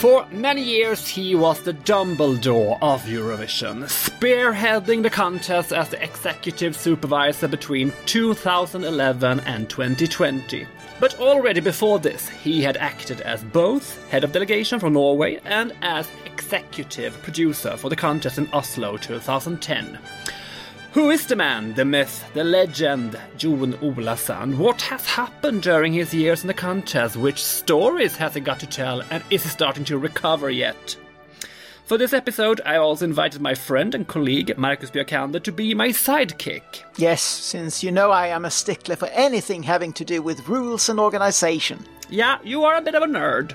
For 0.00 0.24
many 0.30 0.62
years, 0.62 1.08
he 1.08 1.34
was 1.34 1.60
the 1.60 1.74
Dumbledore 1.74 2.78
of 2.80 3.02
Eurovision, 3.02 3.82
spearheading 3.82 5.02
the 5.02 5.10
contest 5.10 5.72
as 5.72 5.88
the 5.88 6.00
executive 6.00 6.76
supervisor 6.76 7.48
between 7.48 7.92
2011 8.06 9.40
and 9.40 9.68
2020. 9.68 10.68
But 11.00 11.18
already 11.18 11.58
before 11.58 11.98
this, 11.98 12.28
he 12.28 12.62
had 12.62 12.76
acted 12.76 13.22
as 13.22 13.42
both 13.42 14.08
head 14.08 14.22
of 14.22 14.30
delegation 14.30 14.78
from 14.78 14.92
Norway 14.92 15.40
and 15.44 15.72
as 15.82 16.08
executive 16.26 17.20
producer 17.24 17.76
for 17.76 17.88
the 17.88 17.96
contest 17.96 18.38
in 18.38 18.48
Oslo 18.52 18.98
2010. 18.98 19.98
Who 20.98 21.10
is 21.10 21.26
the 21.26 21.36
man, 21.36 21.74
the 21.74 21.84
myth, 21.84 22.28
the 22.34 22.42
legend, 22.42 23.16
Jon 23.36 23.78
Ola 23.80 24.16
Sand? 24.16 24.58
What 24.58 24.82
has 24.82 25.06
happened 25.06 25.62
during 25.62 25.92
his 25.92 26.12
years 26.12 26.42
in 26.42 26.48
the 26.48 26.54
contest? 26.54 27.14
Which 27.14 27.40
stories 27.40 28.16
has 28.16 28.34
he 28.34 28.40
got 28.40 28.58
to 28.58 28.66
tell? 28.66 29.02
And 29.02 29.22
is 29.30 29.44
he 29.44 29.48
starting 29.48 29.84
to 29.84 29.96
recover 29.96 30.50
yet? 30.50 30.96
For 31.84 31.98
this 31.98 32.12
episode, 32.12 32.60
I 32.66 32.78
also 32.78 33.04
invited 33.04 33.40
my 33.40 33.54
friend 33.54 33.94
and 33.94 34.08
colleague 34.08 34.58
Marcus 34.58 34.90
Björkander 34.90 35.40
to 35.44 35.52
be 35.52 35.72
my 35.72 35.90
sidekick. 35.90 36.82
Yes, 36.96 37.22
since 37.22 37.84
you 37.84 37.92
know 37.92 38.10
I 38.10 38.26
am 38.26 38.44
a 38.44 38.50
stickler 38.50 38.96
for 38.96 39.06
anything 39.10 39.62
having 39.62 39.92
to 39.92 40.04
do 40.04 40.20
with 40.20 40.48
rules 40.48 40.88
and 40.88 40.98
organization. 40.98 41.86
Yeah, 42.10 42.38
you 42.42 42.64
are 42.64 42.74
a 42.74 42.82
bit 42.82 42.96
of 42.96 43.04
a 43.04 43.06
nerd. 43.06 43.54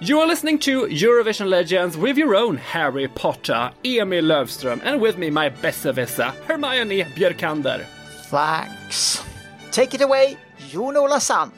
You 0.00 0.20
are 0.20 0.26
listening 0.26 0.58
to 0.60 0.82
Eurovision 0.86 1.48
Legends 1.48 1.96
with 1.96 2.16
your 2.16 2.34
own 2.34 2.56
Harry 2.56 3.06
Potter, 3.08 3.70
Emil 3.84 4.24
Löfström, 4.24 4.80
and 4.82 5.00
with 5.00 5.16
me, 5.16 5.30
my 5.30 5.50
besserwisser, 5.50 6.34
Hermione 6.46 7.04
Björkander. 7.04 7.84
Thanks. 8.26 9.22
Take 9.70 9.94
it 9.94 10.00
away, 10.00 10.36
Jon 10.70 10.96
Ola 10.96 11.20
Sand. 11.20 11.52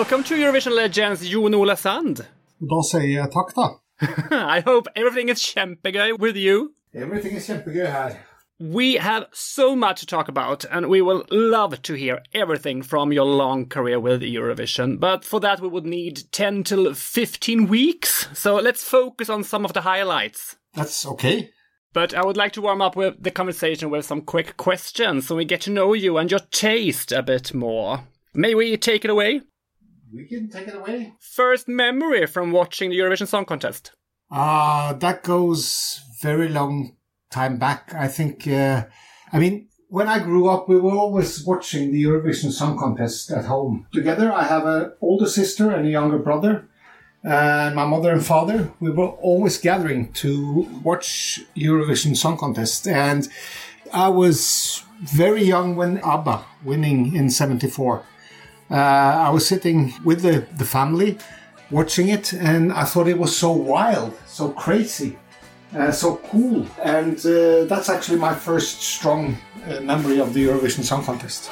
Welcome 0.00 0.24
to 0.24 0.34
Eurovision 0.34 0.74
Legends, 0.74 1.28
Jon 1.28 1.54
Ola 1.54 1.76
Sand. 1.76 2.22
Da 2.68 2.76
sier 2.88 3.02
jeg 3.04 3.28
takk, 3.34 3.50
da. 3.52 3.66
I 4.56 4.60
hope 4.64 4.88
everything 4.96 5.28
is 5.28 5.42
kjempegøy 5.44 6.18
with 6.18 6.36
you. 6.36 6.72
Everything 6.94 7.36
er 7.36 7.42
kjempegøy 7.44 7.90
her. 7.92 8.14
We 8.58 8.94
have 8.94 9.26
so 9.34 9.76
much 9.76 10.00
to 10.00 10.06
talk 10.06 10.28
about, 10.28 10.64
and 10.70 10.86
we 10.86 11.02
will 11.02 11.26
love 11.30 11.82
to 11.82 11.92
hear 11.92 12.22
everything 12.32 12.80
from 12.82 13.12
your 13.12 13.26
long 13.26 13.66
career 13.68 14.00
with 14.00 14.22
Eurovision. 14.22 14.98
But 14.98 15.26
for 15.26 15.38
that, 15.40 15.60
we 15.60 15.68
would 15.68 15.84
need 15.84 16.32
10 16.32 16.64
till 16.64 16.94
15 16.94 17.68
weeks. 17.68 18.26
So 18.32 18.56
let's 18.56 18.82
focus 18.82 19.28
on 19.28 19.44
some 19.44 19.66
of 19.66 19.74
the 19.74 19.82
highlights. 19.82 20.56
That's 20.72 21.04
okay. 21.04 21.50
But 21.92 22.14
I 22.14 22.24
would 22.24 22.38
like 22.38 22.54
to 22.54 22.62
warm 22.62 22.80
up 22.80 22.96
with 22.96 23.22
the 23.22 23.30
conversation 23.30 23.90
with 23.90 24.06
some 24.06 24.22
quick 24.22 24.56
questions 24.56 25.26
so 25.26 25.36
we 25.36 25.44
get 25.44 25.60
to 25.62 25.70
know 25.70 25.92
you 25.92 26.16
and 26.16 26.30
your 26.30 26.40
taste 26.50 27.12
a 27.12 27.22
bit 27.22 27.52
more. 27.52 28.04
May 28.32 28.54
we 28.54 28.78
take 28.78 29.04
it 29.04 29.10
away? 29.10 29.42
We 30.12 30.26
can 30.26 30.48
take 30.48 30.66
it 30.68 30.74
away. 30.74 31.14
First 31.20 31.68
memory 31.68 32.26
from 32.26 32.50
watching 32.52 32.90
the 32.90 32.98
Eurovision 32.98 33.28
Song 33.28 33.44
Contest. 33.44 33.92
Uh, 34.30 34.92
that 34.94 35.22
goes 35.22 36.00
very 36.20 36.48
long 36.48 36.96
time 37.30 37.58
back. 37.58 37.94
I 37.94 38.08
think, 38.08 38.46
uh, 38.46 38.84
I 39.32 39.38
mean, 39.38 39.68
when 39.88 40.08
I 40.08 40.18
grew 40.18 40.48
up, 40.48 40.68
we 40.68 40.80
were 40.80 40.92
always 40.92 41.44
watching 41.44 41.92
the 41.92 42.02
Eurovision 42.02 42.50
Song 42.52 42.78
Contest 42.78 43.30
at 43.30 43.44
home 43.44 43.86
together. 43.92 44.32
I 44.32 44.44
have 44.44 44.66
an 44.66 44.92
older 45.00 45.26
sister 45.26 45.70
and 45.70 45.86
a 45.86 45.90
younger 45.90 46.18
brother. 46.18 46.68
And 47.22 47.74
my 47.74 47.84
mother 47.84 48.12
and 48.12 48.24
father, 48.24 48.72
we 48.80 48.90
were 48.90 49.08
always 49.08 49.58
gathering 49.58 50.12
to 50.14 50.68
watch 50.82 51.40
Eurovision 51.56 52.16
Song 52.16 52.38
Contest. 52.38 52.88
And 52.88 53.28
I 53.92 54.08
was 54.08 54.84
very 55.00 55.42
young 55.42 55.76
when 55.76 55.98
ABBA 55.98 56.44
winning 56.64 57.14
in 57.14 57.30
74. 57.30 58.04
Uh, 58.70 58.74
I 58.74 59.30
was 59.30 59.46
sitting 59.46 59.92
with 60.04 60.22
the, 60.22 60.46
the 60.56 60.64
family 60.64 61.18
watching 61.70 62.08
it, 62.08 62.32
and 62.32 62.72
I 62.72 62.84
thought 62.84 63.08
it 63.08 63.18
was 63.18 63.36
so 63.36 63.50
wild, 63.50 64.16
so 64.26 64.50
crazy, 64.50 65.18
uh, 65.74 65.90
so 65.90 66.16
cool. 66.30 66.66
And 66.82 67.18
uh, 67.26 67.64
that's 67.64 67.88
actually 67.88 68.18
my 68.18 68.34
first 68.34 68.82
strong 68.82 69.36
uh, 69.66 69.80
memory 69.80 70.20
of 70.20 70.34
the 70.34 70.46
Eurovision 70.46 70.84
Song 70.84 71.04
Contest. 71.04 71.50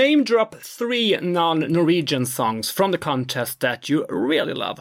Name 0.00 0.24
drop 0.24 0.54
three 0.54 1.14
non 1.20 1.70
Norwegian 1.70 2.24
songs 2.24 2.70
from 2.70 2.90
the 2.90 2.96
contest 2.96 3.60
that 3.60 3.90
you 3.90 4.06
really 4.08 4.54
love. 4.54 4.80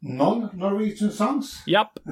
Non 0.00 0.48
Norwegian 0.54 1.10
songs? 1.10 1.60
Yep. 1.66 1.98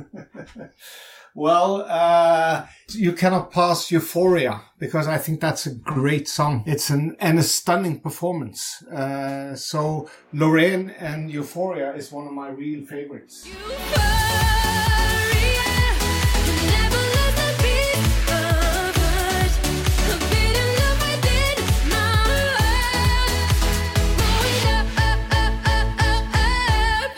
Well, 1.34 1.86
uh, 1.88 2.66
you 2.90 3.12
cannot 3.14 3.52
pass 3.52 3.90
Euphoria 3.90 4.60
because 4.78 5.08
I 5.08 5.16
think 5.16 5.40
that's 5.40 5.64
a 5.64 5.74
great 5.74 6.28
song. 6.28 6.62
It's 6.66 6.90
an 6.90 7.16
and 7.20 7.38
a 7.38 7.42
stunning 7.42 8.00
performance. 8.00 8.82
Uh, 8.82 9.54
so 9.54 10.10
Loreen 10.34 10.94
and 10.98 11.30
Euphoria 11.30 11.94
is 11.94 12.12
one 12.12 12.26
of 12.26 12.34
my 12.34 12.50
real 12.50 12.84
favorites. 12.84 13.48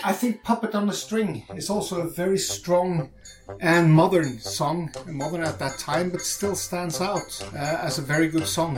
I 0.06 0.12
think 0.12 0.42
Puppet 0.42 0.74
on 0.74 0.90
a 0.90 0.92
String 0.92 1.46
is 1.56 1.70
also 1.70 2.02
a 2.02 2.08
very 2.10 2.36
strong 2.36 3.08
and 3.60 3.90
modern 3.90 4.38
song, 4.38 4.92
modern 5.06 5.42
at 5.42 5.58
that 5.60 5.78
time, 5.78 6.10
but 6.10 6.20
still 6.20 6.54
stands 6.54 7.00
out 7.00 7.42
uh, 7.54 7.78
as 7.80 7.96
a 7.96 8.02
very 8.02 8.28
good 8.28 8.46
song. 8.46 8.76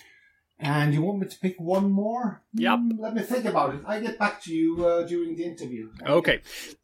and 0.59 0.93
you 0.93 1.03
want 1.03 1.21
me 1.21 1.29
to 1.29 1.39
pick 1.39 1.57
one 1.59 1.91
more? 1.91 2.43
Yep. 2.55 2.79
Mm, 2.79 2.99
let 2.99 3.15
me 3.15 3.23
think 3.23 3.45
about 3.45 3.75
it. 3.75 3.83
I 3.87 4.01
get 4.01 4.19
back 4.19 4.43
to 4.43 4.53
you 4.53 4.85
uh, 4.85 5.07
during 5.07 5.37
the 5.37 5.45
interview. 5.45 5.91
Okay. 6.05 6.41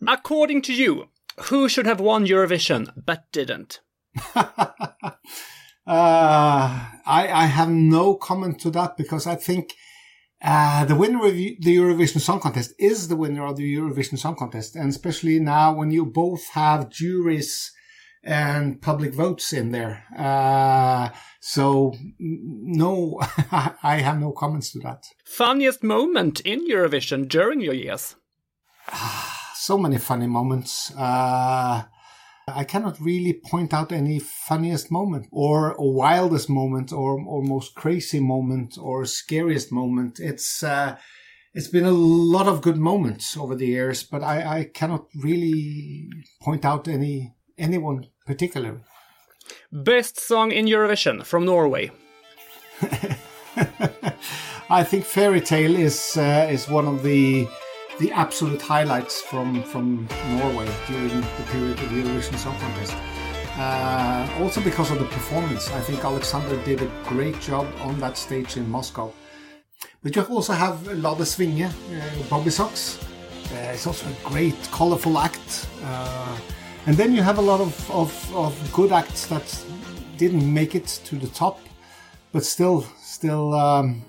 According 0.07 0.63
to 0.63 0.73
you, 0.73 1.09
who 1.49 1.69
should 1.69 1.87
have 1.87 2.01
won 2.01 2.27
Eurovision 2.27 2.93
but 2.97 3.25
didn't? 3.33 3.81
uh, 4.37 4.47
I, 5.87 6.93
I 7.07 7.47
have 7.47 7.71
no 7.71 8.15
comment 8.15 8.61
to 8.61 8.71
that 8.71 8.97
because 8.97 9.27
I 9.27 9.35
think 9.35 9.75
uh, 10.45 10.85
the 10.85 10.95
winner 10.95 11.25
of 11.25 11.35
the 11.35 11.57
Eurovision 11.59 12.21
Song 12.21 12.39
Contest 12.39 12.75
is 12.79 13.09
the 13.09 13.17
winner 13.17 13.47
of 13.47 13.57
the 13.57 13.77
Eurovision 13.77 14.19
Song 14.19 14.37
Contest, 14.37 14.77
and 14.77 14.91
especially 14.91 15.41
now 15.41 15.73
when 15.75 15.91
you 15.91 16.05
both 16.05 16.47
have 16.51 16.91
juries 16.91 17.73
and 18.23 18.81
public 18.83 19.15
votes 19.15 19.55
in 19.55 19.71
there. 19.71 20.05
Uh, 20.17 21.09
so 21.41 21.95
no, 22.19 23.19
I 23.83 24.01
have 24.03 24.21
no 24.21 24.33
comments 24.33 24.73
to 24.73 24.81
that. 24.81 25.05
Funniest 25.25 25.83
moment 25.83 26.41
in 26.41 26.69
Eurovision 26.69 27.27
during 27.27 27.61
your 27.61 27.75
years? 27.75 28.17
So 29.55 29.79
many 29.79 29.97
funny 29.97 30.27
moments. 30.27 30.93
Uh, 30.95 31.85
I 32.47 32.65
cannot 32.65 33.01
really 33.01 33.33
point 33.33 33.73
out 33.73 33.91
any 33.91 34.19
funniest 34.19 34.91
moment 34.91 35.27
or, 35.31 35.75
wildest 35.79 36.51
moment 36.51 36.93
or, 36.93 37.19
or 37.21 37.43
most 37.43 37.75
crazy 37.75 38.21
moment 38.21 38.77
or 38.79 39.07
scariest 39.07 39.73
moment. 39.73 40.21
It's, 40.21 40.63
uh, 40.63 40.97
it's 41.55 41.69
been 41.69 41.87
a 41.87 41.91
lot 41.93 42.47
of 42.47 42.61
good 42.61 42.77
moments 42.77 43.37
over 43.37 43.55
the 43.55 43.67
years, 43.67 44.03
but 44.03 44.23
I, 44.23 44.59
I 44.59 44.65
cannot 44.65 45.07
really 45.15 46.09
point 46.43 46.67
out 46.67 46.87
any, 46.87 47.35
anyone 47.57 48.09
particular. 48.27 48.83
Best 49.73 50.21
song 50.21 50.53
in 50.53 50.67
Eurovision 50.67 51.25
from 51.25 51.47
Norway? 51.47 51.91
I 54.71 54.83
think 54.85 55.05
Fairy 55.05 55.41
Tale 55.41 55.77
is 55.77 56.17
uh, 56.17 56.49
is 56.51 56.69
one 56.69 56.89
of 56.89 57.03
the 57.03 57.47
the 57.99 58.11
absolute 58.13 58.61
highlights 58.61 59.21
from 59.21 59.63
from 59.63 60.09
Norway 60.39 60.69
during 60.87 61.21
the 61.21 61.45
period 61.53 61.79
of 61.79 61.91
the 61.91 62.03
Eurovision 62.03 62.37
Song 62.37 62.57
Contest. 62.59 62.95
Uh, 63.57 64.29
also 64.41 64.61
because 64.61 64.91
of 64.91 64.99
the 64.99 65.05
performance, 65.05 65.71
I 65.71 65.81
think 65.81 66.05
Alexander 66.05 66.57
did 66.65 66.83
a 66.83 66.91
great 67.05 67.41
job 67.41 67.67
on 67.83 68.01
that 68.01 68.17
stage 68.17 68.57
in 68.57 68.69
Moscow. 68.69 69.13
But 70.03 70.17
you 70.17 70.23
also 70.23 70.53
have 70.53 70.87
La 70.99 71.15
det 71.15 71.27
swinge, 71.27 71.67
uh, 71.67 71.71
Bobbysocks. 72.29 72.99
Uh, 73.53 73.73
it's 73.73 73.87
also 73.87 74.07
a 74.07 74.29
great, 74.29 74.57
colorful 74.73 75.19
act. 75.19 75.69
Uh, 75.85 76.37
and 76.87 76.97
then 76.97 77.15
you 77.15 77.23
have 77.23 77.39
a 77.39 77.43
lot 77.43 77.61
of, 77.61 77.91
of, 77.91 78.37
of 78.37 78.73
good 78.73 78.93
acts 78.93 79.27
that 79.27 79.65
didn't 80.19 80.53
make 80.53 80.75
it 80.75 80.87
to 81.05 81.17
the 81.17 81.29
top, 81.29 81.61
but 82.33 82.45
still, 82.45 82.83
still, 82.99 83.55
um, 83.55 84.03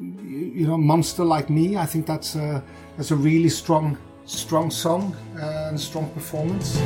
you 0.00 0.66
know, 0.66 0.76
monster 0.76 1.24
like 1.24 1.50
me. 1.50 1.76
I 1.76 1.86
think 1.86 2.06
that's 2.06 2.34
a 2.36 2.62
that's 2.96 3.10
a 3.10 3.16
really 3.16 3.48
strong, 3.48 3.96
strong 4.24 4.70
song 4.70 5.14
uh, 5.36 5.68
and 5.68 5.80
strong 5.80 6.08
performance. 6.10 6.78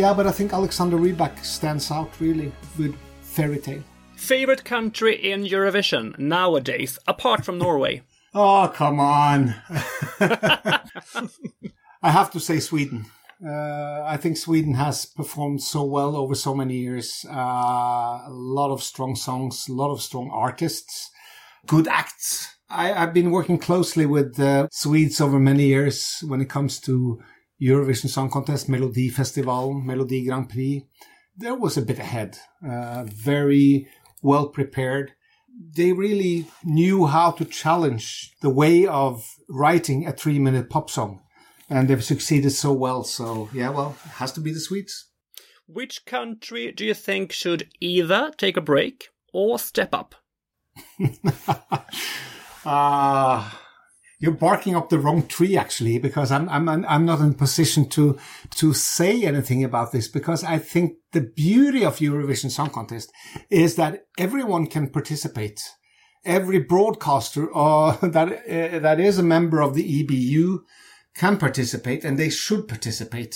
Yeah, 0.00 0.14
but 0.14 0.26
I 0.26 0.32
think 0.32 0.54
Alexander 0.54 0.96
Rybak 0.96 1.44
stands 1.44 1.90
out 1.90 2.10
really 2.20 2.50
with 2.78 2.96
Fairy 3.20 3.58
Tale. 3.58 3.82
Favorite 4.16 4.64
country 4.64 5.14
in 5.14 5.44
Eurovision 5.44 6.18
nowadays, 6.18 6.98
apart 7.06 7.44
from 7.44 7.58
Norway? 7.58 8.02
Oh 8.32 8.70
come 8.72 9.00
on! 9.00 9.56
I 12.00 12.10
have 12.12 12.30
to 12.30 12.38
say 12.38 12.60
Sweden. 12.60 13.06
Uh, 13.44 14.04
I 14.06 14.16
think 14.18 14.36
Sweden 14.36 14.74
has 14.74 15.04
performed 15.04 15.62
so 15.64 15.82
well 15.82 16.14
over 16.14 16.36
so 16.36 16.54
many 16.54 16.76
years. 16.76 17.26
Uh, 17.28 18.22
a 18.28 18.30
lot 18.30 18.70
of 18.70 18.84
strong 18.84 19.16
songs, 19.16 19.66
a 19.68 19.72
lot 19.72 19.90
of 19.90 20.00
strong 20.00 20.30
artists, 20.32 21.10
good 21.66 21.88
acts. 21.88 22.54
I, 22.68 22.92
I've 22.92 23.12
been 23.12 23.32
working 23.32 23.58
closely 23.58 24.06
with 24.06 24.36
the 24.36 24.68
Swedes 24.70 25.20
over 25.20 25.40
many 25.40 25.66
years 25.66 26.22
when 26.28 26.40
it 26.40 26.48
comes 26.48 26.78
to 26.82 27.20
Eurovision 27.60 28.08
Song 28.08 28.30
Contest, 28.30 28.68
Melody 28.68 29.08
Festival, 29.08 29.74
Melodi 29.74 30.26
Grand 30.26 30.48
Prix. 30.48 30.86
There 31.36 31.54
was 31.54 31.76
a 31.76 31.82
bit 31.82 31.98
ahead, 31.98 32.38
uh, 32.66 33.04
very 33.04 33.88
well 34.22 34.48
prepared. 34.48 35.12
They 35.76 35.92
really 35.92 36.46
knew 36.64 37.06
how 37.06 37.32
to 37.32 37.44
challenge 37.44 38.34
the 38.40 38.50
way 38.50 38.86
of 38.86 39.26
writing 39.48 40.06
a 40.06 40.12
three 40.12 40.38
minute 40.38 40.70
pop 40.70 40.90
song. 40.90 41.22
And 41.68 41.88
they've 41.88 42.02
succeeded 42.02 42.50
so 42.50 42.72
well. 42.72 43.04
So, 43.04 43.48
yeah, 43.52 43.70
well, 43.70 43.96
it 44.04 44.12
has 44.12 44.32
to 44.32 44.40
be 44.40 44.52
the 44.52 44.60
Swedes. 44.60 45.06
Which 45.66 46.04
country 46.04 46.72
do 46.72 46.84
you 46.84 46.94
think 46.94 47.30
should 47.30 47.68
either 47.78 48.32
take 48.36 48.56
a 48.56 48.60
break 48.60 49.08
or 49.32 49.58
step 49.58 49.94
up? 49.94 50.16
Ah, 52.62 53.58
you're 54.20 54.32
barking 54.32 54.76
up 54.76 54.90
the 54.90 54.98
wrong 54.98 55.26
tree, 55.26 55.56
actually, 55.56 55.98
because 55.98 56.30
I'm 56.30 56.48
I'm 56.50 56.68
I'm 56.68 57.06
not 57.06 57.20
in 57.20 57.34
position 57.34 57.88
to 57.90 58.18
to 58.56 58.74
say 58.74 59.24
anything 59.24 59.64
about 59.64 59.92
this 59.92 60.08
because 60.08 60.44
I 60.44 60.58
think 60.58 60.98
the 61.12 61.22
beauty 61.22 61.84
of 61.84 61.98
Eurovision 61.98 62.50
Song 62.50 62.68
Contest 62.68 63.10
is 63.48 63.76
that 63.76 64.04
everyone 64.18 64.66
can 64.66 64.90
participate. 64.90 65.62
Every 66.22 66.58
broadcaster 66.58 67.50
or 67.50 67.92
that 68.02 68.28
uh, 68.28 68.78
that 68.78 69.00
is 69.00 69.18
a 69.18 69.22
member 69.22 69.62
of 69.62 69.74
the 69.74 70.04
EBU 70.04 70.58
can 71.14 71.38
participate, 71.38 72.04
and 72.04 72.18
they 72.18 72.30
should 72.30 72.68
participate. 72.68 73.34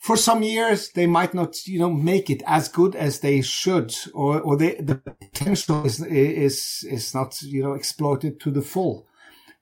For 0.00 0.16
some 0.16 0.42
years, 0.42 0.90
they 0.92 1.06
might 1.06 1.34
not, 1.34 1.66
you 1.66 1.78
know, 1.78 1.90
make 1.90 2.30
it 2.30 2.42
as 2.46 2.68
good 2.68 2.96
as 2.96 3.20
they 3.20 3.42
should, 3.42 3.94
or 4.12 4.40
or 4.40 4.56
they, 4.56 4.74
the 4.74 4.96
potential 4.96 5.86
is 5.86 6.02
is 6.02 6.84
is 6.90 7.14
not, 7.14 7.40
you 7.42 7.62
know, 7.62 7.74
exploited 7.74 8.40
to 8.40 8.50
the 8.50 8.62
full. 8.62 9.06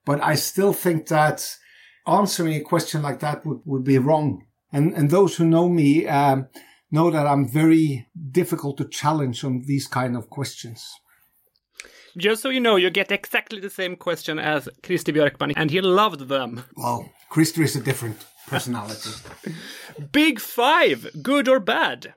But 0.08 0.24
I 0.24 0.36
still 0.36 0.72
think 0.72 1.08
that 1.08 1.46
answering 2.06 2.54
a 2.54 2.60
question 2.60 3.02
like 3.02 3.20
that 3.20 3.44
would, 3.44 3.60
would 3.66 3.84
be 3.84 3.98
wrong. 3.98 4.46
And, 4.72 4.94
and 4.94 5.10
those 5.10 5.36
who 5.36 5.44
know 5.44 5.68
me, 5.68 6.06
um, 6.06 6.48
know 6.90 7.10
that 7.10 7.26
I'm 7.26 7.46
very 7.46 8.08
difficult 8.30 8.78
to 8.78 8.88
challenge 8.88 9.44
on 9.44 9.64
these 9.66 9.86
kind 9.86 10.16
of 10.16 10.30
questions. 10.30 10.90
Just 12.16 12.40
so 12.40 12.48
you 12.48 12.58
know, 12.58 12.76
you 12.76 12.88
get 12.88 13.12
exactly 13.12 13.60
the 13.60 13.68
same 13.68 13.96
question 13.96 14.38
as 14.38 14.66
Christer 14.82 15.12
Björkman, 15.14 15.52
and 15.54 15.70
he 15.70 15.82
loved 15.82 16.28
them. 16.28 16.64
Well, 16.74 17.12
Christer 17.30 17.62
is 17.62 17.76
a 17.76 17.82
different 17.82 18.24
personality. 18.46 19.10
Big 20.12 20.40
Five, 20.40 21.22
good 21.22 21.48
or 21.48 21.60
bad? 21.60 22.14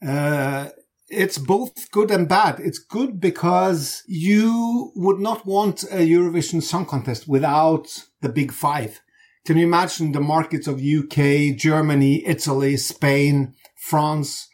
Uh, 0.00 0.68
it's 1.12 1.38
both 1.38 1.90
good 1.90 2.10
and 2.10 2.28
bad. 2.28 2.58
It's 2.58 2.78
good 2.78 3.20
because 3.20 4.02
you 4.06 4.92
would 4.96 5.20
not 5.20 5.44
want 5.46 5.82
a 5.84 5.98
Eurovision 5.98 6.62
Song 6.62 6.86
Contest 6.86 7.28
without 7.28 7.86
the 8.22 8.30
big 8.30 8.50
five. 8.50 9.00
Can 9.44 9.58
you 9.58 9.66
imagine 9.66 10.12
the 10.12 10.20
markets 10.20 10.66
of 10.66 10.80
UK, 10.80 11.56
Germany, 11.56 12.26
Italy, 12.26 12.76
Spain, 12.76 13.54
France 13.76 14.48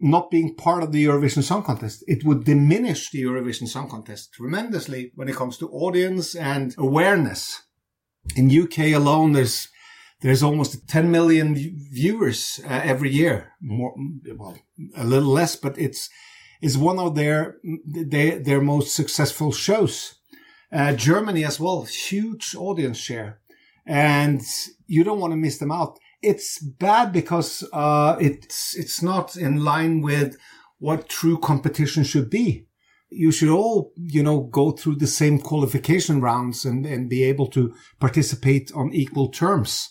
not 0.00 0.30
being 0.30 0.54
part 0.54 0.84
of 0.84 0.92
the 0.92 1.04
Eurovision 1.04 1.42
Song 1.42 1.64
Contest? 1.64 2.04
It 2.06 2.24
would 2.24 2.44
diminish 2.44 3.10
the 3.10 3.22
Eurovision 3.22 3.66
Song 3.66 3.90
Contest 3.90 4.32
tremendously 4.34 5.10
when 5.16 5.28
it 5.28 5.34
comes 5.34 5.58
to 5.58 5.68
audience 5.70 6.36
and 6.36 6.74
awareness. 6.78 7.62
In 8.36 8.56
UK 8.56 8.94
alone, 8.94 9.32
there's 9.32 9.68
there's 10.20 10.42
almost 10.42 10.88
10 10.88 11.10
million 11.10 11.54
viewers 11.54 12.60
uh, 12.64 12.80
every 12.84 13.10
year. 13.10 13.52
More, 13.60 13.94
well, 14.36 14.56
a 14.96 15.04
little 15.04 15.32
less, 15.32 15.56
but 15.56 15.78
it's 15.78 16.08
is 16.60 16.76
one 16.76 16.98
of 16.98 17.14
their 17.14 17.56
their, 17.84 18.38
their 18.40 18.60
most 18.60 18.94
successful 18.94 19.52
shows. 19.52 20.16
Uh, 20.72 20.92
Germany 20.92 21.44
as 21.44 21.58
well, 21.60 21.82
huge 21.82 22.54
audience 22.56 22.98
share, 22.98 23.40
and 23.86 24.42
you 24.86 25.04
don't 25.04 25.20
want 25.20 25.32
to 25.32 25.36
miss 25.36 25.58
them 25.58 25.72
out. 25.72 25.98
It's 26.20 26.58
bad 26.58 27.12
because 27.12 27.66
uh, 27.72 28.16
it's 28.20 28.76
it's 28.76 29.02
not 29.02 29.36
in 29.36 29.64
line 29.64 30.02
with 30.02 30.36
what 30.78 31.08
true 31.08 31.38
competition 31.38 32.04
should 32.04 32.28
be. 32.28 32.66
You 33.10 33.30
should 33.30 33.48
all, 33.48 33.92
you 33.96 34.22
know, 34.22 34.40
go 34.40 34.72
through 34.72 34.96
the 34.96 35.06
same 35.06 35.38
qualification 35.38 36.20
rounds 36.20 36.66
and, 36.66 36.84
and 36.84 37.08
be 37.08 37.24
able 37.24 37.46
to 37.48 37.72
participate 38.00 38.70
on 38.74 38.92
equal 38.92 39.30
terms. 39.30 39.90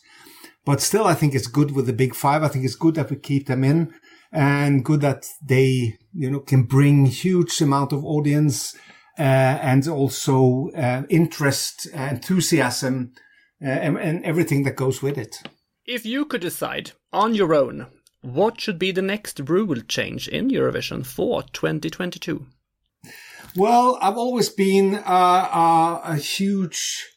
But 0.67 0.81
still, 0.81 1.07
I 1.07 1.13
think 1.13 1.33
it's 1.33 1.47
good 1.47 1.71
with 1.71 1.85
the 1.85 1.93
big 1.93 2.13
five. 2.13 2.43
I 2.43 2.49
think 2.49 2.65
it's 2.65 2.75
good 2.75 2.95
that 2.95 3.09
we 3.09 3.15
keep 3.15 3.47
them 3.47 3.63
in 3.63 3.93
and 4.33 4.83
good 4.83 4.99
that 4.99 5.25
they, 5.41 5.97
you 6.13 6.29
know, 6.29 6.41
can 6.41 6.63
bring 6.63 7.05
huge 7.05 7.61
amount 7.61 7.93
of 7.93 8.03
audience, 8.03 8.75
uh, 9.17 9.21
and 9.21 9.87
also, 9.87 10.69
uh, 10.75 11.03
interest, 11.09 11.87
enthusiasm, 11.93 13.13
uh, 13.63 13.69
and, 13.69 13.97
and 13.97 14.25
everything 14.25 14.63
that 14.63 14.75
goes 14.75 15.01
with 15.01 15.17
it. 15.17 15.37
If 15.85 16.05
you 16.05 16.25
could 16.25 16.41
decide 16.41 16.91
on 17.13 17.33
your 17.33 17.55
own, 17.55 17.87
what 18.19 18.59
should 18.59 18.77
be 18.77 18.91
the 18.91 19.01
next 19.01 19.39
rule 19.39 19.79
change 19.87 20.27
in 20.27 20.49
Eurovision 20.49 21.05
for 21.05 21.43
2022? 21.43 22.45
Well, 23.55 23.97
I've 24.01 24.17
always 24.17 24.49
been 24.49 24.95
uh, 24.95 24.99
uh, 25.05 26.01
a 26.03 26.17
huge 26.17 27.07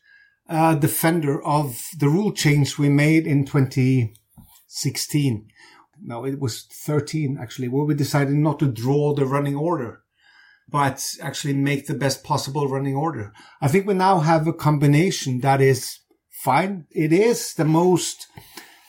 uh, 0.50 0.74
defender 0.74 1.42
of 1.44 1.88
the 1.96 2.08
rule 2.08 2.32
change 2.32 2.76
we 2.76 2.88
made 2.88 3.24
in 3.26 3.44
2016. 3.44 5.46
No, 6.02 6.24
it 6.24 6.40
was 6.40 6.64
13 6.64 7.38
actually, 7.40 7.68
where 7.68 7.84
we 7.84 7.94
decided 7.94 8.34
not 8.34 8.58
to 8.58 8.66
draw 8.66 9.14
the 9.14 9.26
running 9.26 9.54
order, 9.54 10.02
but 10.68 11.14
actually 11.22 11.54
make 11.54 11.86
the 11.86 11.94
best 11.94 12.24
possible 12.24 12.66
running 12.68 12.96
order. 12.96 13.32
I 13.60 13.68
think 13.68 13.86
we 13.86 13.94
now 13.94 14.18
have 14.18 14.48
a 14.48 14.52
combination 14.52 15.38
that 15.40 15.60
is 15.60 16.00
fine. 16.30 16.86
It 16.90 17.12
is 17.12 17.54
the 17.54 17.64
most 17.64 18.26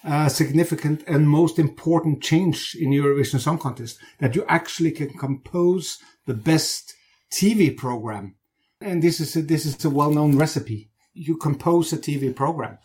uh, 0.04 0.30
significant 0.30 1.04
and 1.08 1.30
most 1.30 1.60
important 1.60 2.24
change 2.24 2.76
in 2.80 2.90
Eurovision 2.90 3.40
Song 3.40 3.60
Contest 3.60 4.00
that 4.20 4.36
you 4.36 4.44
actually 4.48 4.92
can 4.92 5.10
compose 5.10 6.00
the 6.26 6.34
best 6.34 6.96
TV 7.32 7.76
program. 7.76 8.36
And 8.80 9.04
this 9.04 9.20
is 9.20 9.36
a, 9.36 9.44
this 9.44 9.66
is 9.66 9.86
a 9.86 9.92
well-known 9.92 10.38
recipe. 10.38 10.91
You 11.14 11.38
compose 11.38 11.94
a 11.94 11.98
TV 11.98 12.36
program. 12.36 12.78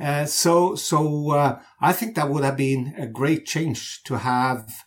Uh, 0.00 0.24
so, 0.24 0.74
so, 0.74 1.30
uh, 1.30 1.60
I 1.80 1.92
think 1.92 2.16
that 2.16 2.28
would 2.28 2.42
have 2.42 2.56
been 2.56 2.94
a 2.98 3.06
great 3.06 3.46
change 3.46 4.02
to 4.04 4.18
have, 4.18 4.84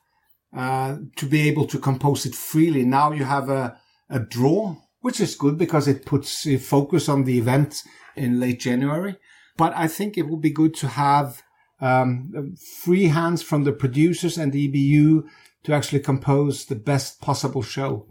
uh, 0.56 0.98
to 1.16 1.25
be 1.25 1.48
able 1.48 1.66
to 1.68 1.80
compose 1.80 2.25
it 2.25 2.36
freely. 2.36 2.84
Now 2.84 3.12
you 3.12 3.24
have 3.24 3.50
a, 3.50 3.80
a 4.10 4.20
draw, 4.20 4.75
which 5.00 5.22
is 5.22 5.36
good 5.36 5.58
because 5.58 5.88
it 5.88 6.06
puts 6.06 6.46
a 6.46 6.58
focus 6.58 7.08
on 7.08 7.24
the 7.24 7.38
event 7.38 7.84
in 8.18 8.39
late 8.39 8.60
January. 8.60 9.16
But 9.56 9.74
I 9.75 9.88
think 9.88 10.18
it 10.18 10.27
would 10.27 10.42
be 10.42 10.51
good 10.51 10.75
to 10.75 10.88
have 10.88 11.42
um, 11.80 12.56
free 12.84 13.06
hands 13.06 13.42
from 13.42 13.63
the 13.63 13.72
producers 13.72 14.38
and 14.38 14.51
the 14.51 14.68
EBU 14.68 15.24
to 15.63 15.74
actually 15.74 16.00
compose 16.00 16.66
the 16.66 16.75
best 16.75 17.22
possible 17.22 17.62
show. 17.62 18.08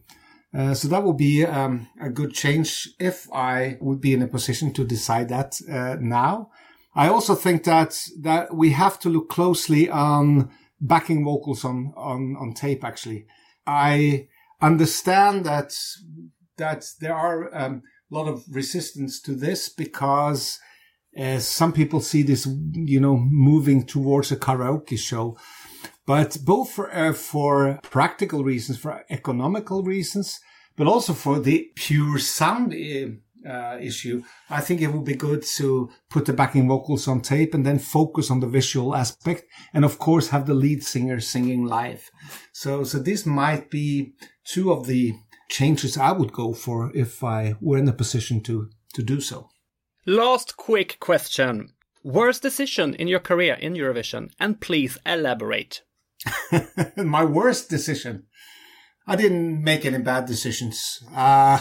Uh, 0.57 0.73
so 0.73 0.89
that 0.89 1.03
would 1.03 1.19
be 1.19 1.45
um, 1.45 1.87
a 2.01 2.09
good 2.09 2.33
change 2.33 2.89
if 2.99 3.29
I 3.33 3.77
would 3.81 4.01
be 4.01 4.15
in 4.15 4.23
a 4.23 4.29
position 4.29 4.73
to 4.75 4.85
decide 4.85 5.29
that 5.29 5.61
uh, 5.71 5.97
now. 6.01 6.51
I 6.95 7.09
also 7.09 7.35
think 7.35 7.65
that 7.65 7.99
that 8.23 8.55
we 8.55 8.71
have 8.71 8.99
to 9.01 9.11
look 9.11 9.29
closely 9.29 9.91
on 9.91 10.51
backing 10.81 11.25
vocals 11.25 11.63
on 11.65 11.93
on 11.95 12.37
on 12.41 12.55
tape. 12.55 12.85
Actually, 12.85 13.27
I 13.67 14.29
understand 14.63 15.45
that 15.45 15.75
that 16.57 16.87
there 17.01 17.15
are 17.15 17.55
um, 17.55 17.83
a 18.11 18.15
lot 18.15 18.27
of 18.27 18.45
resistance 18.51 19.21
to 19.21 19.35
this 19.35 19.69
because 19.69 20.59
uh, 21.19 21.39
some 21.39 21.73
people 21.73 22.01
see 22.01 22.23
this, 22.23 22.47
you 22.73 23.01
know, 23.01 23.17
moving 23.17 23.85
towards 23.85 24.33
a 24.33 24.37
karaoke 24.37 24.99
show. 24.99 25.37
But 26.07 26.39
both 26.45 26.71
for 26.71 26.95
uh, 26.95 27.13
for 27.13 27.81
practical 27.83 28.45
reasons, 28.45 28.79
for 28.79 29.05
economical 29.11 29.83
reasons, 29.83 30.41
but 30.77 30.87
also 30.87 31.13
for 31.13 31.41
the 31.41 31.71
pure 31.75 32.19
sound 32.19 32.73
uh, 32.73 33.49
uh, 33.49 33.79
issue, 33.81 34.23
I 34.49 34.61
think 34.61 34.81
it 34.81 34.93
would 34.93 35.05
be 35.05 35.15
good 35.15 35.43
to 35.57 35.91
put 36.11 36.27
the 36.27 36.33
backing 36.33 36.69
vocals 36.69 37.09
on 37.09 37.21
tape 37.21 37.55
and 37.55 37.65
then 37.67 37.79
focus 37.79 38.31
on 38.31 38.41
the 38.41 38.47
visual 38.47 38.95
aspect, 38.95 39.45
and 39.75 39.85
of 39.85 39.99
course 39.99 40.29
have 40.29 40.47
the 40.47 40.55
lead 40.55 40.85
singer 40.85 41.21
singing 41.21 41.65
live. 41.65 42.11
So, 42.53 42.85
so 42.85 42.99
this 42.99 43.27
might 43.27 43.71
be 43.71 44.15
two 44.45 44.73
of 44.73 44.87
the 44.87 45.15
changes 45.49 45.97
I 45.97 46.13
would 46.13 46.33
go 46.33 46.53
for 46.53 46.91
if 46.95 47.23
I 47.23 47.55
were 47.61 47.79
in 47.79 47.89
a 47.89 47.93
position 47.93 48.43
to 48.43 48.71
to 48.95 49.03
do 49.03 49.21
so. 49.21 49.49
Last 50.07 50.57
quick 50.57 50.99
question. 51.01 51.73
Worst 52.05 52.43
decision 52.43 52.95
in 52.95 53.09
your 53.09 53.19
career 53.21 53.55
in 53.55 53.75
Eurovision, 53.75 54.31
and 54.39 54.61
please 54.61 54.99
elaborate. 55.05 55.83
My 56.97 57.25
worst 57.25 57.68
decision. 57.68 58.25
I 59.06 59.16
didn't 59.16 59.62
make 59.62 59.85
any 59.85 59.99
bad 59.99 60.26
decisions. 60.26 61.02
Uh, 61.14 61.61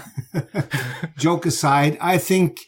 joke 1.17 1.45
aside, 1.45 1.97
I 2.01 2.17
think 2.17 2.59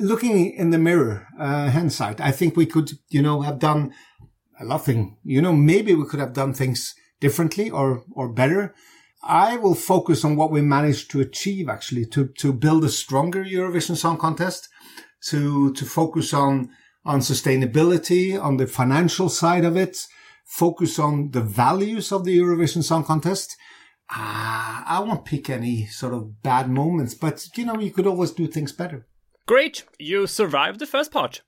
looking 0.00 0.52
in 0.52 0.70
the 0.70 0.78
mirror, 0.78 1.26
uh, 1.38 1.70
hindsight, 1.70 2.20
I 2.20 2.30
think 2.30 2.56
we 2.56 2.66
could, 2.66 2.92
you 3.10 3.20
know, 3.20 3.42
have 3.42 3.58
done 3.58 3.92
a 4.58 4.64
lot 4.64 4.76
of 4.76 4.84
things. 4.84 5.12
You 5.24 5.42
know, 5.42 5.52
maybe 5.52 5.94
we 5.94 6.06
could 6.06 6.20
have 6.20 6.32
done 6.32 6.54
things 6.54 6.94
differently 7.20 7.70
or, 7.70 8.04
or 8.14 8.28
better. 8.28 8.74
I 9.22 9.56
will 9.56 9.74
focus 9.74 10.24
on 10.24 10.36
what 10.36 10.50
we 10.50 10.62
managed 10.62 11.10
to 11.12 11.20
achieve 11.20 11.68
actually 11.68 12.06
to, 12.06 12.28
to 12.38 12.52
build 12.52 12.84
a 12.84 12.88
stronger 12.88 13.44
Eurovision 13.44 13.96
Song 13.96 14.16
Contest, 14.16 14.68
to, 15.28 15.72
to 15.74 15.84
focus 15.84 16.34
on, 16.34 16.70
on 17.04 17.20
sustainability, 17.20 18.42
on 18.42 18.56
the 18.56 18.66
financial 18.66 19.28
side 19.28 19.64
of 19.64 19.76
it, 19.76 19.98
focus 20.44 20.98
on 20.98 21.30
the 21.30 21.40
values 21.40 22.12
of 22.12 22.24
the 22.24 22.38
Eurovision 22.38 22.82
Song 22.82 23.04
Contest. 23.04 23.56
Ah, 24.10 24.84
I 24.86 25.00
won't 25.00 25.24
pick 25.24 25.48
any 25.48 25.86
sort 25.86 26.12
of 26.14 26.42
bad 26.42 26.68
moments, 26.68 27.14
but 27.14 27.46
you 27.56 27.64
know, 27.64 27.78
you 27.78 27.90
could 27.90 28.06
always 28.06 28.30
do 28.32 28.46
things 28.46 28.72
better. 28.72 29.06
Great, 29.46 29.84
you 29.98 30.26
survived 30.26 30.78
the 30.78 30.86
first 30.86 31.10
part. 31.10 31.42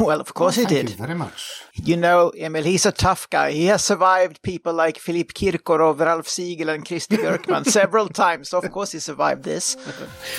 Well, 0.00 0.20
of 0.20 0.32
course 0.32 0.56
he 0.56 0.64
Thank 0.64 0.86
did. 0.86 0.90
you 0.90 0.96
very 0.96 1.14
much. 1.14 1.64
You 1.74 1.98
know, 1.98 2.32
Emil, 2.34 2.62
he's 2.64 2.86
a 2.86 2.92
tough 2.92 3.28
guy. 3.28 3.52
He 3.52 3.66
has 3.66 3.84
survived 3.84 4.40
people 4.42 4.72
like 4.72 4.96
Philipp 4.98 5.34
Kirkorov, 5.34 6.00
Ralf 6.00 6.26
Siegel, 6.28 6.70
and 6.70 6.82
Christer 6.84 7.18
Björkman 7.18 7.66
several 7.80 8.08
times. 8.08 8.48
So, 8.48 8.58
of 8.58 8.70
course, 8.70 8.92
he 8.92 9.00
survived 9.00 9.42
this. 9.42 9.76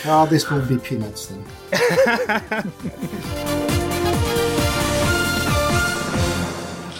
well, 0.03 0.25
this 0.25 0.49
will 0.49 0.65
be 0.65 0.79
peanuts 0.79 1.27
then. 1.27 1.45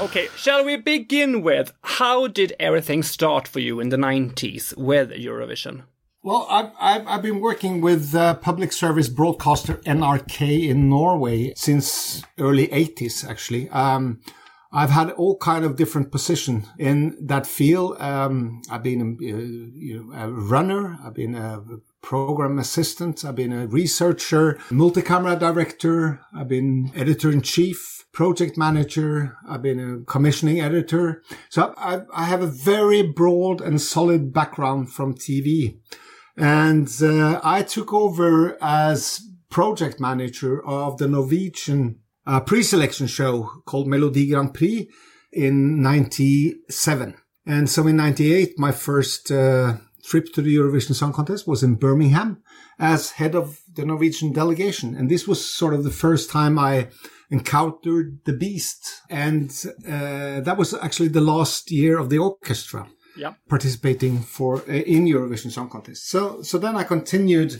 Okay, 0.04 0.28
shall 0.36 0.66
we 0.66 0.76
begin 0.76 1.44
with 1.44 1.72
how 1.82 2.28
did 2.28 2.52
everything 2.60 3.04
start 3.04 3.48
for 3.48 3.62
you 3.62 3.80
in 3.80 3.88
the 3.88 3.96
90s 3.96 4.76
with 4.76 5.12
Eurovision? 5.12 5.84
Well, 6.22 6.46
I've, 6.50 6.72
I've, 6.78 7.08
I've 7.08 7.22
been 7.22 7.40
working 7.40 7.80
with 7.80 8.14
uh, 8.14 8.34
public 8.34 8.74
service 8.74 9.08
broadcaster 9.08 9.76
NRK 9.86 10.68
in 10.68 10.90
Norway 10.90 11.54
since 11.56 12.22
early 12.38 12.68
80s, 12.68 13.26
actually. 13.26 13.70
Um, 13.70 14.20
I've 14.74 14.90
had 14.90 15.12
all 15.12 15.38
kind 15.38 15.64
of 15.64 15.78
different 15.78 16.12
position 16.12 16.68
in 16.78 17.16
that 17.22 17.48
field. 17.48 17.96
Um, 18.02 18.62
I've 18.70 18.84
been 18.84 19.02
a, 19.02 19.24
you 19.24 20.04
know, 20.04 20.20
a 20.22 20.30
runner. 20.30 21.00
I've 21.02 21.14
been 21.14 21.36
a 21.36 21.64
program 22.02 22.60
assistant. 22.60 23.24
I've 23.24 23.38
been 23.38 23.54
a 23.54 23.68
researcher, 23.68 24.60
multi-camera 24.70 25.38
director. 25.38 26.20
I've 26.36 26.50
been 26.50 26.92
editor 26.94 27.32
in 27.32 27.42
chief, 27.42 28.03
project 28.14 28.58
manager. 28.58 29.36
I've 29.50 29.64
been 29.64 29.80
a 29.80 30.06
commissioning 30.06 30.62
editor. 30.62 31.24
So 31.50 31.74
I, 31.76 32.02
I 32.14 32.26
have 32.26 32.42
a 32.42 32.48
very 32.48 33.02
broad 33.02 33.60
and 33.60 33.82
solid 33.82 34.32
background 34.32 34.94
from 34.94 35.16
TV. 35.16 35.80
And 36.38 36.90
uh, 37.02 37.42
I 37.44 37.64
took 37.64 37.92
over 37.92 38.58
as 38.62 39.20
project 39.50 40.00
manager 40.00 40.66
of 40.66 40.98
the 40.98 41.08
Norwegian 41.08 42.00
uh, 42.26 42.40
pre-selection 42.40 43.08
show 43.08 43.50
called 43.66 43.88
Melodi 43.88 44.30
Grand 44.30 44.54
Prix 44.54 44.90
in 45.32 45.82
97. 45.82 47.16
And 47.46 47.70
so 47.70 47.86
in 47.88 47.98
98, 47.98 48.58
my 48.58 48.72
first 48.72 49.32
uh, 49.32 49.78
trip 50.04 50.32
to 50.34 50.42
the 50.42 50.56
Eurovision 50.56 50.96
Song 50.96 51.14
Contest 51.14 51.48
was 51.48 51.64
in 51.64 51.76
Birmingham 51.76 52.42
as 52.80 53.12
head 53.12 53.36
of 53.36 53.62
the 53.74 53.86
Norwegian 53.86 54.32
delegation. 54.32 54.96
And 54.96 55.10
this 55.10 55.28
was 55.28 55.44
sort 55.44 55.74
of 55.74 55.84
the 55.84 55.92
first 55.92 56.30
time 56.30 56.58
I 56.58 56.88
encountered 57.30 58.20
the 58.26 58.34
beast. 58.34 59.02
And 59.10 59.50
uh, 59.88 60.42
that 60.42 60.58
was 60.58 60.74
actually 60.74 61.10
the 61.10 61.22
last 61.22 61.72
year 61.72 61.98
of 62.00 62.10
the 62.10 62.18
orchestra 62.20 62.88
Yeah. 63.16 63.34
participating 63.48 64.24
for 64.24 64.56
uh, 64.68 64.96
in 64.96 65.06
Eurovision 65.06 65.52
Song 65.52 65.70
Contest. 65.70 66.10
So 66.10 66.42
so 66.44 66.58
then 66.58 66.76
I 66.82 66.84
continued 66.84 67.52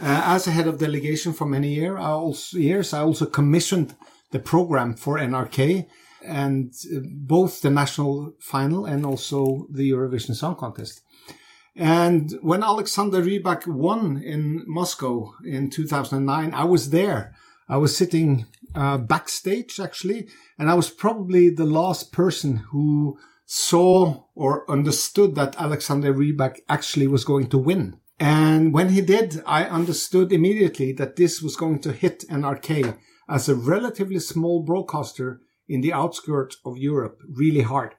uh, 0.00 0.34
as 0.36 0.46
a 0.46 0.50
head 0.50 0.66
of 0.68 0.78
delegation 0.78 1.32
for 1.32 1.46
many 1.46 1.68
year, 1.74 1.96
I 1.98 2.10
also, 2.10 2.58
years. 2.58 2.92
I 2.92 3.00
also 3.00 3.26
commissioned 3.26 3.94
the 4.30 4.38
program 4.38 4.94
for 4.94 5.18
NRK 5.18 5.86
and 6.24 6.72
uh, 6.94 7.00
both 7.34 7.60
the 7.60 7.70
national 7.70 8.32
final 8.40 8.86
and 8.86 9.04
also 9.04 9.66
the 9.78 9.90
Eurovision 9.90 10.34
Song 10.34 10.56
Contest. 10.56 11.02
And 11.76 12.32
when 12.42 12.62
Alexander 12.62 13.22
Rybak 13.22 13.66
won 13.66 14.22
in 14.22 14.64
Moscow 14.66 15.32
in 15.44 15.70
2009, 15.70 16.54
I 16.54 16.64
was 16.64 16.90
there. 16.90 17.34
I 17.68 17.76
was 17.78 17.96
sitting 17.96 18.46
uh, 18.74 18.98
backstage 18.98 19.78
actually, 19.80 20.28
and 20.58 20.70
I 20.70 20.74
was 20.74 20.90
probably 20.90 21.50
the 21.50 21.66
last 21.66 22.12
person 22.12 22.56
who 22.56 23.18
saw 23.44 24.24
or 24.34 24.70
understood 24.70 25.34
that 25.34 25.60
Alexander 25.60 26.14
Rybak 26.14 26.60
actually 26.68 27.06
was 27.06 27.24
going 27.24 27.48
to 27.48 27.58
win. 27.58 27.96
And 28.18 28.72
when 28.72 28.90
he 28.90 29.00
did, 29.00 29.42
I 29.46 29.64
understood 29.64 30.32
immediately 30.32 30.92
that 30.92 31.16
this 31.16 31.42
was 31.42 31.56
going 31.56 31.80
to 31.80 31.92
hit 31.92 32.24
NRK 32.28 32.96
as 33.28 33.48
a 33.48 33.54
relatively 33.54 34.20
small 34.20 34.62
broadcaster 34.62 35.40
in 35.68 35.80
the 35.80 35.92
outskirts 35.92 36.56
of 36.64 36.78
Europe 36.78 37.20
really 37.28 37.62
hard. 37.62 37.94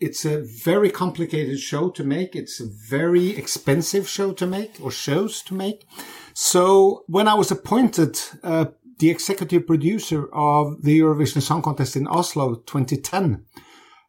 It's 0.00 0.24
a 0.24 0.42
very 0.42 0.90
complicated 0.90 1.58
show 1.58 1.90
to 1.90 2.04
make. 2.04 2.36
It's 2.36 2.60
a 2.60 2.68
very 2.88 3.36
expensive 3.36 4.08
show 4.08 4.32
to 4.32 4.46
make 4.46 4.78
or 4.80 4.92
shows 4.92 5.42
to 5.42 5.54
make. 5.54 5.86
So 6.32 7.04
when 7.08 7.26
I 7.26 7.34
was 7.34 7.50
appointed 7.50 8.18
uh, 8.44 8.66
the 8.98 9.10
executive 9.10 9.66
producer 9.66 10.28
of 10.32 10.82
the 10.82 11.00
Eurovision 11.00 11.40
Song 11.40 11.62
Contest 11.62 11.96
in 11.96 12.06
Oslo 12.08 12.56
2010, 12.56 13.44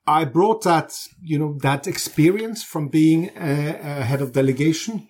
I 0.08 0.26
brought 0.26 0.64
that, 0.64 0.98
you 1.22 1.38
know, 1.38 1.58
that 1.62 1.86
experience 1.86 2.64
from 2.64 2.88
being 2.88 3.30
a, 3.36 3.80
a 3.82 4.04
head 4.04 4.22
of 4.22 4.32
delegation. 4.32 5.08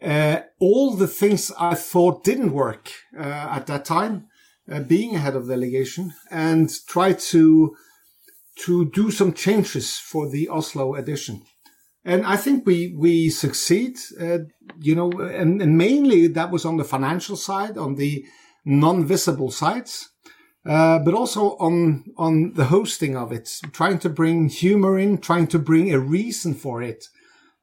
Uh, 0.00 0.40
all 0.60 0.94
the 0.94 1.08
things 1.08 1.50
I 1.58 1.74
thought 1.74 2.22
didn't 2.22 2.52
work 2.52 2.92
uh, 3.18 3.22
at 3.22 3.66
that 3.66 3.84
time, 3.84 4.28
uh, 4.70 4.80
being 4.80 5.16
a 5.16 5.18
head 5.18 5.34
of 5.34 5.48
delegation, 5.48 6.12
and 6.30 6.70
try 6.86 7.12
to 7.12 7.74
to 8.64 8.90
do 8.90 9.10
some 9.10 9.34
changes 9.34 9.98
for 9.98 10.30
the 10.30 10.48
Oslo 10.48 10.94
edition. 10.94 11.42
And 12.04 12.24
I 12.24 12.36
think 12.36 12.64
we 12.64 12.94
we 12.96 13.30
succeed, 13.30 13.98
uh, 14.20 14.38
you 14.78 14.94
know, 14.94 15.10
and, 15.10 15.60
and 15.60 15.76
mainly 15.76 16.28
that 16.28 16.52
was 16.52 16.64
on 16.64 16.76
the 16.76 16.84
financial 16.84 17.36
side, 17.36 17.76
on 17.76 17.96
the 17.96 18.24
non-visible 18.66 19.50
sides. 19.50 20.10
Uh, 20.66 20.98
but 20.98 21.14
also 21.14 21.56
on 21.58 22.04
on 22.16 22.52
the 22.54 22.64
hosting 22.64 23.16
of 23.16 23.30
it, 23.30 23.60
trying 23.72 24.00
to 24.00 24.08
bring 24.08 24.48
humor 24.48 24.98
in, 24.98 25.16
trying 25.16 25.46
to 25.46 25.60
bring 25.60 25.94
a 25.94 25.98
reason 26.00 26.54
for 26.54 26.82
it, 26.82 27.08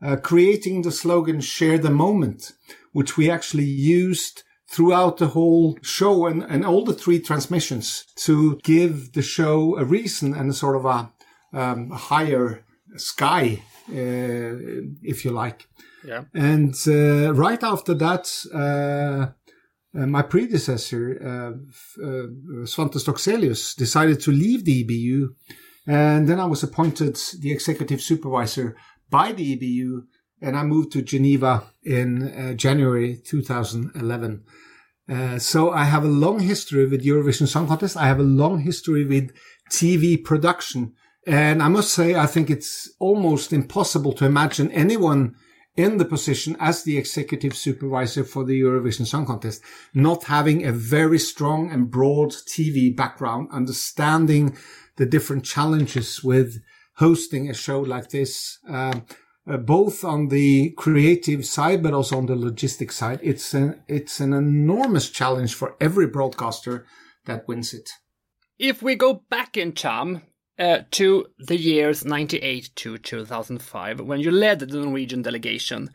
uh, 0.01 0.15
creating 0.15 0.83
the 0.83 0.91
slogan 0.91 1.41
"Share 1.41 1.77
the 1.77 1.89
Moment," 1.89 2.53
which 2.93 3.17
we 3.17 3.29
actually 3.29 3.65
used 3.65 4.43
throughout 4.73 5.17
the 5.17 5.27
whole 5.27 5.77
show 5.81 6.25
and, 6.25 6.43
and 6.43 6.65
all 6.65 6.83
the 6.83 6.93
three 6.93 7.19
transmissions 7.19 8.05
to 8.15 8.57
give 8.63 9.13
the 9.13 9.21
show 9.21 9.77
a 9.77 9.83
reason 9.83 10.33
and 10.33 10.49
a 10.49 10.53
sort 10.53 10.75
of 10.75 10.85
a, 10.85 11.11
um, 11.53 11.91
a 11.91 11.97
higher 11.97 12.63
sky, 12.95 13.61
uh, 13.89 14.89
if 15.03 15.23
you 15.23 15.31
like. 15.31 15.67
Yeah. 16.03 16.23
And 16.33 16.75
uh, 16.87 17.33
right 17.33 17.63
after 17.63 17.93
that, 17.93 18.25
uh, 18.53 19.33
uh, 19.95 20.07
my 20.07 20.21
predecessor, 20.21 21.17
uh, 21.21 22.03
uh, 22.03 22.27
Svante 22.65 22.97
Stockselius, 22.99 23.75
decided 23.75 24.19
to 24.21 24.31
leave 24.31 24.65
the 24.65 24.83
EBU. 24.83 25.27
And 25.85 26.27
then 26.27 26.39
I 26.39 26.45
was 26.45 26.63
appointed 26.63 27.19
the 27.39 27.51
executive 27.51 28.01
supervisor 28.01 28.75
by 29.09 29.33
the 29.33 29.55
EBU. 29.55 30.05
And 30.41 30.57
I 30.57 30.63
moved 30.63 30.91
to 30.93 31.01
Geneva 31.01 31.63
in 31.83 32.23
uh, 32.23 32.53
January 32.53 33.17
2011. 33.23 34.43
Uh, 35.07 35.37
so 35.37 35.71
I 35.71 35.83
have 35.83 36.03
a 36.03 36.07
long 36.07 36.39
history 36.39 36.85
with 36.87 37.05
Eurovision 37.05 37.47
Song 37.47 37.67
Contest. 37.67 37.97
I 37.97 38.07
have 38.07 38.19
a 38.19 38.23
long 38.23 38.59
history 38.59 39.05
with 39.05 39.31
TV 39.69 40.21
production. 40.21 40.93
And 41.27 41.61
I 41.61 41.67
must 41.67 41.93
say, 41.93 42.15
I 42.15 42.25
think 42.25 42.49
it's 42.49 42.91
almost 42.99 43.53
impossible 43.53 44.13
to 44.13 44.25
imagine 44.25 44.71
anyone 44.71 45.35
in 45.75 45.97
the 45.97 46.05
position 46.05 46.55
as 46.59 46.83
the 46.83 46.97
executive 46.97 47.55
supervisor 47.55 48.23
for 48.23 48.43
the 48.43 48.61
Eurovision 48.61 49.05
Song 49.05 49.25
Contest, 49.25 49.61
not 49.93 50.25
having 50.25 50.65
a 50.65 50.71
very 50.71 51.17
strong 51.17 51.71
and 51.71 51.89
broad 51.89 52.29
TV 52.29 52.95
background, 52.95 53.49
understanding 53.51 54.55
the 54.97 55.05
different 55.05 55.43
challenges 55.43 56.23
with 56.23 56.61
hosting 56.97 57.49
a 57.49 57.53
show 57.53 57.79
like 57.79 58.09
this, 58.09 58.59
um, 58.69 59.05
uh, 59.47 59.57
both 59.57 60.03
on 60.03 60.27
the 60.27 60.69
creative 60.77 61.45
side, 61.45 61.81
but 61.81 61.93
also 61.93 62.17
on 62.17 62.27
the 62.27 62.35
logistic 62.35 62.91
side. 62.91 63.19
It's 63.23 63.53
an, 63.53 63.81
it's 63.87 64.19
an 64.19 64.33
enormous 64.33 65.09
challenge 65.09 65.55
for 65.55 65.75
every 65.81 66.07
broadcaster 66.07 66.85
that 67.25 67.47
wins 67.47 67.73
it. 67.73 67.89
If 68.59 68.83
we 68.83 68.95
go 68.95 69.23
back 69.29 69.57
in 69.57 69.71
time 69.71 70.21
uh, 70.59 70.79
to 70.91 71.25
the 71.39 71.57
years 71.57 72.05
98 72.05 72.69
to 72.75 72.97
2005, 72.97 73.99
when 74.01 74.19
you 74.19 74.31
led 74.31 74.59
the 74.59 74.65
Norwegian 74.65 75.21
delegation, 75.21 75.89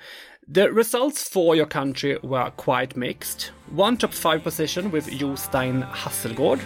the 0.47 0.73
results 0.73 1.29
for 1.29 1.55
your 1.55 1.67
country 1.67 2.19
were 2.23 2.51
quite 2.57 2.97
mixed. 2.97 3.53
One 3.71 3.97
top 3.97 4.15
five 4.15 4.43
position 4.43 4.91
with 4.91 5.07
Jostein 5.09 5.89
Hasselgaard, 5.93 6.61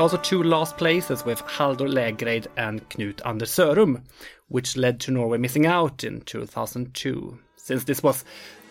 also 0.00 0.16
two 0.16 0.42
last 0.42 0.76
places 0.76 1.24
with 1.24 1.42
Haldor 1.42 1.88
Lægreid 1.88 2.46
and 2.56 2.88
Knut 2.88 3.20
Anders 3.26 3.50
Sørum, 3.50 4.02
which 4.48 4.76
led 4.76 4.98
to 5.00 5.10
Norway 5.10 5.38
missing 5.38 5.66
out 5.66 6.04
in 6.04 6.20
2002, 6.22 7.38
since 7.56 7.84
this 7.84 8.02
was 8.02 8.24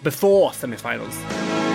before 0.03 0.51
semifinals. 0.51 1.68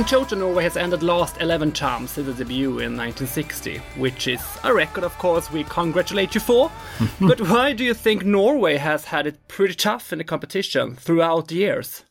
In 0.00 0.06
total, 0.06 0.38
Norway 0.38 0.64
has 0.64 0.78
ended 0.78 1.02
last 1.02 1.36
11 1.42 1.72
times 1.72 2.12
since 2.12 2.26
the 2.26 2.32
debut 2.32 2.78
in 2.78 2.96
1960, 2.96 3.82
which 3.98 4.28
is 4.28 4.42
a 4.64 4.72
record, 4.72 5.04
of 5.04 5.12
course, 5.18 5.52
we 5.52 5.62
congratulate 5.64 6.34
you 6.34 6.40
for. 6.40 6.72
but 7.20 7.38
why 7.42 7.74
do 7.74 7.84
you 7.84 7.92
think 7.92 8.24
Norway 8.24 8.78
has 8.78 9.04
had 9.04 9.26
it 9.26 9.46
pretty 9.46 9.74
tough 9.74 10.10
in 10.10 10.16
the 10.16 10.24
competition 10.24 10.96
throughout 10.96 11.48
the 11.48 11.56
years? 11.56 12.04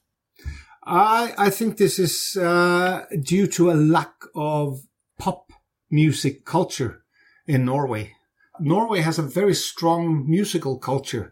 I, 0.84 1.34
I 1.36 1.50
think 1.50 1.78
this 1.78 1.98
is 1.98 2.38
uh, 2.38 3.06
due 3.24 3.48
to 3.48 3.72
a 3.72 3.74
lack 3.74 4.14
of 4.36 4.82
pop 5.18 5.52
music 5.90 6.46
culture 6.46 7.02
in 7.48 7.66
Norway. 7.66 8.14
Norway 8.60 9.00
has 9.00 9.18
a 9.18 9.24
very 9.24 9.56
strong 9.56 10.30
musical 10.30 10.78
culture, 10.78 11.32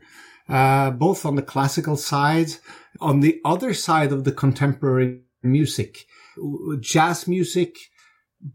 uh, 0.50 0.90
both 0.90 1.24
on 1.24 1.36
the 1.36 1.44
classical 1.44 1.98
side, 1.98 2.50
on 3.00 3.20
the 3.20 3.40
other 3.46 3.76
side 3.76 4.12
of 4.12 4.24
the 4.24 4.32
contemporary 4.32 5.22
music, 5.44 6.08
w- 6.08 6.17
jazz 6.80 7.28
music, 7.28 7.76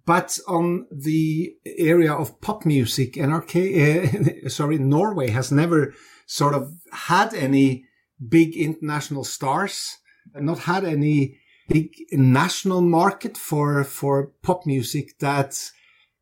but 0.07 0.38
on 0.47 0.87
the 0.90 1.55
area 1.79 2.12
of 2.12 2.40
pop 2.40 2.64
music, 2.64 3.14
NRK, 3.14 4.45
uh, 4.45 4.49
sorry, 4.49 4.79
Norway 4.79 5.31
has 5.31 5.51
never 5.51 5.95
sort 6.27 6.55
of 6.55 6.73
had 6.92 7.35
any 7.35 7.85
big 8.29 8.57
international 8.57 9.25
stars 9.25 9.99
not 10.35 10.61
had 10.61 10.85
any 10.85 11.38
big 11.68 11.92
national 12.12 12.81
market 12.81 13.37
for 13.37 13.85
for 13.85 14.33
pop 14.42 14.66
music 14.66 15.18
that 15.18 15.59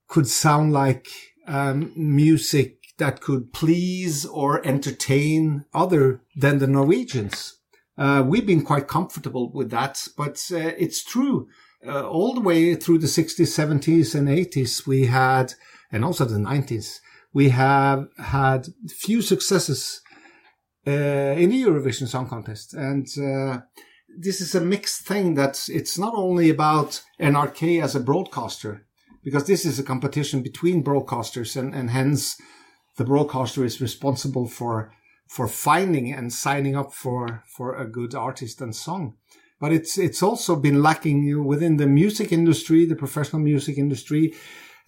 could 0.09 0.27
sound 0.27 0.73
like 0.73 1.09
um, 1.46 1.92
music 1.96 2.77
that 2.99 3.20
could 3.20 3.53
please 3.53 4.27
or 4.27 4.64
entertain 4.66 5.64
other 5.73 6.20
than 6.37 6.59
the 6.59 6.66
Norwegians. 6.66 7.57
Uh, 8.01 8.23
we've 8.27 8.47
been 8.47 8.65
quite 8.65 8.89
comfortable 8.89 9.53
with 9.53 9.71
that, 9.71 10.09
but 10.17 10.43
uh, 10.53 10.73
it's 10.79 11.05
true. 11.05 11.47
Uh, 11.87 12.09
all 12.09 12.33
the 12.33 12.41
way 12.41 12.75
through 12.75 12.97
the 12.97 13.07
60s, 13.07 13.41
70s, 13.41 14.15
and 14.15 14.27
80s, 14.27 14.87
we 14.87 15.05
had, 15.05 15.53
and 15.93 16.03
also 16.03 16.25
the 16.25 16.39
90s, 16.39 17.01
we 17.35 17.51
have 17.51 18.09
had 18.19 18.69
few 18.89 19.21
successes 19.21 20.01
uh, 20.87 20.91
in 20.91 21.51
the 21.51 21.63
Eurovision 21.63 22.09
Song 22.09 22.27
Contest, 22.27 22.73
and 22.73 23.07
uh, 23.19 23.61
this 24.19 24.41
is 24.41 24.55
a 24.55 24.63
mixed 24.63 25.03
thing. 25.03 25.35
That 25.35 25.69
it's 25.69 25.99
not 25.99 26.15
only 26.17 26.49
about 26.49 27.03
NRK 27.21 27.83
as 27.83 27.95
a 27.95 28.01
broadcaster, 28.01 28.87
because 29.23 29.47
this 29.47 29.67
is 29.67 29.79
a 29.79 29.85
competition 29.85 30.43
between 30.43 30.83
broadcasters, 30.83 31.55
and, 31.55 31.75
and 31.75 31.91
hence 31.91 32.41
the 32.97 33.05
broadcaster 33.05 33.63
is 33.63 33.83
responsible 33.83 34.49
for 34.49 34.91
for 35.31 35.47
finding 35.47 36.12
and 36.12 36.33
signing 36.33 36.75
up 36.75 36.93
for 36.93 37.45
for 37.47 37.77
a 37.77 37.87
good 37.87 38.16
artist 38.16 38.61
and 38.61 38.75
song. 38.75 39.14
But 39.61 39.73
it's 39.73 39.97
it's 39.97 40.25
also 40.25 40.57
been 40.57 40.83
lacking 40.83 41.45
within 41.45 41.77
the 41.77 41.87
music 41.87 42.33
industry, 42.33 42.85
the 42.85 42.97
professional 42.97 43.40
music 43.40 43.79
industry, 43.79 44.35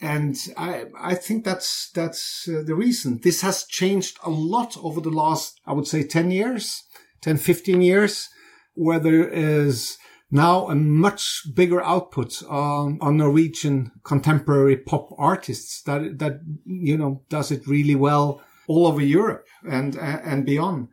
and 0.00 0.36
I 0.56 0.86
I 1.00 1.14
think 1.14 1.44
that's 1.44 1.90
that's 1.94 2.48
uh, 2.48 2.62
the 2.66 2.74
reason. 2.74 3.20
This 3.22 3.42
has 3.42 3.64
changed 3.66 4.18
a 4.24 4.30
lot 4.30 4.76
over 4.82 5.00
the 5.00 5.16
last 5.22 5.60
I 5.64 5.74
would 5.74 5.86
say 5.86 6.02
10 6.02 6.32
years, 6.32 6.82
10 7.20 7.36
15 7.36 7.80
years 7.80 8.28
where 8.74 8.98
there 8.98 9.28
is 9.28 9.96
now 10.32 10.66
a 10.68 10.74
much 10.74 11.42
bigger 11.54 11.80
output 11.84 12.42
on, 12.48 12.98
on 13.00 13.18
Norwegian 13.18 13.92
contemporary 14.02 14.76
pop 14.76 15.10
artists 15.18 15.82
that 15.82 16.18
that 16.18 16.40
you 16.64 16.98
know 16.98 17.22
does 17.28 17.52
it 17.52 17.68
really 17.68 17.94
well 17.94 18.42
all 18.72 18.86
over 18.86 19.02
Europe 19.02 19.46
and 19.68 19.96
and 19.98 20.46
beyond. 20.46 20.88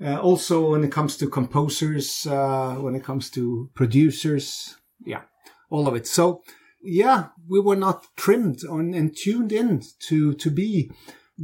Uh, 0.00 0.20
also, 0.20 0.70
when 0.70 0.84
it 0.84 0.92
comes 0.92 1.16
to 1.16 1.28
composers, 1.28 2.26
uh, 2.26 2.76
when 2.76 2.94
it 2.94 3.02
comes 3.02 3.30
to 3.30 3.68
producers, 3.74 4.76
yeah, 5.04 5.22
all 5.70 5.88
of 5.88 5.96
it. 5.96 6.06
So, 6.06 6.42
yeah, 6.80 7.28
we 7.48 7.58
were 7.60 7.76
not 7.76 8.06
trimmed 8.16 8.60
on, 8.64 8.94
and 8.94 9.16
tuned 9.16 9.52
in 9.52 9.82
to 10.08 10.34
to 10.34 10.50
be 10.50 10.90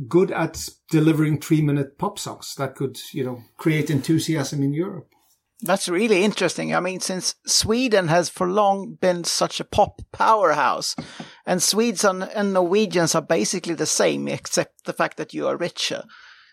good 0.08 0.30
at 0.30 0.68
delivering 0.90 1.40
three 1.40 1.62
minute 1.62 1.98
pop 1.98 2.18
songs 2.18 2.54
that 2.56 2.76
could, 2.76 2.98
you 3.12 3.24
know, 3.24 3.42
create 3.56 3.90
enthusiasm 3.90 4.62
in 4.62 4.72
Europe. 4.72 5.13
That's 5.64 5.88
really 5.88 6.22
interesting. 6.22 6.74
I 6.74 6.80
mean, 6.80 7.00
since 7.00 7.36
Sweden 7.46 8.08
has 8.08 8.28
for 8.28 8.46
long 8.46 8.98
been 9.00 9.24
such 9.24 9.60
a 9.60 9.64
pop 9.64 10.02
powerhouse, 10.12 10.94
and 11.46 11.62
Swedes 11.62 12.04
and, 12.04 12.22
and 12.22 12.52
Norwegians 12.52 13.14
are 13.14 13.22
basically 13.22 13.72
the 13.74 13.86
same, 13.86 14.28
except 14.28 14.84
the 14.84 14.92
fact 14.92 15.16
that 15.16 15.32
you 15.32 15.46
are 15.46 15.56
richer. 15.56 16.04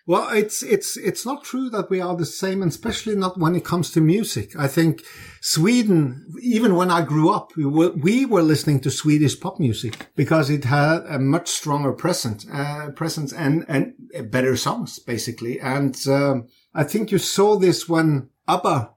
Well, 0.08 0.30
it's 0.30 0.64
it's 0.64 0.96
it's 0.96 1.26
not 1.26 1.44
true 1.44 1.70
that 1.72 1.90
we 1.90 2.00
are 2.00 2.16
the 2.16 2.26
same, 2.26 2.62
and 2.62 2.72
especially 2.72 3.18
not 3.18 3.38
when 3.38 3.54
it 3.54 3.66
comes 3.66 3.92
to 3.92 4.02
music. 4.02 4.56
I 4.58 4.68
think 4.68 5.04
Sweden, 5.42 6.26
even 6.42 6.76
when 6.76 6.90
I 6.90 7.02
grew 7.04 7.32
up, 7.32 7.52
we 7.58 7.66
were 7.66 7.92
we 7.92 8.26
were 8.26 8.42
listening 8.42 8.80
to 8.82 8.92
Swedish 8.92 9.38
pop 9.38 9.60
music 9.60 10.08
because 10.16 10.50
it 10.50 10.64
had 10.64 11.04
a 11.08 11.20
much 11.20 11.50
stronger 11.50 11.92
presence, 11.92 12.48
uh, 12.52 12.92
presence 12.96 13.34
and 13.34 13.66
and 13.68 13.94
better 14.32 14.56
songs, 14.56 15.00
basically. 15.00 15.60
And 15.60 15.96
um, 16.08 16.48
I 16.74 16.86
think 16.86 17.12
you 17.12 17.20
saw 17.20 17.58
this 17.58 17.90
when 17.90 18.30
ABBA 18.48 18.90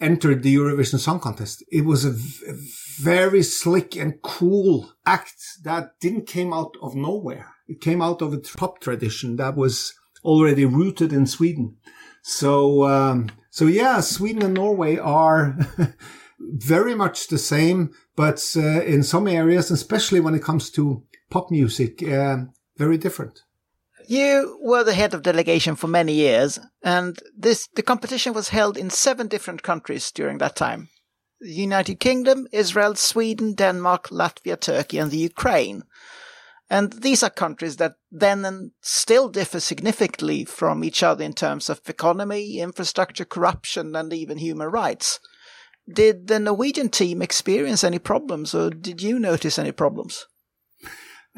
entered 0.00 0.42
the 0.42 0.54
Eurovision 0.54 0.98
Song 0.98 1.20
Contest. 1.20 1.64
It 1.70 1.84
was 1.84 2.04
a 2.04 2.12
v- 2.12 2.46
a 2.48 2.54
very 3.00 3.42
slick 3.42 3.96
and 3.96 4.20
cool 4.22 4.92
act 5.06 5.40
that 5.64 5.98
didn't 6.00 6.26
came 6.26 6.52
out 6.52 6.74
of 6.82 6.94
nowhere. 6.94 7.54
It 7.66 7.80
came 7.80 8.00
out 8.00 8.22
of 8.22 8.32
a 8.32 8.38
pop 8.38 8.80
tradition 8.80 9.36
that 9.36 9.56
was 9.56 9.94
already 10.24 10.64
rooted 10.64 11.12
in 11.12 11.26
Sweden. 11.26 11.76
So, 12.22 12.84
um, 12.84 13.30
so 13.50 13.66
yeah, 13.66 14.00
Sweden 14.00 14.42
and 14.42 14.54
Norway 14.54 14.96
are 14.98 15.56
very 16.40 16.94
much 16.94 17.28
the 17.28 17.38
same, 17.38 17.90
but 18.16 18.44
uh, 18.56 18.82
in 18.82 19.02
some 19.02 19.28
areas, 19.28 19.70
especially 19.70 20.20
when 20.20 20.34
it 20.34 20.42
comes 20.42 20.70
to 20.70 21.04
pop 21.30 21.50
music, 21.50 22.02
uh, 22.02 22.38
very 22.76 22.98
different. 22.98 23.42
You 24.10 24.58
were 24.62 24.84
the 24.84 24.94
head 24.94 25.12
of 25.12 25.22
delegation 25.22 25.76
for 25.76 25.86
many 25.86 26.14
years, 26.14 26.58
and 26.82 27.18
this 27.36 27.68
the 27.74 27.82
competition 27.82 28.32
was 28.32 28.48
held 28.48 28.78
in 28.78 28.88
seven 28.88 29.28
different 29.28 29.62
countries 29.62 30.10
during 30.10 30.38
that 30.38 30.56
time. 30.56 30.88
The 31.42 31.52
United 31.52 32.00
Kingdom, 32.00 32.48
Israel, 32.50 32.94
Sweden, 32.94 33.52
Denmark, 33.52 34.08
Latvia, 34.08 34.58
Turkey, 34.58 34.96
and 34.96 35.10
the 35.10 35.18
Ukraine. 35.18 35.82
And 36.70 36.94
these 36.94 37.22
are 37.22 37.28
countries 37.28 37.76
that 37.76 37.96
then 38.10 38.46
and 38.46 38.70
still 38.80 39.28
differ 39.28 39.60
significantly 39.60 40.46
from 40.46 40.84
each 40.84 41.02
other 41.02 41.22
in 41.22 41.34
terms 41.34 41.68
of 41.68 41.82
economy, 41.86 42.60
infrastructure, 42.60 43.26
corruption, 43.26 43.94
and 43.94 44.10
even 44.14 44.38
human 44.38 44.68
rights. 44.68 45.20
Did 45.86 46.28
the 46.28 46.40
Norwegian 46.40 46.88
team 46.88 47.20
experience 47.20 47.84
any 47.84 47.98
problems, 47.98 48.54
or 48.54 48.70
did 48.70 49.02
you 49.02 49.18
notice 49.18 49.58
any 49.58 49.72
problems? 49.72 50.24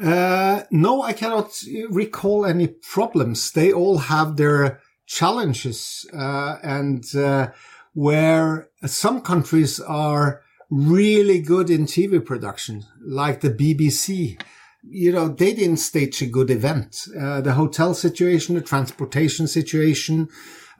Uh, 0.01 0.63
no, 0.71 1.03
I 1.03 1.13
cannot 1.13 1.51
recall 1.89 2.45
any 2.45 2.67
problems. 2.67 3.51
They 3.51 3.71
all 3.71 3.99
have 3.99 4.37
their 4.37 4.81
challenges, 5.05 6.07
uh, 6.13 6.57
and 6.63 7.03
uh, 7.15 7.49
where 7.93 8.69
some 8.85 9.21
countries 9.21 9.79
are 9.79 10.41
really 10.71 11.39
good 11.39 11.69
in 11.69 11.85
TV 11.85 12.23
production, 12.23 12.83
like 13.05 13.41
the 13.41 13.51
BBC. 13.51 14.41
You 14.83 15.11
know, 15.11 15.27
they 15.27 15.53
didn't 15.53 15.77
stage 15.77 16.21
a 16.23 16.25
good 16.25 16.49
event. 16.49 17.05
Uh, 17.19 17.41
the 17.41 17.53
hotel 17.53 17.93
situation, 17.93 18.55
the 18.55 18.61
transportation 18.61 19.47
situation, 19.47 20.29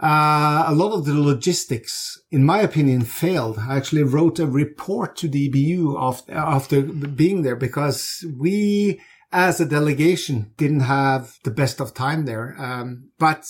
uh, 0.01 0.63
a 0.65 0.73
lot 0.73 0.93
of 0.93 1.05
the 1.05 1.13
logistics, 1.13 2.19
in 2.31 2.43
my 2.43 2.59
opinion, 2.61 3.01
failed. 3.01 3.59
I 3.59 3.77
actually 3.77 4.01
wrote 4.01 4.39
a 4.39 4.47
report 4.47 5.15
to 5.17 5.27
the 5.27 5.47
EBU 5.47 5.95
after, 6.01 6.33
after 6.33 6.81
being 6.81 7.43
there 7.43 7.55
because 7.55 8.25
we, 8.39 8.99
as 9.31 9.59
a 9.59 9.65
delegation, 9.65 10.53
didn't 10.57 10.81
have 10.81 11.37
the 11.43 11.51
best 11.51 11.79
of 11.79 11.93
time 11.93 12.25
there. 12.25 12.55
Um, 12.59 13.11
but 13.17 13.45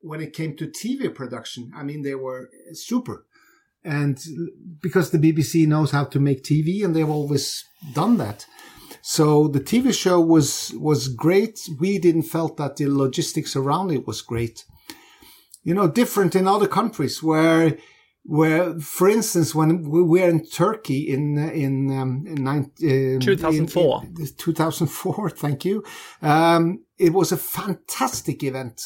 when 0.00 0.20
it 0.20 0.32
came 0.32 0.56
to 0.56 0.66
TV 0.66 1.14
production, 1.14 1.70
I 1.76 1.82
mean, 1.82 2.02
they 2.02 2.14
were 2.14 2.48
super. 2.72 3.26
And 3.84 4.18
because 4.82 5.10
the 5.10 5.18
BBC 5.18 5.66
knows 5.66 5.90
how 5.90 6.04
to 6.04 6.20
make 6.20 6.42
TV 6.42 6.84
and 6.84 6.94
they've 6.94 7.08
always 7.08 7.64
done 7.94 8.18
that. 8.18 8.46
So 9.02 9.48
the 9.48 9.60
TV 9.60 9.94
show 9.94 10.20
was, 10.20 10.74
was 10.76 11.08
great. 11.08 11.58
We 11.78 11.98
didn't 11.98 12.24
felt 12.24 12.58
that 12.58 12.76
the 12.76 12.88
logistics 12.88 13.56
around 13.56 13.90
it 13.92 14.06
was 14.06 14.20
great 14.20 14.64
you 15.62 15.74
know, 15.74 15.88
different 15.88 16.34
in 16.34 16.46
other 16.46 16.66
countries 16.66 17.22
where, 17.22 17.76
where, 18.24 18.78
for 18.78 19.08
instance, 19.08 19.54
when 19.54 19.88
we 19.90 20.02
were 20.02 20.28
in 20.28 20.44
Turkey 20.44 21.08
in, 21.08 21.38
in, 21.38 21.90
um, 21.98 22.24
in, 22.26 22.44
nine, 22.44 22.70
um, 22.82 23.20
2004. 23.20 24.02
in- 24.04 24.20
in 24.20 24.28
2004, 24.36 25.30
thank 25.44 25.64
you. 25.64 25.82
Um, 26.22 26.84
it 26.98 27.12
was 27.12 27.32
a 27.32 27.36
fantastic 27.36 28.42
event. 28.44 28.82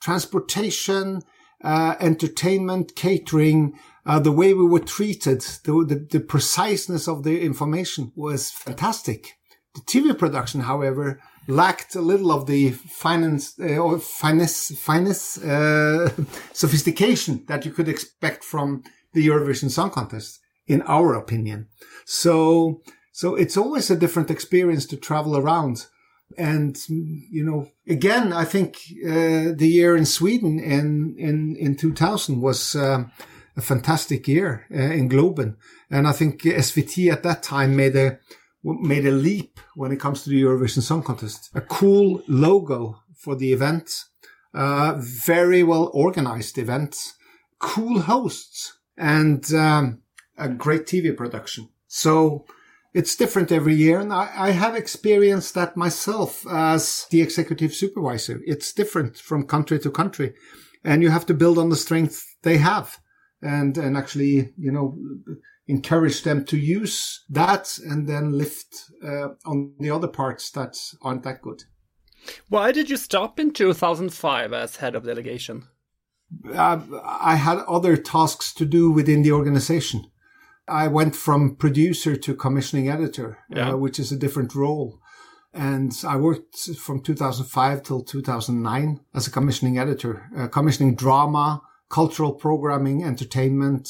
Transportation, 0.00 1.22
uh, 1.62 1.96
entertainment, 2.00 2.94
catering, 2.96 3.78
uh, 4.06 4.18
the 4.18 4.32
way 4.32 4.54
we 4.54 4.64
were 4.64 4.80
treated, 4.80 5.42
the, 5.64 5.84
the, 5.86 6.06
the 6.10 6.20
preciseness 6.20 7.06
of 7.06 7.24
the 7.24 7.40
information 7.42 8.10
was 8.16 8.50
fantastic. 8.50 9.34
The 9.74 9.82
TV 9.82 10.16
production, 10.18 10.62
however, 10.62 11.20
lacked 11.48 11.94
a 11.94 12.00
little 12.00 12.30
of 12.30 12.46
the 12.46 12.70
finance 12.70 13.58
uh, 13.58 13.78
or 13.78 13.98
finesse, 13.98 14.78
finesse 14.78 15.42
uh, 15.42 16.12
sophistication 16.52 17.44
that 17.48 17.64
you 17.64 17.72
could 17.72 17.88
expect 17.88 18.44
from 18.44 18.84
the 19.14 19.26
Eurovision 19.26 19.70
Song 19.70 19.90
Contest, 19.90 20.38
in 20.66 20.82
our 20.82 21.14
opinion. 21.14 21.68
So, 22.04 22.82
so 23.12 23.34
it's 23.34 23.56
always 23.56 23.90
a 23.90 23.96
different 23.96 24.30
experience 24.30 24.86
to 24.86 24.96
travel 24.96 25.36
around. 25.36 25.86
And, 26.36 26.78
you 26.88 27.42
know, 27.42 27.70
again, 27.88 28.34
I 28.34 28.44
think, 28.44 28.76
uh, 29.02 29.56
the 29.56 29.70
year 29.72 29.96
in 29.96 30.04
Sweden 30.04 30.60
in, 30.60 31.16
in, 31.18 31.56
in 31.56 31.74
2000 31.74 32.42
was, 32.42 32.76
um, 32.76 33.10
a 33.58 33.60
fantastic 33.60 34.28
year 34.28 34.66
uh, 34.72 34.78
in 34.78 35.08
Globen. 35.08 35.56
And 35.90 36.06
I 36.06 36.12
think 36.12 36.42
SVT 36.42 37.12
at 37.12 37.24
that 37.24 37.42
time 37.42 37.74
made 37.74 37.96
a, 37.96 38.18
made 38.62 39.06
a 39.06 39.10
leap 39.10 39.60
when 39.74 39.92
it 39.92 40.00
comes 40.00 40.22
to 40.22 40.30
the 40.30 40.42
Eurovision 40.42 40.82
Song 40.82 41.02
Contest. 41.02 41.50
A 41.54 41.60
cool 41.60 42.22
logo 42.28 43.00
for 43.16 43.34
the 43.36 43.52
event, 43.52 44.04
uh, 44.54 44.94
very 44.98 45.62
well 45.62 45.90
organized 45.92 46.58
event, 46.58 47.14
cool 47.58 48.00
hosts, 48.00 48.78
and 48.96 49.52
um, 49.54 50.02
a 50.36 50.48
great 50.48 50.86
TV 50.86 51.16
production. 51.16 51.68
So 51.86 52.46
it's 52.94 53.16
different 53.16 53.52
every 53.52 53.74
year, 53.74 54.00
and 54.00 54.12
I, 54.12 54.30
I 54.34 54.50
have 54.50 54.74
experienced 54.74 55.54
that 55.54 55.76
myself 55.76 56.46
as 56.50 57.06
the 57.10 57.22
executive 57.22 57.74
supervisor. 57.74 58.40
It's 58.46 58.72
different 58.72 59.18
from 59.18 59.46
country 59.46 59.78
to 59.80 59.90
country, 59.90 60.34
and 60.84 61.02
you 61.02 61.10
have 61.10 61.26
to 61.26 61.34
build 61.34 61.58
on 61.58 61.68
the 61.68 61.76
strength 61.76 62.24
they 62.42 62.58
have, 62.58 62.98
and 63.42 63.76
and 63.78 63.96
actually, 63.96 64.52
you 64.58 64.72
know, 64.72 64.96
encourage 65.68 66.22
them 66.22 66.44
to 66.46 66.56
use 66.56 67.24
that, 67.28 67.78
and 67.88 68.08
then 68.08 68.32
lift 68.32 68.90
uh, 69.04 69.28
on 69.46 69.74
the 69.78 69.90
other 69.90 70.08
parts 70.08 70.50
that 70.52 70.76
aren't 71.02 71.22
that 71.22 71.42
good. 71.42 71.62
Why 72.48 72.72
did 72.72 72.90
you 72.90 72.96
stop 72.96 73.38
in 73.38 73.52
2005 73.52 74.52
as 74.52 74.76
head 74.76 74.94
of 74.96 75.04
delegation? 75.04 75.68
uh, 76.54 76.80
I 77.04 77.36
had 77.36 77.58
other 77.68 77.96
tasks 77.96 78.52
to 78.54 78.64
do 78.66 78.90
within 78.90 79.22
the 79.22 79.32
organization. 79.32 80.04
I 80.68 80.88
went 80.88 81.16
from 81.16 81.56
producer 81.56 82.16
to 82.16 82.34
commissioning 82.34 82.88
editor, 82.90 83.38
Yeah. 83.48 83.70
uh, 83.72 83.76
which 83.76 83.98
is 83.98 84.12
a 84.12 84.16
different 84.18 84.54
role. 84.54 84.98
And 85.54 85.92
I 86.06 86.16
worked 86.16 86.58
from 86.76 87.00
2005 87.00 87.82
till 87.82 88.02
2009 88.02 89.00
as 89.14 89.26
a 89.26 89.30
commissioning 89.30 89.78
editor, 89.78 90.28
uh, 90.36 90.48
commissioning 90.48 90.94
drama, 90.94 91.62
cultural 91.88 92.32
programming, 92.34 93.02
entertainment. 93.02 93.88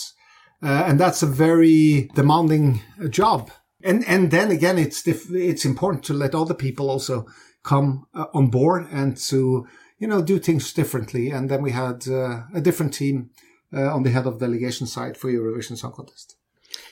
Uh, 0.63 0.85
and 0.87 0.99
that's 0.99 1.23
a 1.23 1.27
very 1.27 2.11
demanding 2.15 2.81
uh, 3.03 3.09
job. 3.09 3.51
And, 3.83 4.05
and 4.09 4.31
then 4.31 4.51
again, 4.51 4.79
it's, 4.79 5.03
diff- 5.03 5.31
it's 5.31 5.65
important 5.65 6.05
to 6.05 6.15
let 6.15 6.35
other 6.35 6.55
people 6.55 6.91
also 6.91 7.27
come 7.63 8.07
uh, 8.15 8.27
on 8.35 8.49
board 8.49 8.89
and 8.91 9.17
to, 9.29 9.67
you 9.99 10.09
know, 10.09 10.21
do 10.21 10.39
things 10.39 10.73
differently. 10.73 11.31
And 11.31 11.49
then 11.49 11.63
we 11.63 11.71
had 11.71 12.09
uh, 12.09 12.43
a 12.53 12.61
different 12.61 12.93
team 12.95 13.31
uh, 13.73 13.95
on 13.95 14.03
the 14.03 14.11
head 14.11 14.27
of 14.27 14.41
delegation 14.41 14.87
side 14.87 15.17
for 15.17 15.31
Eurovision 15.31 15.77
Song 15.77 15.93
Contest. 15.93 16.37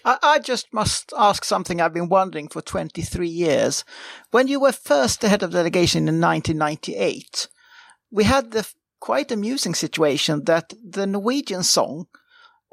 I, 0.04 0.18
I 0.22 0.38
just 0.38 0.72
must 0.72 1.12
ask 1.16 1.44
something 1.44 1.80
I've 1.80 1.94
been 1.94 2.08
wondering 2.08 2.48
for 2.48 2.62
23 2.62 3.28
years. 3.28 3.84
When 4.30 4.48
you 4.48 4.60
were 4.60 4.72
first 4.72 5.20
the 5.20 5.28
head 5.28 5.42
of 5.42 5.52
delegation 5.52 6.08
in 6.08 6.20
1998, 6.20 7.48
we 8.10 8.24
had 8.24 8.52
the 8.52 8.66
quite 9.00 9.30
amusing 9.30 9.74
situation 9.74 10.44
that 10.44 10.72
the 10.82 11.06
Norwegian 11.06 11.62
song, 11.62 12.06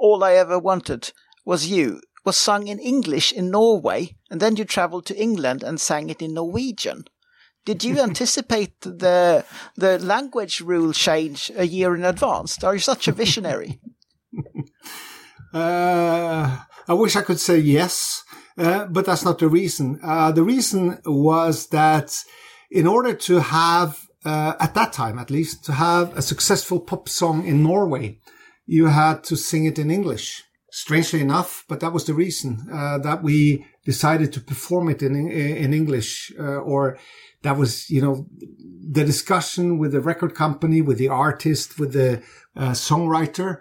All 0.04 0.22
I 0.22 0.34
Ever 0.34 0.60
Wanted 0.60 1.14
Was 1.46 1.68
You, 1.68 2.02
was 2.26 2.38
sung 2.38 2.68
in 2.68 2.78
English 2.78 3.32
in 3.32 3.50
Norway, 3.50 4.18
and 4.30 4.42
then 4.42 4.58
you 4.58 4.66
traveled 4.66 5.06
to 5.06 5.18
England 5.18 5.64
and 5.64 5.80
sang 5.80 6.10
it 6.10 6.22
in 6.22 6.34
Norwegian. 6.34 7.06
Did 7.64 7.86
you 7.86 8.00
anticipate 8.10 8.82
the 8.82 9.46
the 9.78 9.98
language 10.00 10.60
rule 10.60 10.92
change 10.92 11.52
a 11.56 11.66
year 11.66 11.96
in 11.96 12.04
advance? 12.04 12.62
Are 12.66 12.74
you 12.74 12.82
such 12.82 13.08
a 13.08 13.14
visionary? 13.14 13.80
Uh, 15.54 16.58
I 16.88 16.94
wish 16.94 17.16
I 17.16 17.22
could 17.22 17.40
say 17.40 17.60
yes, 17.60 18.24
uh, 18.58 18.86
but 18.86 19.06
that's 19.06 19.24
not 19.24 19.38
the 19.38 19.48
reason. 19.48 20.00
Uh, 20.04 20.32
the 20.32 20.42
reason 20.42 20.98
was 21.06 21.68
that 21.68 22.18
in 22.72 22.88
order 22.88 23.14
to 23.14 23.40
have, 23.40 24.08
uh, 24.26 24.54
at 24.60 24.74
that 24.74 24.94
time 24.94 25.20
at 25.20 25.30
least, 25.30 25.64
to 25.66 25.74
have 25.74 26.18
a 26.18 26.24
successful 26.24 26.80
pop 26.80 27.08
song 27.08 27.46
in 27.46 27.62
Norway, 27.62 28.18
you 28.66 28.88
had 28.88 29.24
to 29.26 29.36
sing 29.36 29.66
it 29.66 29.80
in 29.80 29.92
English. 29.92 30.44
Strangely 30.72 31.22
enough, 31.22 31.66
but 31.70 31.80
that 31.82 31.94
was 31.94 32.06
the 32.06 32.16
reason 32.16 32.68
uh, 32.74 32.98
that 32.98 33.22
we 33.22 33.64
decided 33.86 34.34
to 34.34 34.42
perform 34.42 34.90
it 34.90 35.04
in 35.04 35.30
in 35.30 35.72
English, 35.72 36.32
uh, 36.40 36.58
or 36.72 36.98
that 37.44 37.58
was 37.58 37.92
you 37.92 38.02
know 38.02 38.26
the 38.92 39.04
discussion 39.04 39.78
with 39.78 39.92
the 39.92 40.02
record 40.02 40.34
company, 40.34 40.82
with 40.82 40.98
the 40.98 41.10
artist, 41.10 41.78
with 41.78 41.94
the 41.94 42.24
uh, 42.56 42.72
songwriter 42.72 43.60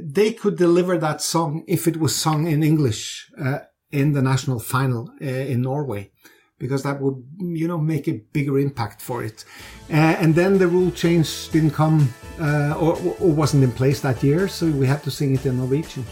they 0.00 0.32
could 0.32 0.56
deliver 0.56 0.98
that 0.98 1.22
song 1.22 1.64
if 1.66 1.86
it 1.86 1.98
was 1.98 2.16
sung 2.16 2.46
in 2.46 2.62
English 2.62 3.30
uh, 3.40 3.58
in 3.90 4.12
the 4.12 4.22
national 4.22 4.58
final 4.58 5.10
uh, 5.22 5.24
in 5.24 5.62
Norway, 5.62 6.10
because 6.64 6.82
that 6.82 6.98
would, 6.98 7.22
you 7.60 7.68
know, 7.68 7.76
make 7.76 8.08
a 8.08 8.14
bigger 8.32 8.58
impact 8.58 9.02
for 9.02 9.22
it. 9.22 9.44
Uh, 9.90 10.22
and 10.22 10.34
then 10.34 10.56
the 10.56 10.66
rule 10.66 10.90
change 10.90 11.50
didn't 11.50 11.72
come 11.72 12.08
uh, 12.40 12.74
or, 12.84 12.96
or 13.20 13.30
wasn't 13.42 13.62
in 13.62 13.70
place 13.70 14.00
that 14.00 14.22
year, 14.22 14.48
so 14.48 14.64
we 14.70 14.86
had 14.86 15.02
to 15.02 15.10
sing 15.10 15.34
it 15.34 15.44
in 15.44 15.58
Norwegian. 15.58 16.06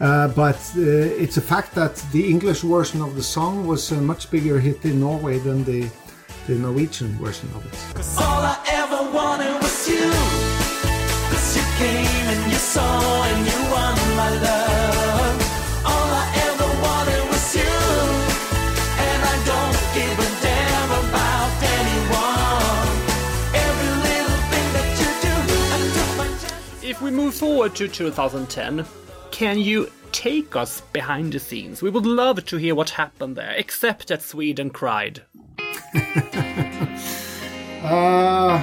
Uh, 0.00 0.28
but 0.28 0.60
uh, 0.76 1.22
it's 1.24 1.38
a 1.38 1.40
fact 1.40 1.74
that 1.74 1.96
the 2.12 2.24
English 2.34 2.60
version 2.60 3.02
of 3.02 3.16
the 3.16 3.22
song 3.22 3.66
was 3.66 3.90
a 3.90 4.00
much 4.00 4.30
bigger 4.30 4.60
hit 4.60 4.84
in 4.84 5.00
Norway 5.00 5.40
than 5.40 5.64
the, 5.64 5.90
the 6.46 6.54
Norwegian 6.54 7.10
version 7.18 7.48
of 7.56 7.66
it. 7.66 7.76
We 27.10 27.16
move 27.16 27.34
forward 27.34 27.74
to 27.74 27.88
2010, 27.88 28.86
can 29.32 29.58
you 29.58 29.90
take 30.12 30.54
us 30.54 30.80
behind 30.92 31.32
the 31.32 31.40
scenes? 31.40 31.82
We 31.82 31.90
would 31.90 32.06
love 32.06 32.44
to 32.44 32.56
hear 32.56 32.74
what 32.74 32.90
happened 32.90 33.36
there, 33.36 33.52
except 33.56 34.08
that 34.08 34.22
Sweden 34.22 34.70
cried. 34.70 35.22
Uh, 37.82 38.60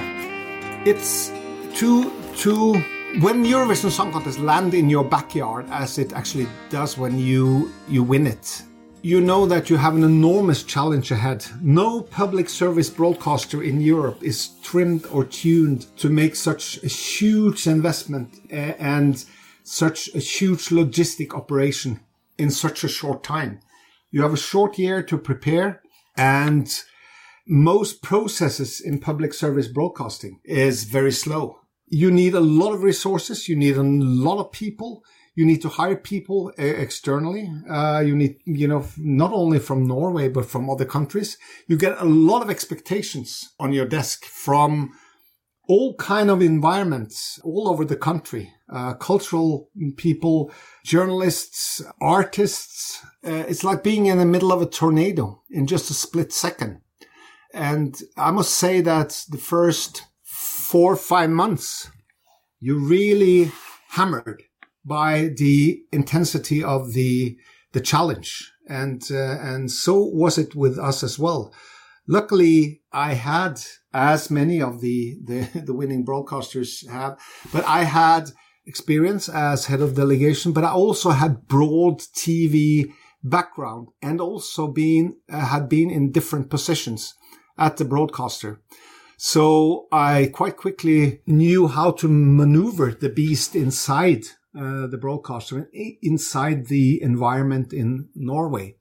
it's 0.86 1.30
to 1.74 2.12
to 2.36 2.74
when 3.18 3.44
Eurovision 3.44 3.90
Song 3.90 4.12
Contest 4.12 4.38
land 4.38 4.74
in 4.74 4.88
your 4.88 5.02
backyard, 5.02 5.66
as 5.70 5.98
it 5.98 6.12
actually 6.12 6.46
does 6.70 6.96
when 6.96 7.18
you 7.18 7.72
you 7.88 8.04
win 8.04 8.28
it. 8.28 8.62
You 9.00 9.20
know 9.20 9.46
that 9.46 9.70
you 9.70 9.76
have 9.76 9.94
an 9.94 10.02
enormous 10.02 10.64
challenge 10.64 11.12
ahead. 11.12 11.46
No 11.62 12.00
public 12.00 12.48
service 12.48 12.90
broadcaster 12.90 13.62
in 13.62 13.80
Europe 13.80 14.24
is 14.24 14.48
trimmed 14.64 15.06
or 15.06 15.24
tuned 15.24 15.86
to 15.98 16.08
make 16.08 16.34
such 16.34 16.82
a 16.82 16.88
huge 16.88 17.68
investment 17.68 18.40
and 18.50 19.24
such 19.62 20.12
a 20.16 20.18
huge 20.18 20.70
logistic 20.70 21.32
operation 21.32 22.00
in 22.38 22.50
such 22.50 22.82
a 22.82 22.88
short 22.88 23.22
time. 23.22 23.60
You 24.10 24.22
have 24.22 24.32
a 24.32 24.36
short 24.36 24.78
year 24.78 25.02
to 25.04 25.16
prepare 25.16 25.80
and 26.16 26.68
most 27.46 28.02
processes 28.02 28.80
in 28.80 28.98
public 28.98 29.32
service 29.32 29.68
broadcasting 29.68 30.40
is 30.44 30.84
very 30.84 31.12
slow. 31.12 31.60
You 31.86 32.10
need 32.10 32.34
a 32.34 32.40
lot 32.40 32.74
of 32.74 32.82
resources. 32.82 33.48
You 33.48 33.54
need 33.54 33.76
a 33.76 33.82
lot 33.82 34.40
of 34.40 34.50
people. 34.50 35.04
You 35.38 35.46
need 35.46 35.62
to 35.62 35.68
hire 35.68 35.94
people 35.94 36.52
uh, 36.58 36.62
externally. 36.64 37.48
Uh, 37.70 38.02
you 38.04 38.16
need, 38.16 38.40
you 38.44 38.66
know, 38.66 38.84
not 38.96 39.32
only 39.32 39.60
from 39.60 39.86
Norway, 39.86 40.28
but 40.28 40.46
from 40.46 40.68
other 40.68 40.84
countries. 40.84 41.38
You 41.68 41.76
get 41.76 41.96
a 42.00 42.04
lot 42.04 42.42
of 42.42 42.50
expectations 42.50 43.54
on 43.60 43.72
your 43.72 43.86
desk 43.86 44.24
from 44.24 44.90
all 45.68 45.94
kind 45.94 46.28
of 46.28 46.42
environments 46.42 47.38
all 47.44 47.68
over 47.68 47.84
the 47.84 47.94
country. 47.94 48.52
Uh, 48.68 48.94
cultural 48.94 49.70
people, 49.96 50.50
journalists, 50.84 51.82
artists. 52.00 53.00
Uh, 53.24 53.44
it's 53.46 53.62
like 53.62 53.84
being 53.84 54.06
in 54.06 54.18
the 54.18 54.26
middle 54.26 54.50
of 54.50 54.60
a 54.60 54.66
tornado 54.66 55.40
in 55.50 55.68
just 55.68 55.88
a 55.88 55.94
split 55.94 56.32
second. 56.32 56.80
And 57.54 57.96
I 58.16 58.32
must 58.32 58.54
say 58.54 58.80
that 58.80 59.24
the 59.28 59.38
first 59.38 60.02
four 60.24 60.94
or 60.94 60.96
five 60.96 61.30
months, 61.30 61.88
you 62.58 62.76
really 62.80 63.52
hammered 63.90 64.42
by 64.84 65.30
the 65.36 65.82
intensity 65.92 66.62
of 66.62 66.92
the 66.92 67.36
the 67.72 67.80
challenge, 67.80 68.52
and 68.68 69.02
uh, 69.10 69.38
and 69.40 69.70
so 69.70 70.02
was 70.02 70.38
it 70.38 70.54
with 70.54 70.78
us 70.78 71.02
as 71.02 71.18
well. 71.18 71.52
Luckily, 72.06 72.80
I 72.92 73.14
had 73.14 73.60
as 73.92 74.30
many 74.30 74.62
of 74.62 74.80
the 74.80 75.18
the, 75.24 75.60
the 75.66 75.74
winning 75.74 76.04
broadcasters 76.04 76.88
have, 76.88 77.18
but 77.52 77.64
I 77.66 77.84
had 77.84 78.30
experience 78.66 79.28
as 79.28 79.66
head 79.66 79.80
of 79.80 79.94
delegation, 79.94 80.52
but 80.52 80.64
I 80.64 80.70
also 80.70 81.10
had 81.10 81.48
broad 81.48 82.00
TV 82.00 82.92
background 83.22 83.88
and 84.00 84.20
also 84.20 84.68
been 84.68 85.16
uh, 85.30 85.46
had 85.46 85.68
been 85.68 85.90
in 85.90 86.12
different 86.12 86.50
positions 86.50 87.14
at 87.56 87.76
the 87.76 87.84
broadcaster. 87.84 88.60
So 89.16 89.88
I 89.90 90.30
quite 90.32 90.56
quickly 90.56 91.22
knew 91.26 91.66
how 91.66 91.90
to 91.92 92.08
maneuver 92.08 92.92
the 92.92 93.08
beast 93.08 93.56
inside 93.56 94.24
uh, 94.56 94.86
the 94.86 94.98
broadcaster, 94.98 95.68
inside 96.02 96.66
the 96.66 97.02
environment 97.02 97.72
in 97.72 98.08
Norway. 98.14 98.76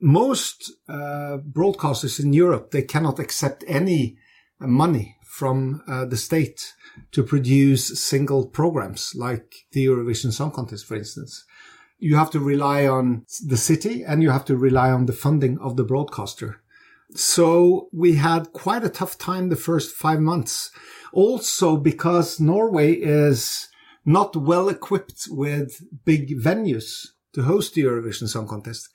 Most 0.00 0.72
uh, 0.88 1.38
broadcasters 1.38 2.20
in 2.20 2.32
Europe, 2.32 2.70
they 2.70 2.82
cannot 2.82 3.18
accept 3.18 3.64
any 3.66 4.16
money 4.60 5.16
from 5.38 5.82
uh, 5.86 6.04
the 6.04 6.16
state 6.16 6.74
to 7.12 7.22
produce 7.22 8.02
single 8.02 8.46
programs 8.46 9.12
like 9.14 9.54
the 9.72 9.86
Eurovision 9.86 10.32
Song 10.32 10.50
Contest, 10.50 10.86
for 10.86 10.96
instance. 10.96 11.44
You 11.98 12.16
have 12.16 12.30
to 12.32 12.40
rely 12.40 12.86
on 12.86 13.24
the 13.44 13.56
city 13.56 14.02
and 14.02 14.22
you 14.22 14.30
have 14.30 14.44
to 14.46 14.56
rely 14.56 14.90
on 14.90 15.06
the 15.06 15.12
funding 15.12 15.58
of 15.58 15.76
the 15.76 15.84
broadcaster. 15.84 16.60
So 17.14 17.88
we 17.92 18.16
had 18.16 18.52
quite 18.52 18.84
a 18.84 18.88
tough 18.88 19.16
time 19.16 19.48
the 19.48 19.56
first 19.56 19.94
five 19.94 20.20
months. 20.20 20.70
Also 21.12 21.76
because 21.76 22.38
Norway 22.38 22.92
is 22.92 23.67
not 24.08 24.34
well 24.34 24.70
equipped 24.70 25.26
with 25.28 25.82
big 26.06 26.30
venues 26.40 27.08
to 27.34 27.42
host 27.42 27.74
the 27.74 27.82
Eurovision 27.82 28.26
Song 28.26 28.48
Contest. 28.48 28.88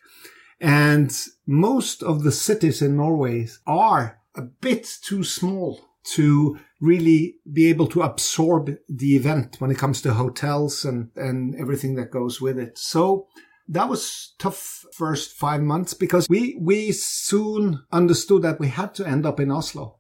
And 0.60 1.16
most 1.46 2.02
of 2.02 2.24
the 2.24 2.32
cities 2.32 2.82
in 2.82 2.98
Norway 2.98 3.48
are 3.68 4.20
a 4.36 4.42
bit 4.42 4.88
too 5.04 5.24
small 5.24 5.80
to 6.16 6.58
really 6.82 7.36
be 7.52 7.70
able 7.70 7.88
to 7.88 8.02
absorb 8.02 8.72
the 8.90 9.16
event 9.16 9.58
when 9.60 9.70
it 9.70 9.78
comes 9.78 10.02
to 10.02 10.16
hotels 10.16 10.84
and, 10.84 11.12
and 11.16 11.56
everything 11.56 11.94
that 11.96 12.12
goes 12.12 12.42
with 12.42 12.58
it. 12.58 12.78
So 12.78 13.28
that 13.68 13.88
was 13.88 14.34
tough 14.40 14.84
first 14.94 15.34
five 15.34 15.62
months 15.62 15.94
because 15.94 16.28
we, 16.28 16.58
we 16.60 16.92
soon 16.92 17.84
understood 17.92 18.42
that 18.42 18.60
we 18.60 18.68
had 18.68 18.96
to 18.96 19.08
end 19.08 19.28
up 19.28 19.40
in 19.40 19.52
Oslo. 19.52 20.00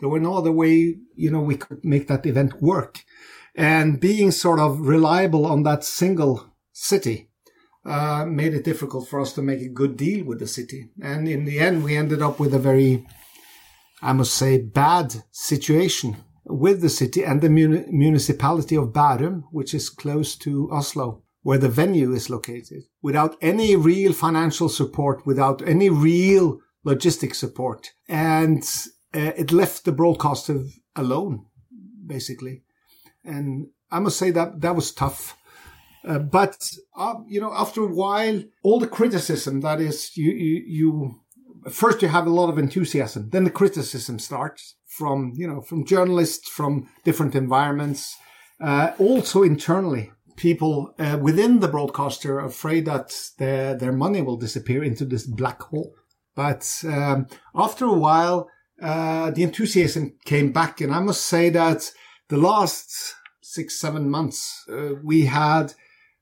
There 0.00 0.08
were 0.08 0.20
no 0.20 0.36
other 0.36 0.52
way, 0.52 0.96
you 1.16 1.30
know, 1.30 1.40
we 1.40 1.56
could 1.56 1.82
make 1.82 2.08
that 2.08 2.26
event 2.26 2.60
work. 2.62 3.04
And 3.54 4.00
being 4.00 4.30
sort 4.30 4.60
of 4.60 4.80
reliable 4.80 5.46
on 5.46 5.62
that 5.64 5.84
single 5.84 6.46
city, 6.72 7.30
uh, 7.84 8.24
made 8.26 8.54
it 8.54 8.64
difficult 8.64 9.08
for 9.08 9.20
us 9.20 9.32
to 9.34 9.42
make 9.42 9.60
a 9.60 9.68
good 9.68 9.96
deal 9.96 10.24
with 10.24 10.38
the 10.38 10.46
city. 10.46 10.90
And 11.02 11.28
in 11.28 11.44
the 11.44 11.58
end, 11.58 11.82
we 11.82 11.96
ended 11.96 12.22
up 12.22 12.38
with 12.38 12.54
a 12.54 12.58
very, 12.58 13.06
I 14.02 14.12
must 14.12 14.34
say, 14.34 14.58
bad 14.58 15.14
situation 15.30 16.16
with 16.44 16.80
the 16.80 16.88
city 16.88 17.24
and 17.24 17.40
the 17.40 17.48
muni- 17.48 17.86
municipality 17.90 18.76
of 18.76 18.92
Bærum, 18.92 19.44
which 19.50 19.74
is 19.74 19.88
close 19.88 20.36
to 20.36 20.68
Oslo 20.70 21.22
where 21.42 21.58
the 21.58 21.68
venue 21.68 22.12
is 22.12 22.28
located, 22.28 22.84
without 23.02 23.36
any 23.40 23.74
real 23.76 24.12
financial 24.12 24.68
support, 24.68 25.24
without 25.26 25.66
any 25.66 25.88
real 25.88 26.58
logistic 26.86 27.34
support. 27.34 27.92
And 28.08 28.62
uh, 29.14 29.32
it 29.36 29.52
left 29.52 29.84
the 29.84 29.92
broadcaster 29.92 30.64
alone, 30.94 31.46
basically. 32.06 32.62
And 33.24 33.68
I 33.90 33.98
must 34.00 34.18
say 34.18 34.30
that 34.32 34.60
that 34.60 34.74
was 34.74 34.92
tough. 34.92 35.36
Uh, 36.06 36.18
but, 36.18 36.70
uh, 36.96 37.14
you 37.28 37.40
know, 37.40 37.52
after 37.52 37.82
a 37.82 37.94
while, 37.94 38.42
all 38.62 38.80
the 38.80 38.86
criticism 38.86 39.60
that 39.60 39.80
is, 39.80 40.16
you, 40.16 40.30
you, 40.32 40.62
you, 40.66 41.20
first 41.70 42.00
you 42.00 42.08
have 42.08 42.26
a 42.26 42.30
lot 42.30 42.48
of 42.48 42.58
enthusiasm, 42.58 43.28
then 43.30 43.44
the 43.44 43.50
criticism 43.50 44.18
starts 44.18 44.76
from, 44.86 45.32
you 45.36 45.46
know, 45.46 45.60
from 45.60 45.84
journalists, 45.84 46.48
from 46.48 46.88
different 47.04 47.34
environments, 47.34 48.16
uh, 48.62 48.92
also 48.98 49.42
internally 49.42 50.10
people 50.40 50.94
uh, 50.98 51.18
within 51.20 51.60
the 51.60 51.68
broadcaster 51.68 52.40
are 52.40 52.46
afraid 52.46 52.86
that 52.86 53.12
their 53.38 53.74
their 53.76 53.92
money 53.92 54.22
will 54.22 54.38
disappear 54.38 54.82
into 54.82 55.04
this 55.04 55.26
black 55.26 55.60
hole. 55.60 55.92
But 56.34 56.82
um, 56.84 57.26
after 57.54 57.84
a 57.84 57.92
while, 57.92 58.48
uh, 58.80 59.30
the 59.32 59.42
enthusiasm 59.42 60.14
came 60.24 60.50
back, 60.52 60.80
and 60.80 60.94
I 60.94 61.00
must 61.00 61.26
say 61.26 61.50
that 61.50 61.90
the 62.30 62.38
last 62.38 63.14
six 63.42 63.78
seven 63.78 64.08
months 64.08 64.64
uh, 64.72 64.94
we 65.02 65.26
had 65.26 65.74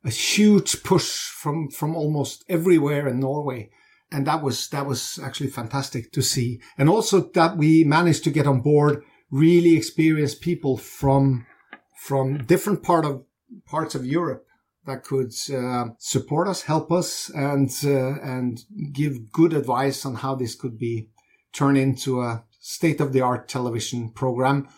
a 0.05 0.11
huge 0.11 0.83
push 0.83 1.29
from 1.29 1.68
from 1.71 1.94
almost 1.94 2.44
everywhere 2.49 3.07
in 3.09 3.21
Norway. 3.21 3.71
And 4.11 4.27
that 4.27 4.42
was 4.42 4.68
that 4.71 4.87
was 4.87 5.21
actually 5.23 5.51
fantastic 5.51 6.12
to 6.12 6.23
see, 6.23 6.61
and 6.79 6.88
also 6.88 7.21
that 7.35 7.59
we 7.59 7.85
managed 7.85 8.25
to 8.25 8.31
get 8.31 8.47
on 8.47 8.62
board 8.62 9.03
really 9.31 9.77
experienced 9.77 10.40
people 10.40 10.79
from 10.79 11.47
from 11.94 12.47
different 12.47 12.83
part 12.83 13.05
of 13.05 13.25
parts 13.66 13.94
of 13.94 14.07
Europe 14.07 14.47
that 14.87 15.05
could 15.05 15.33
uh, 15.55 15.90
support 15.99 16.49
us, 16.49 16.62
help 16.62 16.90
us, 16.90 17.31
and 17.35 17.71
uh, 17.85 18.18
and 18.23 18.64
give 18.92 19.31
good 19.31 19.53
advice 19.53 20.07
on 20.07 20.14
how 20.14 20.35
this 20.35 20.55
could 20.55 20.79
be 20.79 21.11
turned 21.53 21.77
into 21.77 22.23
a 22.23 22.44
state-of-the-art 22.61 23.47
television 23.49 24.11
program, 24.11 24.68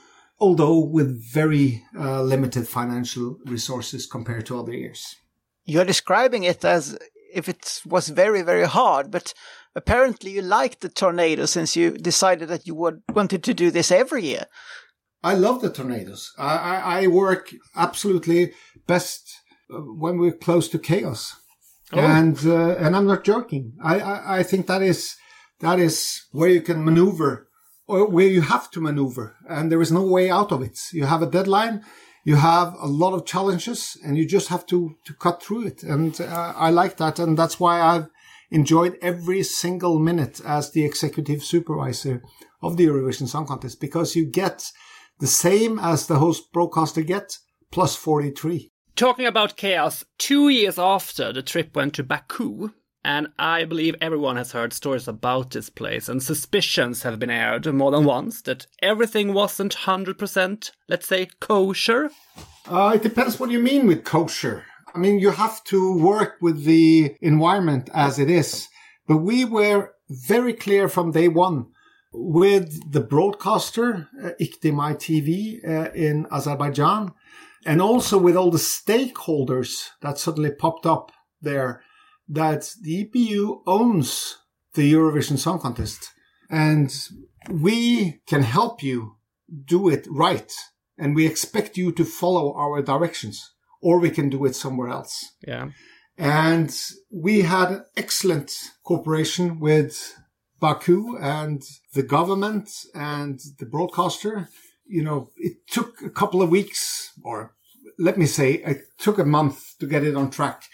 although 0.40 0.78
with 0.78 1.22
very 1.32 1.82
uh, 1.98 2.22
limited 2.22 2.66
financial 2.66 3.38
resources 3.44 4.06
compared 4.06 4.46
to 4.46 4.58
other 4.58 4.72
years. 4.72 5.14
You're 5.64 5.84
describing 5.84 6.44
it 6.44 6.64
as 6.64 6.98
if 7.32 7.48
it 7.48 7.82
was 7.86 8.08
very, 8.08 8.42
very 8.42 8.66
hard, 8.66 9.10
but 9.10 9.34
apparently 9.76 10.32
you 10.32 10.42
liked 10.42 10.80
the 10.80 10.88
tornado 10.88 11.46
since 11.46 11.76
you 11.76 11.90
decided 11.92 12.48
that 12.48 12.66
you 12.66 12.74
would 12.74 13.02
wanted 13.12 13.44
to 13.44 13.54
do 13.54 13.70
this 13.70 13.92
every 13.92 14.24
year. 14.24 14.46
I 15.22 15.34
love 15.34 15.60
the 15.60 15.70
tornadoes. 15.70 16.32
I, 16.38 16.56
I, 16.56 17.02
I 17.02 17.06
work 17.06 17.54
absolutely 17.76 18.52
best 18.86 19.30
uh, 19.72 19.76
when 19.76 20.18
we're 20.18 20.32
close 20.32 20.68
to 20.70 20.78
chaos. 20.78 21.36
And 21.92 22.38
uh, 22.46 22.76
and 22.76 22.94
I'm 22.94 23.06
not 23.06 23.24
joking. 23.24 23.72
I, 23.82 23.98
I 23.98 24.38
I 24.38 24.42
think 24.44 24.68
that 24.68 24.80
is 24.80 25.16
that 25.58 25.80
is 25.80 26.22
where 26.30 26.48
you 26.48 26.62
can 26.62 26.84
maneuver 26.84 27.48
where 27.90 28.26
you 28.26 28.42
have 28.42 28.70
to 28.72 28.80
maneuver, 28.80 29.36
and 29.48 29.70
there 29.70 29.82
is 29.82 29.92
no 29.92 30.02
way 30.02 30.30
out 30.30 30.52
of 30.52 30.62
it. 30.62 30.78
You 30.92 31.04
have 31.04 31.22
a 31.22 31.30
deadline. 31.30 31.84
You 32.24 32.36
have 32.36 32.74
a 32.80 32.86
lot 32.86 33.14
of 33.14 33.24
challenges, 33.24 33.96
and 34.04 34.16
you 34.16 34.26
just 34.26 34.48
have 34.48 34.66
to 34.66 34.96
to 35.04 35.14
cut 35.14 35.42
through 35.42 35.66
it. 35.66 35.82
And 35.82 36.20
uh, 36.20 36.52
I 36.56 36.70
like 36.70 36.96
that, 36.98 37.18
and 37.18 37.36
that's 37.36 37.58
why 37.58 37.80
I've 37.80 38.08
enjoyed 38.50 38.98
every 39.00 39.42
single 39.42 39.98
minute 39.98 40.40
as 40.44 40.72
the 40.72 40.84
executive 40.84 41.42
supervisor 41.42 42.22
of 42.62 42.76
the 42.76 42.86
Eurovision 42.86 43.28
Song 43.28 43.46
Contest 43.46 43.80
because 43.80 44.16
you 44.16 44.26
get 44.26 44.70
the 45.20 45.26
same 45.26 45.78
as 45.78 46.06
the 46.06 46.18
host 46.18 46.52
broadcaster 46.52 47.02
get 47.02 47.38
plus 47.70 47.94
43. 47.96 48.70
Talking 48.96 49.26
about 49.26 49.56
chaos, 49.56 50.04
two 50.18 50.48
years 50.48 50.78
after 50.78 51.32
the 51.32 51.42
trip 51.42 51.74
went 51.74 51.94
to 51.94 52.02
Baku, 52.02 52.70
and 53.04 53.28
I 53.38 53.64
believe 53.64 53.96
everyone 54.00 54.36
has 54.36 54.52
heard 54.52 54.72
stories 54.72 55.08
about 55.08 55.50
this 55.50 55.70
place, 55.70 56.08
and 56.08 56.22
suspicions 56.22 57.02
have 57.02 57.18
been 57.18 57.30
aired 57.30 57.66
more 57.72 57.90
than 57.90 58.04
once 58.04 58.42
that 58.42 58.66
everything 58.82 59.32
wasn't 59.32 59.74
100%, 59.74 60.70
let's 60.88 61.08
say, 61.08 61.28
kosher. 61.40 62.10
Uh, 62.68 62.92
it 62.94 63.02
depends 63.02 63.40
what 63.40 63.50
you 63.50 63.58
mean 63.58 63.86
with 63.86 64.04
kosher. 64.04 64.64
I 64.94 64.98
mean, 64.98 65.18
you 65.18 65.30
have 65.30 65.62
to 65.64 65.96
work 65.96 66.36
with 66.40 66.64
the 66.64 67.14
environment 67.20 67.88
as 67.94 68.18
it 68.18 68.28
is. 68.28 68.68
But 69.06 69.18
we 69.18 69.44
were 69.44 69.92
very 70.08 70.52
clear 70.52 70.88
from 70.88 71.12
day 71.12 71.28
one 71.28 71.66
with 72.12 72.92
the 72.92 73.00
broadcaster, 73.00 74.08
uh, 74.22 74.30
TV 74.40 75.64
uh, 75.66 75.90
in 75.92 76.26
Azerbaijan, 76.30 77.12
and 77.64 77.80
also 77.80 78.18
with 78.18 78.36
all 78.36 78.50
the 78.50 78.58
stakeholders 78.58 79.90
that 80.00 80.18
suddenly 80.18 80.50
popped 80.50 80.86
up 80.86 81.12
there, 81.40 81.82
that 82.30 82.72
the 82.80 83.04
EBU 83.04 83.62
owns 83.66 84.38
the 84.74 84.92
Eurovision 84.92 85.36
Song 85.36 85.58
Contest. 85.58 86.12
And 86.48 86.94
we 87.50 88.20
can 88.26 88.42
help 88.42 88.82
you 88.82 89.16
do 89.64 89.88
it 89.88 90.06
right. 90.08 90.52
And 90.96 91.14
we 91.14 91.26
expect 91.26 91.76
you 91.76 91.92
to 91.92 92.04
follow 92.04 92.54
our 92.54 92.82
directions, 92.82 93.52
or 93.82 93.98
we 93.98 94.10
can 94.10 94.28
do 94.28 94.44
it 94.44 94.54
somewhere 94.54 94.88
else. 94.88 95.32
Yeah. 95.46 95.70
And 96.16 96.74
we 97.10 97.42
had 97.42 97.70
an 97.70 97.84
excellent 97.96 98.52
cooperation 98.84 99.58
with 99.58 100.14
Baku 100.60 101.16
and 101.16 101.62
the 101.94 102.02
government 102.02 102.70
and 102.94 103.40
the 103.58 103.66
broadcaster. 103.66 104.48
You 104.86 105.02
know, 105.02 105.30
it 105.36 105.66
took 105.66 106.02
a 106.02 106.10
couple 106.10 106.42
of 106.42 106.50
weeks, 106.50 107.12
or 107.24 107.54
let 107.98 108.18
me 108.18 108.26
say, 108.26 108.54
it 108.54 108.82
took 108.98 109.18
a 109.18 109.24
month 109.24 109.78
to 109.78 109.86
get 109.86 110.04
it 110.04 110.14
on 110.14 110.30
track. 110.30 110.64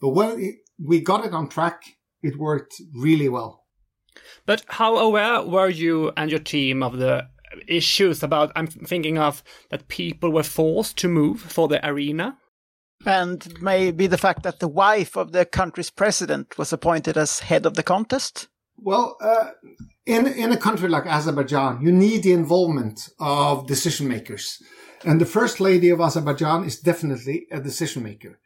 But 0.00 0.10
when 0.10 0.40
it, 0.40 0.54
we 0.84 1.00
got 1.00 1.24
it 1.24 1.32
on 1.32 1.48
track, 1.48 1.82
it 2.22 2.38
worked 2.38 2.74
really 2.94 3.28
well. 3.28 3.64
But 4.46 4.64
how 4.68 4.96
aware 4.96 5.42
were 5.42 5.68
you 5.68 6.12
and 6.16 6.30
your 6.30 6.40
team 6.40 6.82
of 6.82 6.98
the 6.98 7.28
issues 7.66 8.22
about, 8.22 8.52
I'm 8.56 8.66
thinking 8.66 9.18
of 9.18 9.42
that 9.70 9.88
people 9.88 10.30
were 10.30 10.42
forced 10.42 10.96
to 10.98 11.08
move 11.08 11.40
for 11.40 11.68
the 11.68 11.86
arena? 11.86 12.38
And 13.04 13.60
maybe 13.60 14.06
the 14.06 14.18
fact 14.18 14.42
that 14.44 14.60
the 14.60 14.68
wife 14.68 15.16
of 15.16 15.32
the 15.32 15.44
country's 15.44 15.90
president 15.90 16.56
was 16.56 16.72
appointed 16.72 17.16
as 17.16 17.40
head 17.40 17.66
of 17.66 17.74
the 17.74 17.82
contest? 17.82 18.48
Well, 18.76 19.16
uh, 19.20 19.50
in 20.06 20.26
in 20.26 20.52
a 20.52 20.56
country 20.56 20.88
like 20.88 21.06
Azerbaijan, 21.06 21.82
you 21.82 21.92
need 21.92 22.22
the 22.22 22.32
involvement 22.32 23.10
of 23.20 23.66
decision 23.66 24.08
makers, 24.08 24.62
and 25.04 25.20
the 25.20 25.26
first 25.26 25.60
lady 25.60 25.90
of 25.90 26.00
Azerbaijan 26.00 26.64
is 26.64 26.80
definitely 26.80 27.46
a 27.50 27.60
decision 27.60 28.02
maker. 28.02 28.40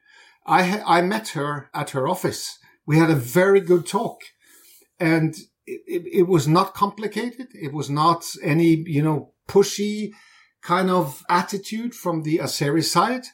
I 0.46 0.80
I 0.86 1.02
met 1.02 1.28
her 1.28 1.70
at 1.74 1.90
her 1.90 2.08
office. 2.08 2.58
We 2.86 2.98
had 2.98 3.10
a 3.10 3.16
very 3.16 3.60
good 3.60 3.86
talk, 3.86 4.20
and 4.98 5.34
it, 5.66 5.80
it, 5.86 6.02
it 6.20 6.28
was 6.28 6.46
not 6.46 6.74
complicated. 6.74 7.48
It 7.52 7.72
was 7.72 7.90
not 7.90 8.24
any 8.42 8.84
you 8.86 9.02
know 9.02 9.32
pushy 9.48 10.12
kind 10.62 10.90
of 10.90 11.22
attitude 11.28 11.94
from 11.94 12.22
the 12.22 12.38
Azeri 12.38 12.82
side. 12.82 13.24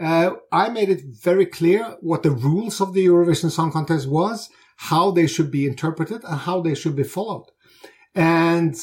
Uh, 0.00 0.30
I 0.52 0.68
made 0.68 0.90
it 0.90 1.02
very 1.22 1.46
clear 1.46 1.96
what 2.00 2.22
the 2.22 2.30
rules 2.30 2.80
of 2.80 2.92
the 2.92 3.06
Eurovision 3.06 3.50
Song 3.50 3.72
Contest 3.72 4.08
was, 4.08 4.48
how 4.76 5.10
they 5.10 5.26
should 5.26 5.50
be 5.50 5.66
interpreted, 5.66 6.22
and 6.24 6.40
how 6.40 6.60
they 6.60 6.74
should 6.74 6.94
be 6.94 7.02
followed. 7.02 7.46
And 8.14 8.76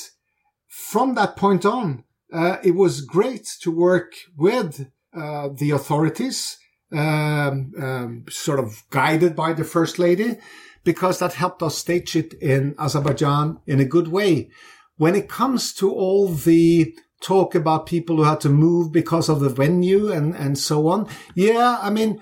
from 0.68 1.16
that 1.16 1.38
point 1.38 1.66
on, 1.66 2.04
uh, 2.34 2.58
it 2.64 2.76
was 2.76 3.02
great 3.02 3.48
to 3.62 3.72
work 3.72 4.14
with 4.36 4.92
uh, 5.16 5.50
the 5.58 5.72
authorities, 5.72 6.58
um, 6.92 7.74
um, 7.82 8.26
sort 8.30 8.60
of 8.60 8.84
guided 8.90 9.36
by 9.36 9.54
the 9.54 9.64
First 9.64 10.00
Lady, 10.00 10.38
because 10.84 11.20
that 11.20 11.34
helped 11.34 11.64
us 11.64 11.78
stage 11.78 12.16
it 12.16 12.34
in 12.36 12.76
Azerbaijan 12.78 13.60
in 13.66 13.80
a 13.80 13.86
good 13.86 14.08
way. 14.08 14.50
When 14.98 15.16
it 15.16 15.28
comes 15.28 15.74
to 15.74 15.92
all 15.92 16.30
the 16.30 16.96
talk 17.22 17.56
about 17.56 17.86
people 17.86 18.18
who 18.18 18.24
had 18.24 18.42
to 18.42 18.50
move 18.50 18.92
because 18.92 19.30
of 19.30 19.40
the 19.40 19.50
venue 19.50 20.12
and, 20.12 20.36
and 20.36 20.58
so 20.58 20.88
on. 20.88 21.08
Yeah, 21.34 21.80
I 21.82 21.90
mean, 21.90 22.22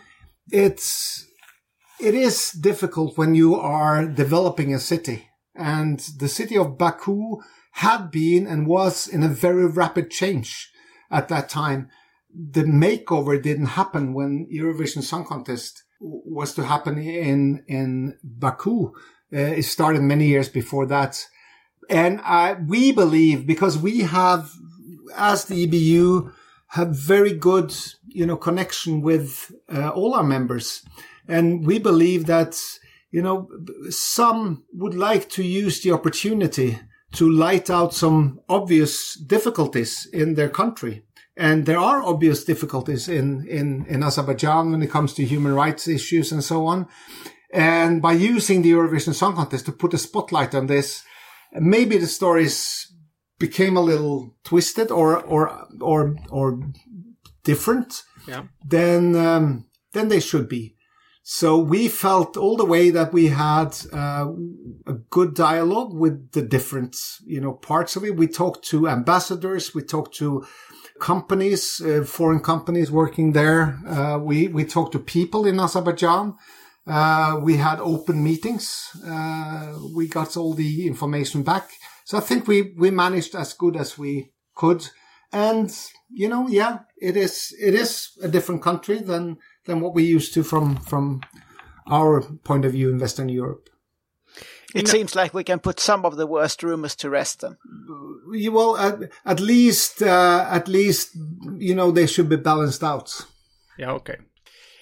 it's, 0.51 1.25
it 1.99 2.13
is 2.13 2.51
difficult 2.51 3.17
when 3.17 3.35
you 3.35 3.55
are 3.55 4.05
developing 4.05 4.73
a 4.73 4.79
city 4.79 5.27
and 5.55 5.99
the 6.19 6.27
city 6.27 6.57
of 6.57 6.77
Baku 6.77 7.41
had 7.73 8.11
been 8.11 8.47
and 8.47 8.67
was 8.67 9.07
in 9.07 9.23
a 9.23 9.27
very 9.27 9.65
rapid 9.65 10.09
change 10.09 10.69
at 11.11 11.27
that 11.27 11.49
time. 11.49 11.89
The 12.33 12.63
makeover 12.63 13.41
didn't 13.41 13.67
happen 13.67 14.13
when 14.13 14.47
Eurovision 14.51 15.03
Song 15.03 15.25
Contest 15.25 15.83
was 15.99 16.53
to 16.55 16.65
happen 16.65 16.97
in, 16.97 17.63
in 17.67 18.17
Baku. 18.23 18.87
Uh, 19.33 19.37
it 19.37 19.63
started 19.63 20.01
many 20.01 20.27
years 20.27 20.49
before 20.49 20.85
that. 20.87 21.25
And 21.89 22.19
I, 22.21 22.53
we 22.53 22.91
believe 22.91 23.45
because 23.45 23.77
we 23.77 24.01
have 24.01 24.51
as 25.15 25.45
the 25.45 25.67
EBU 25.67 26.33
have 26.67 26.95
very 26.95 27.33
good, 27.33 27.73
you 28.07 28.25
know, 28.25 28.37
connection 28.37 29.01
with 29.01 29.51
uh, 29.71 29.89
all 29.89 30.15
our 30.15 30.23
members. 30.23 30.83
And 31.27 31.65
we 31.65 31.79
believe 31.79 32.25
that, 32.25 32.59
you 33.11 33.21
know, 33.21 33.47
some 33.89 34.63
would 34.73 34.95
like 34.95 35.29
to 35.29 35.43
use 35.43 35.81
the 35.81 35.91
opportunity 35.91 36.79
to 37.13 37.29
light 37.29 37.69
out 37.69 37.93
some 37.93 38.39
obvious 38.49 39.15
difficulties 39.15 40.07
in 40.11 40.33
their 40.33 40.49
country. 40.49 41.03
And 41.35 41.65
there 41.65 41.79
are 41.79 42.03
obvious 42.03 42.43
difficulties 42.43 43.09
in, 43.09 43.47
in, 43.47 43.85
in 43.87 44.03
Azerbaijan 44.03 44.71
when 44.71 44.83
it 44.83 44.91
comes 44.91 45.13
to 45.13 45.25
human 45.25 45.53
rights 45.55 45.87
issues 45.87 46.31
and 46.31 46.43
so 46.43 46.65
on. 46.67 46.87
And 47.51 48.01
by 48.01 48.13
using 48.13 48.61
the 48.61 48.71
Eurovision 48.71 49.13
Song 49.13 49.35
Contest 49.35 49.65
to 49.65 49.71
put 49.71 49.93
a 49.93 49.97
spotlight 49.97 50.53
on 50.55 50.67
this, 50.67 51.03
maybe 51.53 51.97
the 51.97 52.07
stories 52.07 52.91
became 53.39 53.77
a 53.77 53.81
little 53.81 54.35
twisted 54.43 54.91
or 54.91 55.19
or 55.21 55.67
or 55.81 56.15
or 56.29 56.59
different 57.43 58.03
Yeah. 58.27 58.43
than 58.69 59.15
um, 59.15 59.65
than 59.91 60.07
they 60.07 60.19
should 60.19 60.47
be. 60.47 60.75
So 61.23 61.57
we 61.57 61.87
felt 61.87 62.37
all 62.37 62.57
the 62.57 62.65
way 62.65 62.91
that 62.91 63.13
we 63.13 63.27
had 63.27 63.75
uh, 63.93 64.27
a 64.87 64.93
good 65.09 65.33
dialogue 65.35 65.93
with 65.93 66.31
the 66.31 66.41
different 66.41 66.95
you 67.25 67.39
know 67.41 67.53
parts 67.53 67.95
of 67.95 68.03
it. 68.03 68.17
We 68.17 68.27
talked 68.27 68.65
to 68.69 68.87
ambassadors, 68.87 69.75
we 69.75 69.83
talked 69.83 70.15
to 70.17 70.43
companies, 70.99 71.81
uh, 71.81 72.03
foreign 72.03 72.39
companies 72.39 72.91
working 72.91 73.33
there. 73.33 73.79
Uh, 73.87 74.19
we 74.21 74.47
we 74.47 74.65
talked 74.65 74.91
to 74.93 74.99
people 74.99 75.45
in 75.45 75.59
Azerbaijan. 75.59 76.35
Uh, 76.85 77.39
we 77.41 77.57
had 77.57 77.79
open 77.79 78.23
meetings. 78.23 78.89
Uh, 79.05 79.73
we 79.95 80.07
got 80.07 80.35
all 80.35 80.53
the 80.53 80.85
information 80.85 81.43
back. 81.43 81.69
So 82.05 82.17
I 82.17 82.21
think 82.21 82.47
we, 82.47 82.73
we 82.77 82.91
managed 82.91 83.35
as 83.35 83.53
good 83.53 83.77
as 83.77 83.97
we 83.97 84.33
could. 84.55 84.89
And, 85.31 85.73
you 86.09 86.27
know, 86.27 86.47
yeah, 86.47 86.79
it 86.97 87.15
is, 87.15 87.55
it 87.59 87.73
is 87.73 88.11
a 88.21 88.27
different 88.27 88.61
country 88.61 88.99
than, 88.99 89.37
than 89.65 89.79
what 89.79 89.95
we 89.95 90.03
used 90.03 90.33
to 90.33 90.43
from, 90.43 90.75
from 90.75 91.21
our 91.87 92.21
point 92.21 92.65
of 92.65 92.73
view 92.73 92.89
in 92.89 92.99
Western 92.99 93.29
Europe. 93.29 93.69
It 94.73 94.87
seems 94.87 95.15
like 95.15 95.33
we 95.33 95.43
can 95.43 95.59
put 95.59 95.79
some 95.79 96.05
of 96.05 96.15
the 96.15 96.27
worst 96.27 96.63
rumors 96.63 96.95
to 96.97 97.09
rest 97.09 97.41
then. 97.41 97.57
Well, 98.51 98.77
at, 98.77 99.11
at 99.25 99.39
least, 99.39 100.01
uh, 100.01 100.47
at 100.49 100.67
least, 100.67 101.15
you 101.57 101.75
know, 101.75 101.91
they 101.91 102.07
should 102.07 102.29
be 102.29 102.37
balanced 102.37 102.83
out. 102.83 103.25
Yeah, 103.77 103.91
okay. 103.91 104.17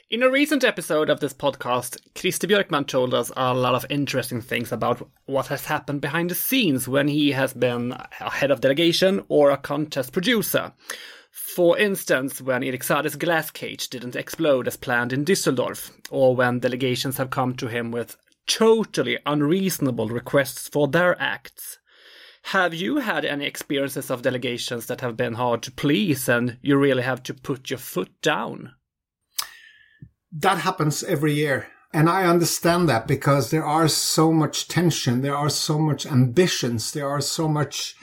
In 0.10 0.24
a 0.24 0.30
recent 0.30 0.66
episode 0.66 1.10
of 1.10 1.22
this 1.22 1.34
podcast, 1.34 1.98
Christer 2.16 2.50
Björkman 2.50 2.86
told 2.86 3.14
us 3.14 3.32
a 3.38 3.54
lot 3.54 3.76
of 3.76 3.86
interesting 3.90 4.42
things 4.42 4.72
about 4.74 5.08
what 5.26 5.48
has 5.48 5.66
happened 5.66 6.02
behind 6.02 6.30
the 6.30 6.36
scenes 6.36 6.88
when 6.88 7.08
he 7.08 7.32
has 7.32 7.54
been 7.54 7.94
a 8.20 8.30
head 8.30 8.52
of 8.52 8.60
delegation 8.60 9.24
or 9.30 9.52
a 9.52 9.58
contest 9.58 10.12
producer. 10.12 10.74
For 11.32 11.78
instance, 11.78 12.42
when 12.42 12.62
Eric 12.62 12.84
Saade's 12.84 13.16
glass 13.16 13.52
cage 13.52 13.90
didn't 13.90 14.18
explode 14.18 14.68
as 14.68 14.76
planned 14.76 15.14
in 15.14 15.24
Düsseldorf, 15.24 15.92
or 16.10 16.36
when 16.36 16.60
delegations 16.60 17.18
have 17.18 17.30
come 17.30 17.56
to 17.56 17.68
him 17.68 17.92
with 17.92 18.18
totally 18.48 19.18
unreasonable 19.26 20.10
requests 20.10 20.68
for 20.68 20.88
their 20.88 21.20
acts. 21.22 21.78
Have 22.46 22.74
you 22.74 22.98
had 22.98 23.24
any 23.24 23.46
experiences 23.46 24.10
of 24.10 24.24
delegations 24.24 24.88
that 24.88 25.02
have 25.02 25.16
been 25.16 25.34
hard 25.34 25.62
to 25.64 25.72
please 25.72 26.28
and 26.28 26.58
you 26.62 26.78
really 26.78 27.04
have 27.04 27.22
to 27.24 27.34
put 27.34 27.70
your 27.70 27.80
foot 27.80 28.10
down? 28.22 28.74
that 30.32 30.60
happens 30.60 31.04
every 31.04 31.34
year. 31.34 31.68
And 31.94 32.10
I 32.10 32.24
understand 32.24 32.88
that 32.88 33.06
because 33.06 33.52
there 33.52 33.66
are 33.66 33.90
so 33.90 34.32
much 34.32 34.68
tension, 34.68 35.22
there 35.22 35.36
are 35.36 35.50
so 35.50 35.78
much 35.78 36.06
ambitions, 36.06 36.94
there 36.94 37.10
are 37.10 37.22
so 37.22 37.48
much 37.48 37.96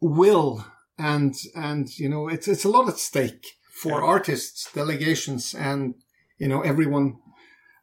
will 0.00 0.64
and 0.98 1.34
and 1.54 1.98
you 1.98 2.08
know 2.08 2.28
it's 2.28 2.46
it's 2.48 2.64
a 2.64 2.68
lot 2.68 2.88
at 2.88 2.98
stake 2.98 3.46
for 3.70 4.02
artists, 4.02 4.70
delegations 4.72 5.54
and 5.54 5.94
you 6.38 6.46
know 6.46 6.60
everyone 6.60 7.18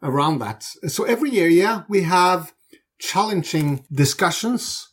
around 0.01 0.39
that. 0.39 0.63
So 0.87 1.03
every 1.03 1.31
year, 1.31 1.47
yeah, 1.47 1.83
we 1.87 2.03
have 2.03 2.53
challenging 2.99 3.85
discussions. 3.91 4.89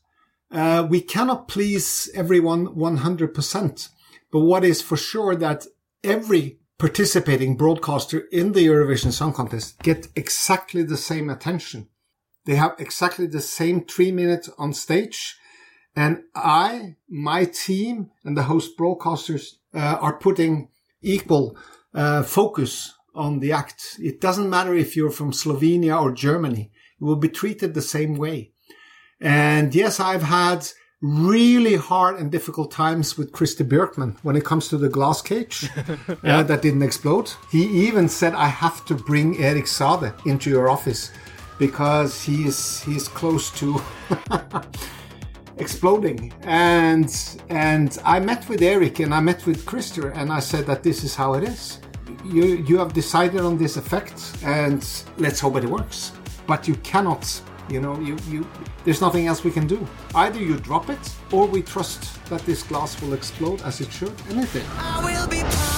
Uh, 0.51 0.87
we 0.89 1.01
cannot 1.01 1.49
please 1.49 2.11
everyone 2.15 2.69
100%. 2.69 3.89
But 4.31 4.41
what 4.41 4.65
is 4.65 4.83
for 4.83 4.97
sure 4.97 5.35
that 5.37 5.67
every 6.03 6.59
participating 6.79 7.57
broadcaster 7.57 8.25
in 8.33 8.53
the 8.53 8.67
Eurovision 8.67 9.13
Song 9.13 9.33
Contest 9.33 9.81
get 9.83 10.09
exactly 10.17 10.83
the 10.83 10.97
same 10.97 11.31
attention. 11.31 11.89
They 12.47 12.57
have 12.57 12.75
exactly 12.79 13.27
the 13.27 13.41
same 13.41 13.85
three 13.85 14.13
minutes 14.13 14.51
on 14.59 14.73
stage. 14.73 15.37
And 15.97 16.25
I, 16.35 16.97
my 17.09 17.45
team 17.45 18.11
and 18.25 18.37
the 18.37 18.43
host 18.45 18.77
broadcasters 18.77 19.55
uh, 19.73 19.99
are 20.01 20.19
putting 20.19 20.69
equal 21.01 21.57
uh, 21.95 22.23
focus 22.23 22.95
on 23.15 23.41
the 23.41 23.53
act. 23.53 23.97
It 24.03 24.21
doesn't 24.21 24.51
matter 24.51 24.75
if 24.75 24.97
you're 24.97 25.11
from 25.11 25.33
Slovenia 25.33 26.01
or 26.01 26.13
Germany. 26.13 26.71
You 26.99 27.07
will 27.07 27.17
be 27.17 27.29
treated 27.29 27.75
the 27.75 27.83
same 27.83 28.17
way. 28.17 28.53
And 29.21 29.75
yes, 29.75 30.01
I've 30.01 30.23
had 30.23 30.67
really 31.01 31.77
hard 31.77 32.19
and 32.19 32.33
difficult 32.33 32.71
times 32.71 33.19
with 33.19 33.31
Christer 33.31 33.69
Björkman 33.69 34.17
when 34.23 34.37
it 34.37 34.45
comes 34.45 34.69
to 34.69 34.79
the 34.79 34.89
glass 34.89 35.21
cage 35.21 35.69
uh, 36.25 36.43
that 36.43 36.63
didn't 36.63 36.83
explode. 36.83 37.31
He 37.51 37.65
even 37.87 38.09
said, 38.09 38.35
I 38.35 38.47
have 38.47 38.85
to 38.87 38.95
bring 38.95 39.39
Eric 39.39 39.67
Saade 39.67 40.15
into 40.27 40.49
your 40.49 40.71
office 40.71 41.11
because 41.59 42.23
he 42.23 42.47
is, 42.47 42.83
he's 42.83 43.07
close 43.07 43.51
to 43.59 43.81
exploding. 45.59 46.33
And, 46.43 47.15
and 47.51 47.99
I 48.05 48.19
met 48.19 48.49
with 48.49 48.63
Eric 48.63 49.01
and 49.01 49.13
I 49.15 49.21
met 49.21 49.45
with 49.47 49.67
Christy 49.67 50.03
and 50.15 50.33
I 50.33 50.41
said 50.41 50.67
that 50.67 50.83
this 50.83 51.05
is 51.05 51.15
how 51.15 51.35
it 51.35 51.45
is. 51.45 51.81
You, 52.25 52.45
you 52.67 52.79
have 52.79 52.93
decided 52.93 53.41
on 53.41 53.59
this 53.59 53.77
effect 53.77 54.37
and 54.45 54.87
let's 55.19 55.41
hope 55.41 55.57
it 55.57 55.65
works. 55.65 56.13
But 56.47 56.67
you 56.69 56.75
cannot 56.77 57.43
you 57.69 57.81
know, 57.81 57.99
you, 58.01 58.17
you, 58.29 58.47
there's 58.85 59.01
nothing 59.01 59.27
else 59.27 59.43
we 59.43 59.51
can 59.51 59.67
do. 59.67 59.87
Either 60.15 60.39
you 60.39 60.57
drop 60.59 60.91
it, 60.91 61.15
or 61.33 61.47
we 61.47 61.63
trust 61.63 62.23
that 62.27 62.45
this 62.45 62.63
glass 62.63 63.01
will 63.01 63.15
explode 63.15 63.63
as 63.63 63.81
it 63.81 63.91
should, 63.91 64.13
and 64.29 64.41
it 64.41 64.53
did. 64.53 65.74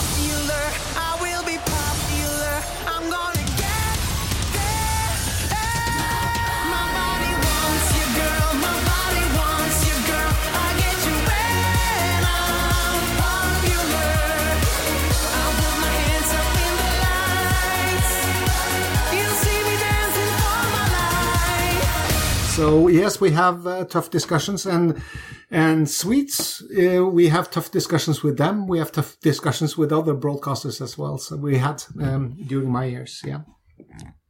So 22.56 22.88
yes, 22.88 23.20
we 23.20 23.32
have 23.32 23.66
uh, 23.66 23.84
tough 23.84 24.08
discussions, 24.08 24.64
and 24.64 25.02
and 25.50 25.90
Swedes, 25.90 26.62
uh, 26.72 27.04
we 27.04 27.28
have 27.28 27.50
tough 27.50 27.70
discussions 27.70 28.22
with 28.22 28.38
them. 28.38 28.66
We 28.66 28.78
have 28.78 28.92
tough 28.92 29.20
discussions 29.20 29.76
with 29.76 29.92
other 29.92 30.14
broadcasters 30.14 30.80
as 30.80 30.96
well. 30.96 31.18
So 31.18 31.36
we 31.36 31.58
had 31.58 31.84
um, 32.00 32.34
during 32.46 32.72
my 32.72 32.86
years, 32.86 33.20
yeah. 33.22 33.40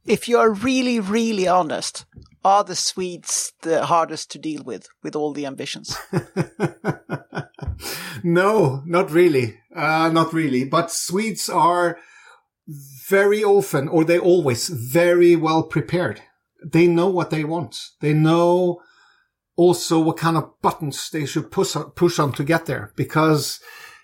If 0.05 0.27
you 0.27 0.39
are 0.39 0.51
really, 0.51 0.99
really 0.99 1.47
honest, 1.47 2.03
are 2.43 2.65
the 2.65 2.75
Swedes 2.75 3.53
the 3.61 3.85
hardest 3.85 4.29
to 4.31 4.39
deal 4.39 4.61
with, 4.61 4.89
with 5.01 5.15
all 5.15 5.31
the 5.31 5.45
ambitions? 5.45 5.95
no, 8.23 8.83
not 8.85 9.09
really. 9.09 9.57
Uh, 9.73 10.09
not 10.09 10.33
really. 10.33 10.65
But 10.65 10.91
Swedes 10.91 11.47
are 11.47 11.97
very 13.07 13.41
often, 13.41 13.87
or 13.87 14.03
they 14.03 14.19
always, 14.19 14.67
very 14.67 15.37
well 15.37 15.63
prepared. 15.63 16.23
They 16.65 16.87
know 16.87 17.07
what 17.07 17.29
they 17.29 17.43
want. 17.43 17.79
They 18.01 18.13
know 18.13 18.81
also 19.55 19.99
what 19.99 20.17
kind 20.17 20.37
of 20.37 20.61
buttons 20.61 21.09
they 21.09 21.25
should 21.25 21.51
push 21.51 21.75
on, 21.75 21.91
push 21.91 22.19
on 22.19 22.31
to 22.33 22.43
get 22.43 22.65
there 22.65 22.93
because 22.95 23.59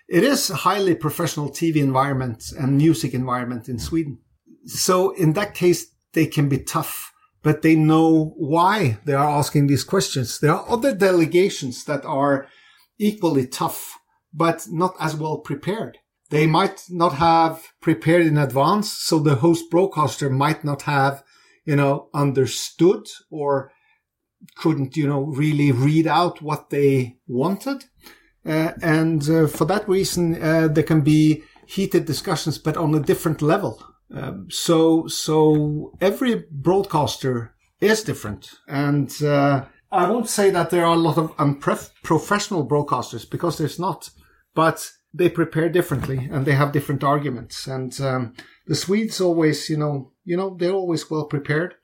it 0.08 0.24
is 0.24 0.50
a 0.50 0.56
highly 0.56 0.94
professional 0.94 1.48
TV 1.48 1.76
environment 1.76 2.44
and 2.58 2.76
music 2.76 3.14
environment 3.14 3.68
in 3.68 3.78
Sweden. 3.78 4.18
So 4.66 5.12
in 5.12 5.32
that 5.34 5.54
case, 5.54 5.86
they 6.12 6.26
can 6.26 6.48
be 6.48 6.58
tough, 6.58 7.12
but 7.42 7.62
they 7.62 7.74
know 7.74 8.34
why 8.36 8.98
they 9.04 9.14
are 9.14 9.28
asking 9.28 9.66
these 9.66 9.84
questions. 9.84 10.38
There 10.38 10.52
are 10.52 10.68
other 10.68 10.94
delegations 10.94 11.84
that 11.84 12.04
are 12.04 12.46
equally 12.98 13.46
tough, 13.46 13.98
but 14.32 14.66
not 14.70 14.94
as 15.00 15.16
well 15.16 15.38
prepared. 15.38 15.98
They 16.30 16.46
might 16.46 16.84
not 16.90 17.14
have 17.14 17.62
prepared 17.80 18.26
in 18.26 18.38
advance. 18.38 18.90
So 18.90 19.18
the 19.18 19.36
host 19.36 19.70
broadcaster 19.70 20.30
might 20.30 20.64
not 20.64 20.82
have, 20.82 21.22
you 21.64 21.76
know, 21.76 22.08
understood 22.14 23.06
or 23.30 23.72
couldn't, 24.56 24.96
you 24.96 25.06
know, 25.06 25.22
really 25.22 25.72
read 25.72 26.06
out 26.06 26.42
what 26.42 26.70
they 26.70 27.16
wanted. 27.26 27.84
Uh, 28.46 28.72
and 28.82 29.28
uh, 29.30 29.46
for 29.46 29.64
that 29.64 29.88
reason, 29.88 30.40
uh, 30.42 30.68
there 30.68 30.84
can 30.84 31.00
be 31.00 31.42
heated 31.66 32.04
discussions, 32.04 32.58
but 32.58 32.76
on 32.76 32.94
a 32.94 33.00
different 33.00 33.40
level. 33.40 33.82
Um, 34.14 34.48
so, 34.50 35.06
so 35.06 35.92
every 36.00 36.44
broadcaster 36.50 37.54
is 37.80 38.02
different. 38.02 38.50
And, 38.68 39.10
uh, 39.22 39.64
I 39.90 40.10
won't 40.10 40.28
say 40.28 40.50
that 40.50 40.70
there 40.70 40.84
are 40.84 40.94
a 40.94 40.98
lot 40.98 41.18
of 41.18 41.32
unprofessional 41.38 42.68
broadcasters 42.68 43.28
because 43.30 43.58
there's 43.58 43.78
not, 43.78 44.10
but 44.54 44.90
they 45.14 45.28
prepare 45.28 45.68
differently 45.68 46.28
and 46.30 46.44
they 46.44 46.52
have 46.52 46.72
different 46.72 47.04
arguments. 47.04 47.66
And, 47.66 47.98
um, 48.00 48.34
the 48.66 48.74
Swedes 48.74 49.20
always, 49.20 49.70
you 49.70 49.76
know, 49.76 50.12
you 50.24 50.36
know, 50.36 50.56
they're 50.58 50.72
always 50.72 51.10
well 51.10 51.24
prepared, 51.24 51.74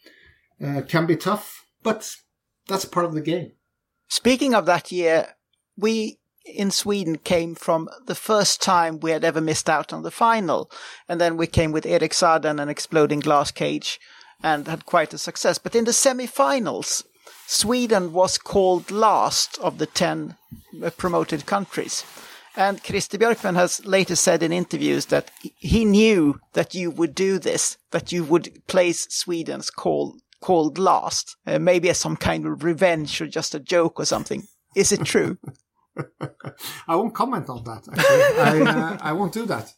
uh, 0.64 0.82
can 0.88 1.06
be 1.06 1.16
tough, 1.16 1.64
but 1.82 2.14
that's 2.66 2.84
part 2.84 3.06
of 3.06 3.14
the 3.14 3.20
game. 3.20 3.52
Speaking 4.08 4.54
of 4.54 4.66
that 4.66 4.90
year, 4.90 5.34
we 5.76 6.18
in 6.44 6.70
Sweden 6.70 7.18
came 7.18 7.54
from 7.54 7.88
the 8.06 8.14
first 8.14 8.62
time 8.62 8.98
we 8.98 9.10
had 9.10 9.24
ever 9.24 9.40
missed 9.40 9.68
out 9.68 9.92
on 9.92 10.02
the 10.02 10.10
final. 10.10 10.70
And 11.08 11.20
then 11.20 11.36
we 11.36 11.46
came 11.46 11.72
with 11.72 11.86
Eric 11.86 12.12
Saade 12.12 12.44
and 12.44 12.60
an 12.60 12.68
exploding 12.68 13.20
glass 13.20 13.50
cage 13.50 14.00
and 14.42 14.66
had 14.66 14.86
quite 14.86 15.12
a 15.14 15.18
success. 15.18 15.58
But 15.58 15.74
in 15.74 15.84
the 15.84 15.92
semi-finals, 15.92 17.04
Sweden 17.46 18.12
was 18.12 18.38
called 18.38 18.90
last 18.90 19.58
of 19.58 19.78
the 19.78 19.86
10 19.86 20.36
uh, 20.82 20.90
promoted 20.90 21.46
countries. 21.46 22.04
And 22.56 22.82
Christer 22.82 23.18
Björkman 23.18 23.54
has 23.54 23.84
later 23.86 24.16
said 24.16 24.42
in 24.42 24.52
interviews 24.52 25.06
that 25.06 25.30
he 25.40 25.84
knew 25.84 26.40
that 26.52 26.74
you 26.74 26.90
would 26.90 27.14
do 27.14 27.38
this, 27.38 27.78
that 27.90 28.12
you 28.12 28.24
would 28.24 28.66
place 28.66 29.06
Sweden's 29.06 29.70
call 29.70 30.16
called 30.40 30.78
last, 30.78 31.36
uh, 31.46 31.58
maybe 31.58 31.90
as 31.90 31.98
some 31.98 32.16
kind 32.16 32.46
of 32.46 32.64
revenge 32.64 33.20
or 33.20 33.26
just 33.26 33.54
a 33.54 33.60
joke 33.60 34.00
or 34.00 34.04
something. 34.04 34.46
Is 34.74 34.90
it 34.90 35.04
true? 35.04 35.38
I 36.88 36.96
won't 36.96 37.14
comment 37.14 37.48
on 37.48 37.62
that. 37.64 37.86
Actually. 37.92 38.64
I, 38.66 38.70
uh, 38.70 38.98
I 39.00 39.12
won't 39.12 39.34
do 39.34 39.46
that. 39.46 39.72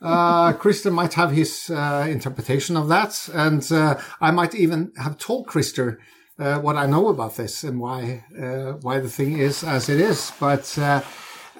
Uh, 0.00 0.52
might 0.90 1.14
have 1.14 1.30
his 1.32 1.70
uh, 1.70 2.06
interpretation 2.08 2.76
of 2.76 2.88
that, 2.88 3.28
and 3.32 3.70
uh, 3.72 3.98
I 4.20 4.30
might 4.30 4.54
even 4.54 4.92
have 4.98 5.16
told 5.16 5.46
Christer 5.46 5.98
uh, 6.38 6.58
what 6.58 6.76
I 6.76 6.86
know 6.86 7.08
about 7.08 7.36
this 7.36 7.64
and 7.64 7.80
why 7.80 8.24
uh, 8.38 8.72
why 8.82 9.00
the 9.00 9.08
thing 9.08 9.38
is 9.38 9.64
as 9.64 9.88
it 9.88 10.00
is. 10.00 10.32
But 10.38 10.78
uh, 10.78 11.00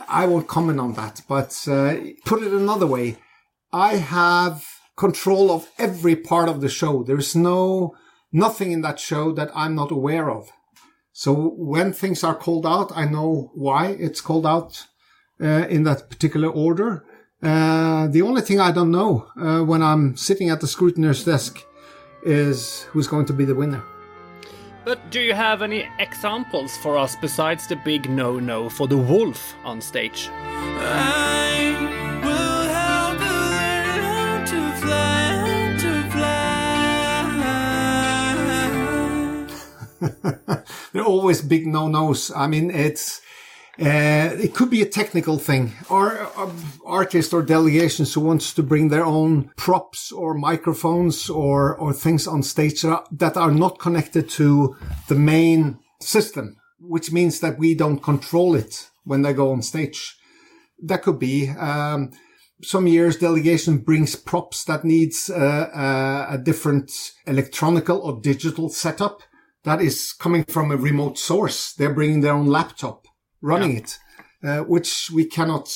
I 0.08 0.26
won't 0.26 0.48
comment 0.48 0.80
on 0.80 0.94
that. 0.94 1.22
But 1.28 1.66
uh, 1.68 1.96
put 2.24 2.42
it 2.42 2.52
another 2.52 2.86
way, 2.86 3.18
I 3.72 3.96
have 3.96 4.64
control 4.96 5.50
of 5.50 5.68
every 5.78 6.16
part 6.16 6.48
of 6.48 6.60
the 6.60 6.68
show. 6.68 7.02
There's 7.02 7.36
no 7.36 7.94
nothing 8.32 8.72
in 8.72 8.82
that 8.82 8.98
show 8.98 9.32
that 9.32 9.50
I'm 9.54 9.74
not 9.74 9.90
aware 9.90 10.30
of. 10.30 10.50
So 11.12 11.54
when 11.56 11.92
things 11.92 12.22
are 12.24 12.34
called 12.34 12.66
out, 12.66 12.92
I 12.94 13.06
know 13.06 13.50
why 13.54 13.88
it's 13.88 14.20
called 14.20 14.46
out 14.46 14.86
uh, 15.40 15.66
in 15.68 15.84
that 15.84 16.10
particular 16.10 16.48
order. 16.48 17.04
Uh, 17.42 18.06
the 18.08 18.22
only 18.22 18.42
thing 18.42 18.60
I 18.60 18.72
don't 18.72 18.90
know 18.90 19.26
uh, 19.40 19.62
when 19.62 19.82
I'm 19.82 20.16
sitting 20.16 20.50
at 20.50 20.60
the 20.60 20.66
scrutineer's 20.66 21.24
desk 21.24 21.62
is 22.24 22.82
who's 22.90 23.06
going 23.06 23.26
to 23.26 23.32
be 23.32 23.44
the 23.44 23.54
winner. 23.54 23.82
But 24.86 25.10
do 25.10 25.20
you 25.20 25.34
have 25.34 25.62
any 25.62 25.88
examples 25.98 26.76
for 26.76 26.96
us 26.96 27.16
besides 27.16 27.66
the 27.66 27.74
big 27.74 28.08
no 28.08 28.38
no 28.38 28.68
for 28.68 28.86
the 28.86 28.96
wolf 28.96 29.56
on 29.64 29.80
stage? 29.80 30.30
I 30.32 31.74
will 32.22 32.68
help 32.70 33.18
you 33.18 33.26
learn 33.50 33.98
how 34.06 34.44
to 34.44 34.60
fly, 34.78 35.74
to 35.80 35.90
fly. 40.46 40.62
There 40.92 41.02
are 41.02 41.08
always 41.08 41.42
big 41.42 41.66
no-nos. 41.66 42.30
I 42.30 42.46
mean, 42.46 42.70
it's 42.70 43.20
uh, 43.78 44.30
it 44.40 44.54
could 44.54 44.70
be 44.70 44.82
a 44.82 44.88
technical 44.88 45.38
thing. 45.38 45.72
Are, 45.90 46.18
are 46.36 46.50
artists 46.84 47.32
or 47.32 47.42
delegations 47.42 48.14
who 48.14 48.22
wants 48.22 48.54
to 48.54 48.62
bring 48.62 48.88
their 48.88 49.04
own 49.04 49.50
props 49.56 50.10
or 50.12 50.34
microphones 50.34 51.28
or, 51.28 51.76
or 51.76 51.92
things 51.92 52.26
on 52.26 52.42
stage 52.42 52.82
that 52.82 53.36
are, 53.36 53.50
not 53.50 53.78
connected 53.78 54.28
to 54.30 54.76
the 55.08 55.14
main 55.14 55.78
system, 56.00 56.56
which 56.80 57.12
means 57.12 57.40
that 57.40 57.58
we 57.58 57.74
don't 57.74 58.02
control 58.02 58.54
it 58.54 58.88
when 59.04 59.22
they 59.22 59.32
go 59.32 59.52
on 59.52 59.62
stage. 59.62 60.16
That 60.82 61.02
could 61.02 61.18
be, 61.18 61.48
um, 61.50 62.12
some 62.62 62.86
years 62.86 63.16
delegation 63.16 63.78
brings 63.78 64.16
props 64.16 64.64
that 64.64 64.84
needs 64.84 65.28
uh, 65.28 65.34
uh, 65.36 66.26
a 66.30 66.38
different 66.38 66.90
electronical 67.26 67.98
or 67.98 68.20
digital 68.20 68.68
setup 68.70 69.22
that 69.64 69.82
is 69.82 70.12
coming 70.12 70.44
from 70.44 70.70
a 70.70 70.76
remote 70.76 71.18
source. 71.18 71.74
They're 71.74 71.92
bringing 71.92 72.20
their 72.20 72.32
own 72.32 72.46
laptop, 72.46 73.05
running 73.46 73.76
it, 73.76 73.98
uh, 74.44 74.58
which 74.58 75.10
we 75.14 75.24
cannot 75.24 75.68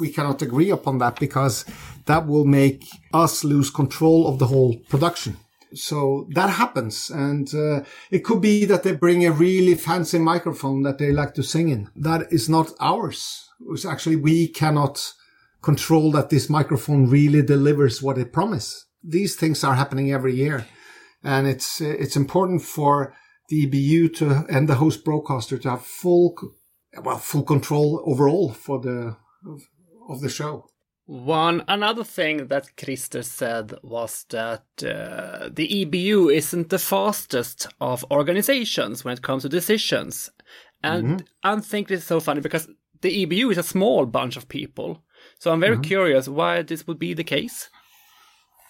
we 0.00 0.10
cannot 0.10 0.42
agree 0.42 0.70
upon 0.70 0.98
that 0.98 1.20
because 1.20 1.64
that 2.06 2.26
will 2.26 2.44
make 2.44 2.84
us 3.12 3.44
lose 3.44 3.70
control 3.70 4.26
of 4.26 4.38
the 4.38 4.46
whole 4.46 4.76
production. 4.88 5.36
So 5.74 6.26
that 6.34 6.50
happens, 6.50 7.10
and 7.10 7.48
uh, 7.54 7.84
it 8.10 8.24
could 8.24 8.40
be 8.40 8.64
that 8.64 8.82
they 8.82 8.92
bring 8.92 9.24
a 9.24 9.30
really 9.30 9.76
fancy 9.76 10.18
microphone 10.18 10.82
that 10.82 10.98
they 10.98 11.12
like 11.12 11.34
to 11.34 11.44
sing 11.44 11.68
in. 11.68 11.88
That 11.94 12.32
is 12.32 12.48
not 12.48 12.72
ours. 12.80 13.48
It's 13.70 13.84
actually 13.84 14.16
we 14.16 14.48
cannot 14.48 15.12
control 15.62 16.10
that 16.12 16.30
this 16.30 16.50
microphone 16.50 17.08
really 17.08 17.42
delivers 17.42 18.02
what 18.02 18.18
it 18.18 18.32
promised. 18.32 18.86
These 19.04 19.36
things 19.36 19.62
are 19.62 19.76
happening 19.76 20.10
every 20.10 20.34
year, 20.34 20.66
and 21.22 21.46
it's 21.46 21.80
it's 21.80 22.16
important 22.16 22.62
for 22.62 23.14
the 23.48 23.66
EBU 23.66 24.14
to 24.16 24.44
and 24.48 24.68
the 24.68 24.76
host 24.76 25.04
broadcaster 25.04 25.58
to 25.58 25.70
have 25.70 25.84
full 25.84 26.34
well 27.02 27.18
full 27.18 27.42
control 27.42 28.02
overall 28.06 28.52
for 28.52 28.80
the 28.80 29.16
of, 29.46 29.62
of 30.08 30.20
the 30.20 30.28
show. 30.28 30.66
One 31.06 31.64
another 31.66 32.04
thing 32.04 32.46
that 32.46 32.76
Christer 32.76 33.24
said 33.24 33.74
was 33.82 34.24
that 34.30 34.64
uh, 34.78 35.48
the 35.52 35.66
EBU 35.66 36.32
isn't 36.32 36.68
the 36.68 36.78
fastest 36.78 37.66
of 37.80 38.04
organizations 38.12 39.04
when 39.04 39.14
it 39.14 39.22
comes 39.22 39.42
to 39.42 39.48
decisions, 39.48 40.30
and 40.84 41.24
I 41.42 41.58
think 41.60 41.88
this 41.88 42.00
is 42.00 42.06
so 42.06 42.20
funny 42.20 42.40
because 42.40 42.68
the 43.00 43.26
EBU 43.26 43.50
is 43.50 43.58
a 43.58 43.62
small 43.62 44.06
bunch 44.06 44.36
of 44.36 44.48
people. 44.48 45.02
So 45.38 45.52
I'm 45.52 45.60
very 45.60 45.78
curious 45.78 46.28
why 46.28 46.62
this 46.62 46.86
would 46.86 46.98
be 46.98 47.14
the 47.14 47.24
case. 47.24 47.70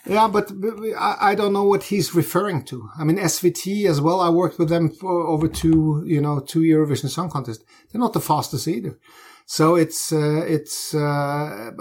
Yeah, 0.07 0.29
but 0.29 0.61
but 0.61 0.75
I, 0.99 1.31
I 1.31 1.35
don't 1.35 1.53
know 1.53 1.65
what 1.65 1.85
he's 1.85 2.15
referring 2.15 2.65
to. 2.65 2.89
I 2.99 3.05
mean, 3.05 3.19
SVT 3.19 3.87
as 3.87 4.01
well. 4.01 4.21
I 4.21 4.31
worked 4.31 4.59
with 4.59 4.69
them 4.69 4.91
for 4.91 5.27
over 5.27 5.47
two, 5.47 6.03
you 6.07 6.21
know, 6.21 6.41
two 6.41 6.61
Eurovision 6.61 7.09
Song 7.09 7.31
Contest. 7.31 7.65
They're 7.91 8.01
not 8.01 8.15
the 8.15 8.21
fastest 8.21 8.67
either. 8.67 8.99
So 9.45 9.75
it's 9.75 10.13
uh, 10.13 10.45
it's 10.47 10.95
uh, 10.95 11.73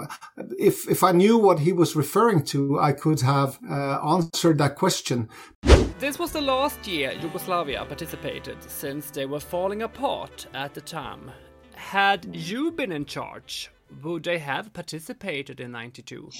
if 0.58 0.88
if 0.90 1.02
I 1.04 1.12
knew 1.12 1.38
what 1.38 1.60
he 1.60 1.72
was 1.72 1.94
referring 1.94 2.42
to, 2.46 2.80
I 2.80 2.92
could 2.92 3.20
have 3.20 3.58
uh, 3.70 4.00
answered 4.04 4.58
that 4.58 4.74
question. 4.74 5.28
This 6.00 6.18
was 6.18 6.32
the 6.32 6.40
last 6.40 6.86
year 6.88 7.12
Yugoslavia 7.12 7.84
participated 7.84 8.56
since 8.62 9.10
they 9.10 9.26
were 9.26 9.38
falling 9.38 9.82
apart 9.82 10.46
at 10.52 10.74
the 10.74 10.80
time. 10.80 11.30
Had 11.76 12.34
you 12.34 12.72
been 12.72 12.90
in 12.90 13.04
charge, 13.04 13.70
would 14.02 14.24
they 14.24 14.38
have 14.38 14.72
participated 14.72 15.60
in 15.60 15.70
92? 15.70 16.30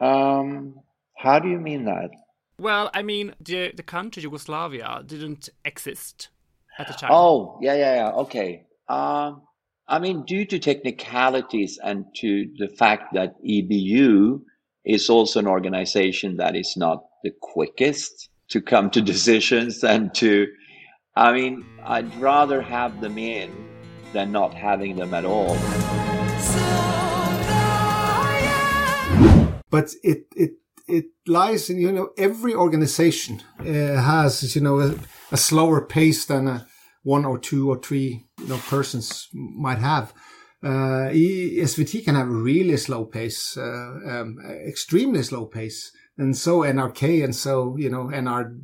Um, 0.00 0.80
how 1.20 1.38
do 1.38 1.48
you 1.48 1.58
mean 1.58 1.84
that? 1.84 2.10
Well, 2.58 2.90
I 2.94 3.02
mean, 3.02 3.34
the, 3.40 3.72
the 3.74 3.82
country 3.82 4.22
Yugoslavia 4.22 5.02
didn't 5.06 5.50
exist 5.66 6.30
at 6.78 6.88
the 6.88 6.94
time. 6.94 7.10
Oh, 7.12 7.58
yeah, 7.60 7.74
yeah, 7.74 7.94
yeah. 7.96 8.10
Okay. 8.12 8.64
Um, 8.88 9.42
I 9.86 9.98
mean, 9.98 10.24
due 10.24 10.46
to 10.46 10.58
technicalities 10.58 11.78
and 11.84 12.06
to 12.16 12.46
the 12.58 12.68
fact 12.68 13.12
that 13.14 13.34
EBU 13.44 14.40
is 14.86 15.10
also 15.10 15.40
an 15.40 15.46
organization 15.46 16.38
that 16.38 16.56
is 16.56 16.74
not 16.76 17.04
the 17.22 17.32
quickest 17.42 18.30
to 18.48 18.62
come 18.62 18.88
to 18.90 19.02
decisions 19.14 19.84
and 19.84 20.14
to, 20.14 20.46
I 21.16 21.32
mean, 21.32 21.66
I'd 21.84 22.14
rather 22.16 22.62
have 22.62 23.02
them 23.02 23.18
in 23.18 23.50
than 24.14 24.32
not 24.32 24.54
having 24.54 24.96
them 24.96 25.12
at 25.12 25.26
all. 25.26 25.56
but 29.70 29.94
it 30.02 30.26
it 30.34 30.52
it 30.90 31.06
lies 31.26 31.70
in 31.70 31.78
you 31.78 31.92
know 31.92 32.10
every 32.18 32.54
organization 32.54 33.42
uh, 33.60 33.64
has 33.64 34.54
you 34.54 34.60
know 34.60 34.80
a, 34.80 34.94
a 35.32 35.36
slower 35.36 35.80
pace 35.84 36.24
than 36.26 36.48
a 36.48 36.66
one 37.02 37.24
or 37.24 37.38
two 37.38 37.70
or 37.70 37.78
three 37.78 38.26
you 38.38 38.48
know 38.48 38.58
persons 38.68 39.28
might 39.32 39.78
have. 39.78 40.12
Uh, 40.62 41.08
SVT 41.08 42.04
can 42.04 42.14
have 42.16 42.28
a 42.28 42.30
really 42.30 42.76
slow 42.76 43.06
pace, 43.06 43.56
uh, 43.56 43.62
um, 44.06 44.38
extremely 44.68 45.22
slow 45.22 45.46
pace, 45.46 45.90
and 46.18 46.36
so 46.36 46.60
NRK 46.60 47.24
and 47.24 47.34
so 47.34 47.76
you 47.78 47.88
know 47.88 48.04
NR, 48.04 48.58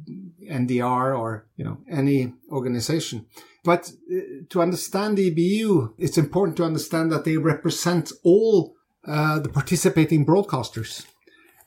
NDR 0.50 1.18
or 1.18 1.46
you 1.56 1.64
know 1.64 1.78
any 1.90 2.34
organization. 2.50 3.26
But 3.64 3.90
uh, 4.12 4.20
to 4.50 4.60
understand 4.60 5.16
the 5.16 5.30
EBU, 5.30 5.94
it's 5.98 6.18
important 6.18 6.56
to 6.58 6.64
understand 6.64 7.10
that 7.12 7.24
they 7.24 7.36
represent 7.36 8.12
all 8.22 8.76
uh, 9.06 9.38
the 9.38 9.48
participating 9.48 10.26
broadcasters. 10.26 11.06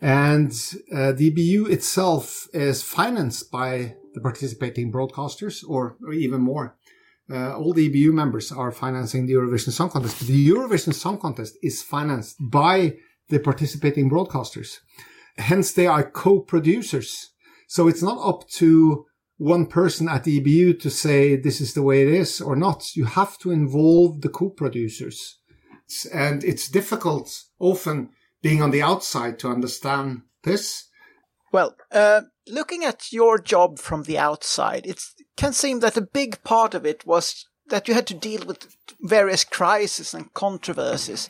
And 0.02 0.52
uh, 0.93 1.12
the 1.12 1.32
EBU 1.32 1.70
itself 1.70 2.47
is 2.54 2.82
financed 2.84 3.52
by 3.52 3.95
the 4.14 4.22
participating 4.22 4.91
broadcasters, 4.91 5.64
or, 5.68 5.97
or 6.06 6.14
even 6.14 6.41
more. 6.41 6.78
Uh, 7.32 7.56
all 7.56 7.74
the 7.74 7.89
EBU 7.89 8.12
members 8.12 8.52
are 8.52 8.72
financing 8.72 9.28
the 9.28 9.34
Eurovision 9.34 9.72
Song 9.72 9.89
Contest. 9.89 10.22
The 10.22 10.50
Eurovision 10.50 10.93
Song 10.93 11.20
Contest 11.20 11.58
is 11.62 11.84
financed 11.84 12.38
by 12.39 12.95
the 13.28 13.39
participating 13.39 14.10
broadcasters. 14.10 14.80
Hence, 15.38 15.72
they 15.74 15.86
are 15.86 16.10
co-producers. 16.10 17.30
So 17.68 17.88
it's 17.88 18.02
not 18.02 18.18
up 18.28 18.47
to 18.52 19.06
one 19.38 19.68
person 19.68 20.10
at 20.10 20.24
the 20.24 20.41
EBU 20.41 20.80
to 20.82 20.89
say 20.89 21.36
this 21.36 21.62
is 21.62 21.74
the 21.74 21.84
way 21.84 22.02
it 22.02 22.10
is 22.10 22.41
or 22.41 22.56
not. 22.56 22.95
You 22.95 23.06
have 23.06 23.38
to 23.39 23.52
involve 23.52 24.22
the 24.22 24.30
co-producers 24.30 25.39
and 26.14 26.43
it's 26.43 26.68
difficult 26.70 27.43
often 27.58 28.10
being 28.42 28.62
on 28.62 28.72
the 28.72 28.82
outside 28.82 29.40
to 29.40 29.50
understand 29.50 30.22
this. 30.44 30.90
Well, 31.52 31.76
uh, 31.92 32.22
looking 32.48 32.84
at 32.84 33.12
your 33.12 33.40
job 33.40 33.80
from 33.80 34.04
the 34.04 34.18
outside, 34.18 34.86
it 34.86 35.02
can 35.36 35.54
seem 35.54 35.80
that 35.80 35.98
a 35.98 36.02
big 36.02 36.44
part 36.44 36.74
of 36.74 36.86
it 36.86 37.06
was 37.06 37.46
that 37.70 37.88
you 37.88 37.94
had 37.94 38.08
to 38.08 38.14
deal 38.14 38.46
with 38.46 38.76
various 39.02 39.44
crises 39.44 40.14
and 40.14 40.34
controversies. 40.34 41.30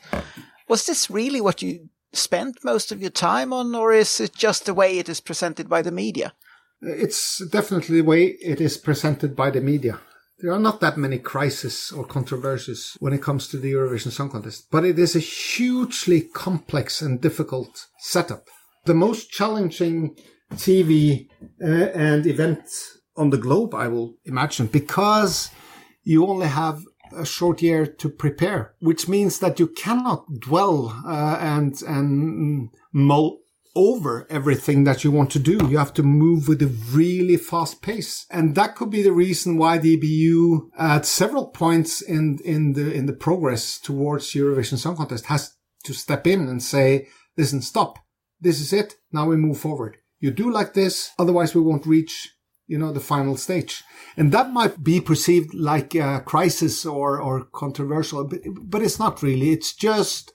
Was 0.68 0.86
this 0.86 1.10
really 1.10 1.40
what 1.40 1.62
you 1.62 1.88
spent 2.12 2.64
most 2.64 2.92
of 2.92 3.00
your 3.00 3.10
time 3.10 3.52
on, 3.52 3.74
or 3.74 3.92
is 3.92 4.20
it 4.20 4.34
just 4.34 4.66
the 4.66 4.74
way 4.74 4.98
it 4.98 5.08
is 5.08 5.20
presented 5.20 5.68
by 5.68 5.82
the 5.82 5.92
media? 5.92 6.32
It's 6.82 7.44
definitely 7.46 7.96
the 7.96 8.06
way 8.06 8.24
it 8.24 8.60
is 8.60 8.78
presented 8.78 9.36
by 9.36 9.50
the 9.50 9.60
media. 9.60 10.00
There 10.42 10.52
are 10.52 10.58
not 10.58 10.80
that 10.80 10.96
many 10.96 11.18
crises 11.18 11.92
or 11.94 12.04
controversies 12.04 12.96
when 12.98 13.12
it 13.12 13.22
comes 13.22 13.46
to 13.48 13.58
the 13.58 13.72
Eurovision 13.72 14.10
Song 14.10 14.30
Contest, 14.30 14.68
but 14.70 14.86
it 14.86 14.98
is 14.98 15.14
a 15.14 15.18
hugely 15.18 16.22
complex 16.22 17.02
and 17.02 17.20
difficult 17.20 17.86
setup. 17.98 18.48
The 18.86 18.94
most 18.94 19.30
challenging 19.30 20.16
TV 20.54 21.28
uh, 21.62 21.66
and 21.66 22.26
event 22.26 22.62
on 23.16 23.28
the 23.28 23.36
globe, 23.36 23.74
I 23.74 23.88
will 23.88 24.14
imagine, 24.24 24.68
because 24.68 25.50
you 26.04 26.26
only 26.26 26.46
have 26.46 26.82
a 27.14 27.26
short 27.26 27.60
year 27.60 27.86
to 27.86 28.08
prepare, 28.08 28.74
which 28.80 29.08
means 29.08 29.40
that 29.40 29.60
you 29.60 29.66
cannot 29.66 30.24
dwell 30.38 31.02
uh, 31.06 31.36
and 31.38 31.82
and 31.82 32.70
mull 32.92 33.39
over 33.74 34.26
everything 34.28 34.84
that 34.84 35.04
you 35.04 35.10
want 35.10 35.30
to 35.30 35.38
do. 35.38 35.58
You 35.68 35.78
have 35.78 35.94
to 35.94 36.02
move 36.02 36.48
with 36.48 36.62
a 36.62 36.66
really 36.66 37.36
fast 37.36 37.82
pace, 37.82 38.26
and 38.30 38.54
that 38.54 38.76
could 38.76 38.90
be 38.90 39.02
the 39.02 39.12
reason 39.12 39.56
why 39.56 39.78
the 39.78 39.96
EBU, 39.96 40.70
at 40.78 41.06
several 41.06 41.46
points 41.46 42.00
in 42.00 42.38
in 42.44 42.72
the 42.72 42.92
in 42.92 43.06
the 43.06 43.12
progress 43.12 43.78
towards 43.78 44.32
Eurovision 44.32 44.78
Song 44.78 44.96
Contest, 44.96 45.26
has 45.26 45.54
to 45.84 45.92
step 45.92 46.26
in 46.26 46.48
and 46.48 46.62
say, 46.62 47.08
"Listen, 47.36 47.62
stop. 47.62 47.98
This 48.40 48.60
is 48.60 48.72
it. 48.72 48.96
Now 49.12 49.26
we 49.26 49.36
move 49.36 49.58
forward. 49.58 49.98
You 50.18 50.30
do 50.30 50.50
like 50.50 50.74
this, 50.74 51.10
otherwise 51.18 51.54
we 51.54 51.60
won't 51.60 51.86
reach." 51.86 52.30
You 52.66 52.78
know, 52.78 52.92
the 52.92 53.00
final 53.00 53.36
stage. 53.36 53.82
And 54.16 54.30
that 54.30 54.52
might 54.52 54.84
be 54.84 55.00
perceived 55.00 55.52
like 55.54 55.92
a 55.96 56.22
crisis 56.24 56.86
or, 56.86 57.20
or 57.20 57.46
controversial, 57.52 58.22
but, 58.22 58.42
but 58.46 58.80
it's 58.80 59.00
not 59.00 59.24
really. 59.24 59.50
It's 59.50 59.74
just 59.74 60.32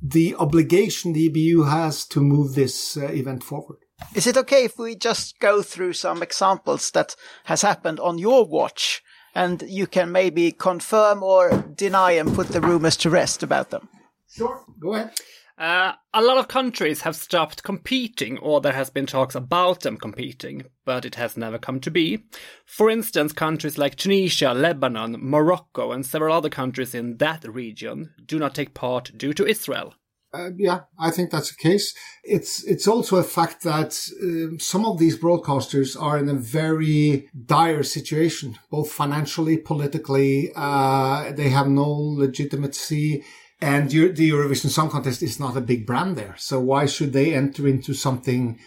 the 0.00 0.34
obligation 0.36 1.12
the 1.12 1.28
EBU 1.28 1.68
has 1.68 2.06
to 2.06 2.20
move 2.20 2.54
this 2.54 2.96
uh, 2.96 3.06
event 3.06 3.42
forward. 3.42 3.78
Is 4.14 4.26
it 4.26 4.36
okay 4.36 4.64
if 4.64 4.78
we 4.78 4.94
just 4.94 5.40
go 5.40 5.60
through 5.62 5.94
some 5.94 6.22
examples 6.22 6.90
that 6.92 7.16
has 7.44 7.62
happened 7.62 7.98
on 7.98 8.18
your 8.18 8.44
watch, 8.44 9.02
and 9.34 9.62
you 9.62 9.86
can 9.86 10.12
maybe 10.12 10.52
confirm 10.52 11.22
or 11.22 11.64
deny 11.74 12.12
and 12.12 12.34
put 12.34 12.48
the 12.48 12.60
rumors 12.60 12.96
to 12.98 13.10
rest 13.10 13.42
about 13.42 13.70
them? 13.70 13.88
Sure. 14.30 14.64
Go 14.80 14.94
ahead. 14.94 15.12
Uh, 15.58 15.92
a 16.14 16.22
lot 16.22 16.38
of 16.38 16.46
countries 16.46 17.00
have 17.00 17.16
stopped 17.16 17.64
competing, 17.64 18.38
or 18.38 18.60
there 18.60 18.74
has 18.74 18.90
been 18.90 19.06
talks 19.06 19.34
about 19.34 19.80
them 19.80 19.96
competing, 19.96 20.62
but 20.84 21.04
it 21.04 21.16
has 21.16 21.36
never 21.36 21.58
come 21.58 21.80
to 21.80 21.90
be. 21.90 22.24
For 22.64 22.88
instance, 22.88 23.32
countries 23.32 23.76
like 23.76 23.96
Tunisia, 23.96 24.54
Lebanon, 24.54 25.16
Morocco, 25.18 25.90
and 25.90 26.06
several 26.06 26.36
other 26.36 26.48
countries 26.48 26.94
in 26.94 27.16
that 27.16 27.42
region 27.48 28.14
do 28.24 28.38
not 28.38 28.54
take 28.54 28.72
part 28.72 29.10
due 29.16 29.32
to 29.32 29.46
Israel. 29.46 29.94
Uh, 30.32 30.50
yeah, 30.56 30.80
I 30.98 31.10
think 31.10 31.30
that's 31.30 31.50
the 31.50 31.56
case. 31.56 31.94
It's 32.22 32.62
it's 32.64 32.86
also 32.86 33.16
a 33.16 33.22
fact 33.22 33.62
that 33.62 33.98
um, 34.22 34.60
some 34.60 34.84
of 34.84 34.98
these 34.98 35.18
broadcasters 35.18 36.00
are 36.00 36.18
in 36.18 36.28
a 36.28 36.34
very 36.34 37.28
dire 37.46 37.82
situation, 37.82 38.56
both 38.70 38.92
financially, 38.92 39.56
politically. 39.56 40.52
Uh, 40.54 41.32
they 41.32 41.48
have 41.48 41.66
no 41.66 41.88
legitimacy, 41.88 43.24
and 43.60 43.90
the 43.90 44.30
Eurovision 44.30 44.70
Song 44.70 44.90
Contest 44.90 45.22
is 45.22 45.40
not 45.40 45.56
a 45.56 45.60
big 45.60 45.86
brand 45.86 46.16
there. 46.16 46.34
So 46.38 46.60
why 46.60 46.86
should 46.86 47.12
they 47.12 47.34
enter 47.34 47.66
into 47.66 47.92
something 47.92 48.58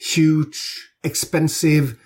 huge, 0.00 0.90
expensive 1.04 1.98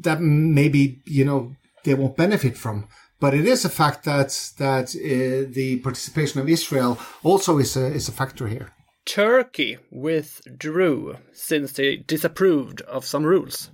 that 0.00 0.20
maybe 0.20 1.00
you 1.06 1.24
know 1.24 1.54
they 1.84 1.94
won't 1.94 2.16
benefit 2.16 2.56
from? 2.56 2.88
But 3.20 3.34
it 3.34 3.46
is 3.46 3.64
a 3.64 3.68
fact 3.68 4.04
that 4.04 4.52
that 4.58 4.94
uh, 4.94 5.50
the 5.52 5.80
participation 5.82 6.40
of 6.40 6.48
Israel 6.48 6.98
also 7.22 7.58
is 7.58 7.76
a 7.76 7.86
is 7.86 8.08
a 8.08 8.12
factor 8.12 8.48
here. 8.48 8.72
Turkey 9.04 9.78
withdrew 9.90 11.16
since 11.32 11.72
they 11.72 11.96
disapproved 11.96 12.82
of 12.82 13.06
some 13.06 13.24
rules. 13.24 13.70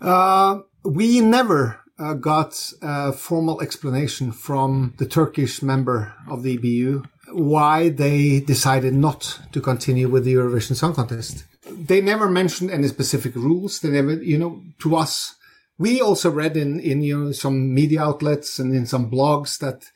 Uh, 0.00 0.60
we 0.84 1.20
never 1.20 1.80
uh, 1.98 2.14
got 2.14 2.72
a 2.82 3.12
formal 3.12 3.60
explanation 3.60 4.32
from 4.32 4.94
the 4.98 5.06
Turkish 5.06 5.62
member 5.62 6.12
of 6.28 6.42
the 6.42 6.58
EBU 6.58 7.04
why 7.34 7.88
they 7.88 8.40
decided 8.40 8.94
not 8.94 9.40
to 9.52 9.60
continue 9.60 10.08
with 10.08 10.24
the 10.24 10.34
Eurovision 10.34 10.76
Song 10.76 10.94
Contest. 10.94 11.44
They 11.70 12.00
never 12.00 12.28
mentioned 12.28 12.70
any 12.70 12.88
specific 12.88 13.34
rules. 13.34 13.80
They 13.80 13.90
never, 13.90 14.14
you 14.14 14.38
know, 14.38 14.62
to 14.80 14.96
us, 14.96 15.34
we 15.78 16.00
also 16.00 16.30
read 16.30 16.56
in, 16.56 16.78
in, 16.80 17.02
you 17.02 17.24
know, 17.24 17.32
some 17.32 17.74
media 17.74 18.02
outlets 18.02 18.58
and 18.58 18.74
in 18.74 18.86
some 18.86 19.10
blogs 19.10 19.58
that 19.58 19.90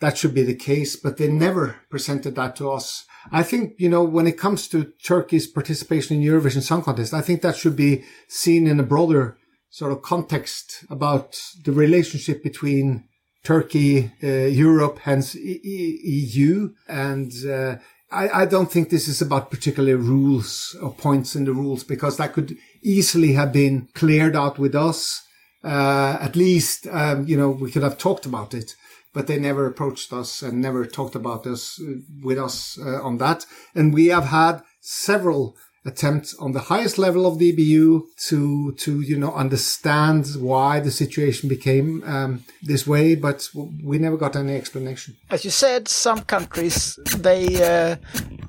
that 0.00 0.18
should 0.18 0.34
be 0.34 0.42
the 0.42 0.54
case, 0.54 0.96
but 0.96 1.16
they 1.16 1.28
never 1.28 1.76
presented 1.88 2.34
that 2.34 2.56
to 2.56 2.70
us. 2.70 3.06
I 3.30 3.44
think, 3.44 3.74
you 3.78 3.88
know, 3.88 4.02
when 4.02 4.26
it 4.26 4.36
comes 4.36 4.66
to 4.68 4.92
Turkey's 5.04 5.46
participation 5.46 6.16
in 6.16 6.28
Eurovision 6.28 6.62
Song 6.62 6.82
Contest, 6.82 7.14
I 7.14 7.20
think 7.20 7.40
that 7.42 7.56
should 7.56 7.76
be 7.76 8.02
seen 8.26 8.66
in 8.66 8.80
a 8.80 8.84
broader 8.84 9.38
sort 9.70 9.92
of 9.92 10.02
context 10.02 10.84
about 10.90 11.40
the 11.64 11.72
relationship 11.72 12.42
between 12.42 13.04
Turkey, 13.44 14.12
uh, 14.22 14.26
Europe, 14.46 15.00
hence 15.00 15.34
EU. 15.34 16.70
And, 16.88 17.32
uh, 17.48 17.76
I, 18.12 18.42
I 18.42 18.46
don't 18.46 18.70
think 18.70 18.90
this 18.90 19.08
is 19.08 19.22
about 19.22 19.50
particular 19.50 19.96
rules 19.96 20.76
or 20.82 20.92
points 20.92 21.34
in 21.34 21.44
the 21.44 21.54
rules 21.54 21.82
because 21.82 22.18
that 22.18 22.34
could 22.34 22.56
easily 22.82 23.32
have 23.32 23.52
been 23.52 23.88
cleared 23.94 24.36
out 24.36 24.58
with 24.58 24.74
us. 24.74 25.26
Uh, 25.64 26.18
at 26.20 26.36
least, 26.36 26.86
um, 26.88 27.26
you 27.26 27.36
know, 27.36 27.50
we 27.50 27.70
could 27.70 27.82
have 27.82 27.96
talked 27.96 28.26
about 28.26 28.52
it, 28.52 28.74
but 29.14 29.26
they 29.26 29.38
never 29.38 29.66
approached 29.66 30.12
us 30.12 30.42
and 30.42 30.60
never 30.60 30.84
talked 30.84 31.14
about 31.14 31.46
us 31.46 31.80
uh, 31.80 31.94
with 32.22 32.38
us 32.38 32.78
uh, 32.78 33.02
on 33.02 33.18
that. 33.18 33.46
And 33.74 33.94
we 33.94 34.08
have 34.08 34.26
had 34.26 34.62
several 34.80 35.56
attempts 35.84 36.34
on 36.34 36.52
the 36.52 36.60
highest 36.60 36.96
level 36.96 37.26
of 37.26 37.38
the 37.38 37.52
EBU 37.52 38.02
to, 38.28 38.72
to, 38.72 39.00
you 39.00 39.18
know, 39.18 39.32
understand 39.34 40.26
why 40.38 40.78
the 40.78 40.90
situation 40.90 41.48
became, 41.48 42.02
um, 42.04 42.44
this 42.62 42.86
way, 42.86 43.16
but 43.16 43.48
we 43.82 43.98
never 43.98 44.16
got 44.16 44.36
any 44.36 44.54
explanation. 44.54 45.16
As 45.30 45.44
you 45.44 45.50
said, 45.50 45.88
some 45.88 46.20
countries 46.20 46.98
they 47.16 47.46
uh, 47.62 47.96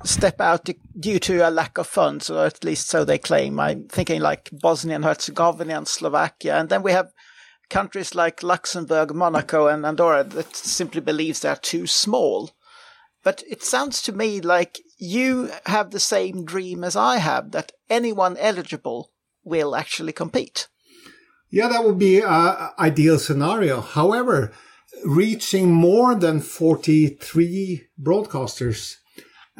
step 0.04 0.40
out 0.40 0.68
due 0.98 1.18
to 1.18 1.48
a 1.48 1.50
lack 1.50 1.76
of 1.78 1.88
funds, 1.88 2.30
or 2.30 2.46
at 2.46 2.62
least 2.62 2.88
so 2.88 3.04
they 3.04 3.18
claim. 3.18 3.58
I'm 3.58 3.88
thinking 3.88 4.20
like 4.20 4.50
Bosnia 4.52 4.96
and 4.96 5.04
Herzegovina 5.04 5.76
and 5.76 5.88
Slovakia, 5.88 6.56
and 6.56 6.68
then 6.68 6.82
we 6.82 6.92
have 6.92 7.12
countries 7.68 8.14
like 8.14 8.42
Luxembourg, 8.42 9.12
Monaco, 9.14 9.66
and 9.66 9.84
Andorra 9.84 10.22
that 10.22 10.54
simply 10.54 11.00
believes 11.00 11.40
they're 11.40 11.56
too 11.56 11.86
small. 11.86 12.50
But 13.24 13.42
it 13.48 13.64
sounds 13.64 14.02
to 14.02 14.12
me 14.12 14.40
like 14.40 14.80
you 14.98 15.50
have 15.66 15.90
the 15.90 16.00
same 16.00 16.44
dream 16.44 16.84
as 16.84 16.94
I 16.94 17.16
have 17.16 17.50
that 17.52 17.72
anyone 17.88 18.36
eligible 18.36 19.10
will 19.42 19.74
actually 19.74 20.12
compete. 20.12 20.68
Yeah, 21.50 21.68
that 21.68 21.84
would 21.84 21.98
be 21.98 22.20
an 22.20 22.70
ideal 22.78 23.18
scenario. 23.18 23.80
However, 23.80 24.52
reaching 25.04 25.72
more 25.72 26.14
than 26.14 26.40
43 26.40 27.86
broadcasters 28.00 28.96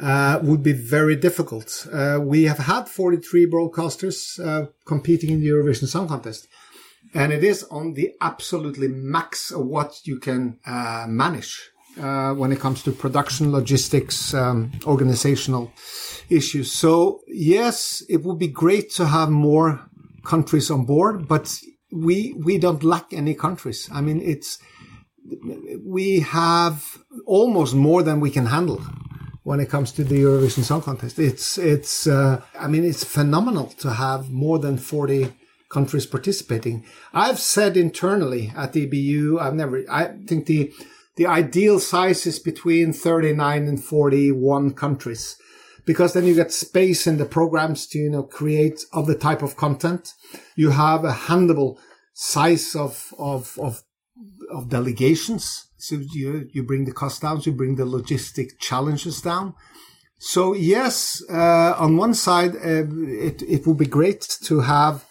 uh, 0.01 0.39
would 0.43 0.61
be 0.61 0.73
very 0.73 1.15
difficult. 1.15 1.87
Uh, 1.91 2.19
we 2.21 2.43
have 2.43 2.59
had 2.59 2.87
43 2.87 3.49
broadcasters 3.49 4.39
uh, 4.45 4.67
competing 4.85 5.31
in 5.31 5.39
the 5.39 5.47
Eurovision 5.47 5.87
Song 5.87 6.07
Contest, 6.07 6.47
and 7.13 7.31
it 7.31 7.43
is 7.43 7.63
on 7.71 7.93
the 7.93 8.11
absolutely 8.21 8.89
max 8.89 9.51
of 9.51 9.65
what 9.65 10.05
you 10.05 10.19
can 10.19 10.59
uh, 10.65 11.05
manage 11.07 11.71
uh, 11.99 12.33
when 12.33 12.51
it 12.51 12.59
comes 12.59 12.83
to 12.83 12.91
production, 12.91 13.51
logistics, 13.51 14.33
um, 14.33 14.71
organizational 14.85 15.71
issues. 16.29 16.71
So 16.71 17.21
yes, 17.27 18.03
it 18.09 18.23
would 18.23 18.39
be 18.39 18.47
great 18.47 18.91
to 18.91 19.05
have 19.07 19.29
more 19.29 19.81
countries 20.23 20.69
on 20.71 20.85
board, 20.85 21.27
but 21.27 21.61
we 21.91 22.33
we 22.43 22.57
don't 22.57 22.83
lack 22.83 23.13
any 23.13 23.33
countries. 23.33 23.89
I 23.91 24.01
mean, 24.01 24.21
it's 24.21 24.59
we 25.83 26.19
have 26.19 26.97
almost 27.25 27.73
more 27.73 28.03
than 28.03 28.19
we 28.19 28.31
can 28.31 28.47
handle 28.47 28.81
when 29.43 29.59
it 29.59 29.69
comes 29.69 29.91
to 29.91 30.03
the 30.03 30.23
Eurovision 30.23 30.63
Song 30.63 30.81
Contest. 30.81 31.19
It's 31.19 31.57
it's 31.57 32.07
uh, 32.07 32.41
I 32.59 32.67
mean 32.67 32.83
it's 32.83 33.03
phenomenal 33.03 33.67
to 33.79 33.93
have 33.93 34.29
more 34.31 34.59
than 34.59 34.77
40 34.77 35.33
countries 35.69 36.05
participating. 36.05 36.85
I've 37.13 37.39
said 37.39 37.77
internally 37.77 38.51
at 38.55 38.73
the 38.73 38.87
EBU, 38.87 39.39
I've 39.39 39.53
never 39.53 39.83
I 39.89 40.17
think 40.27 40.47
the 40.47 40.73
the 41.15 41.27
ideal 41.27 41.79
size 41.79 42.25
is 42.25 42.39
between 42.39 42.93
39 42.93 43.67
and 43.67 43.83
41 43.83 44.73
countries 44.73 45.37
because 45.85 46.13
then 46.13 46.25
you 46.25 46.35
get 46.35 46.51
space 46.51 47.07
in 47.07 47.17
the 47.17 47.25
programs 47.25 47.87
to 47.87 47.99
you 47.99 48.09
know 48.09 48.23
create 48.23 48.81
other 48.91 49.15
type 49.15 49.41
of 49.41 49.55
content. 49.55 50.13
You 50.55 50.71
have 50.71 51.05
a 51.05 51.11
handleable 51.11 51.77
size 52.13 52.75
of 52.75 53.13
of 53.17 53.57
of 53.59 53.83
of 54.51 54.69
delegations. 54.69 55.67
So 55.77 55.95
you 55.95 56.49
you 56.51 56.63
bring 56.63 56.85
the 56.85 56.91
cost 56.91 57.21
down, 57.21 57.41
you 57.43 57.51
bring 57.51 57.75
the 57.75 57.85
logistic 57.85 58.59
challenges 58.59 59.21
down. 59.21 59.53
So 60.17 60.53
yes, 60.53 61.23
uh, 61.29 61.75
on 61.77 61.97
one 61.97 62.13
side, 62.13 62.55
uh, 62.55 62.85
it 63.29 63.41
it 63.43 63.67
would 63.67 63.77
be 63.77 63.85
great 63.85 64.21
to 64.43 64.61
have 64.61 65.04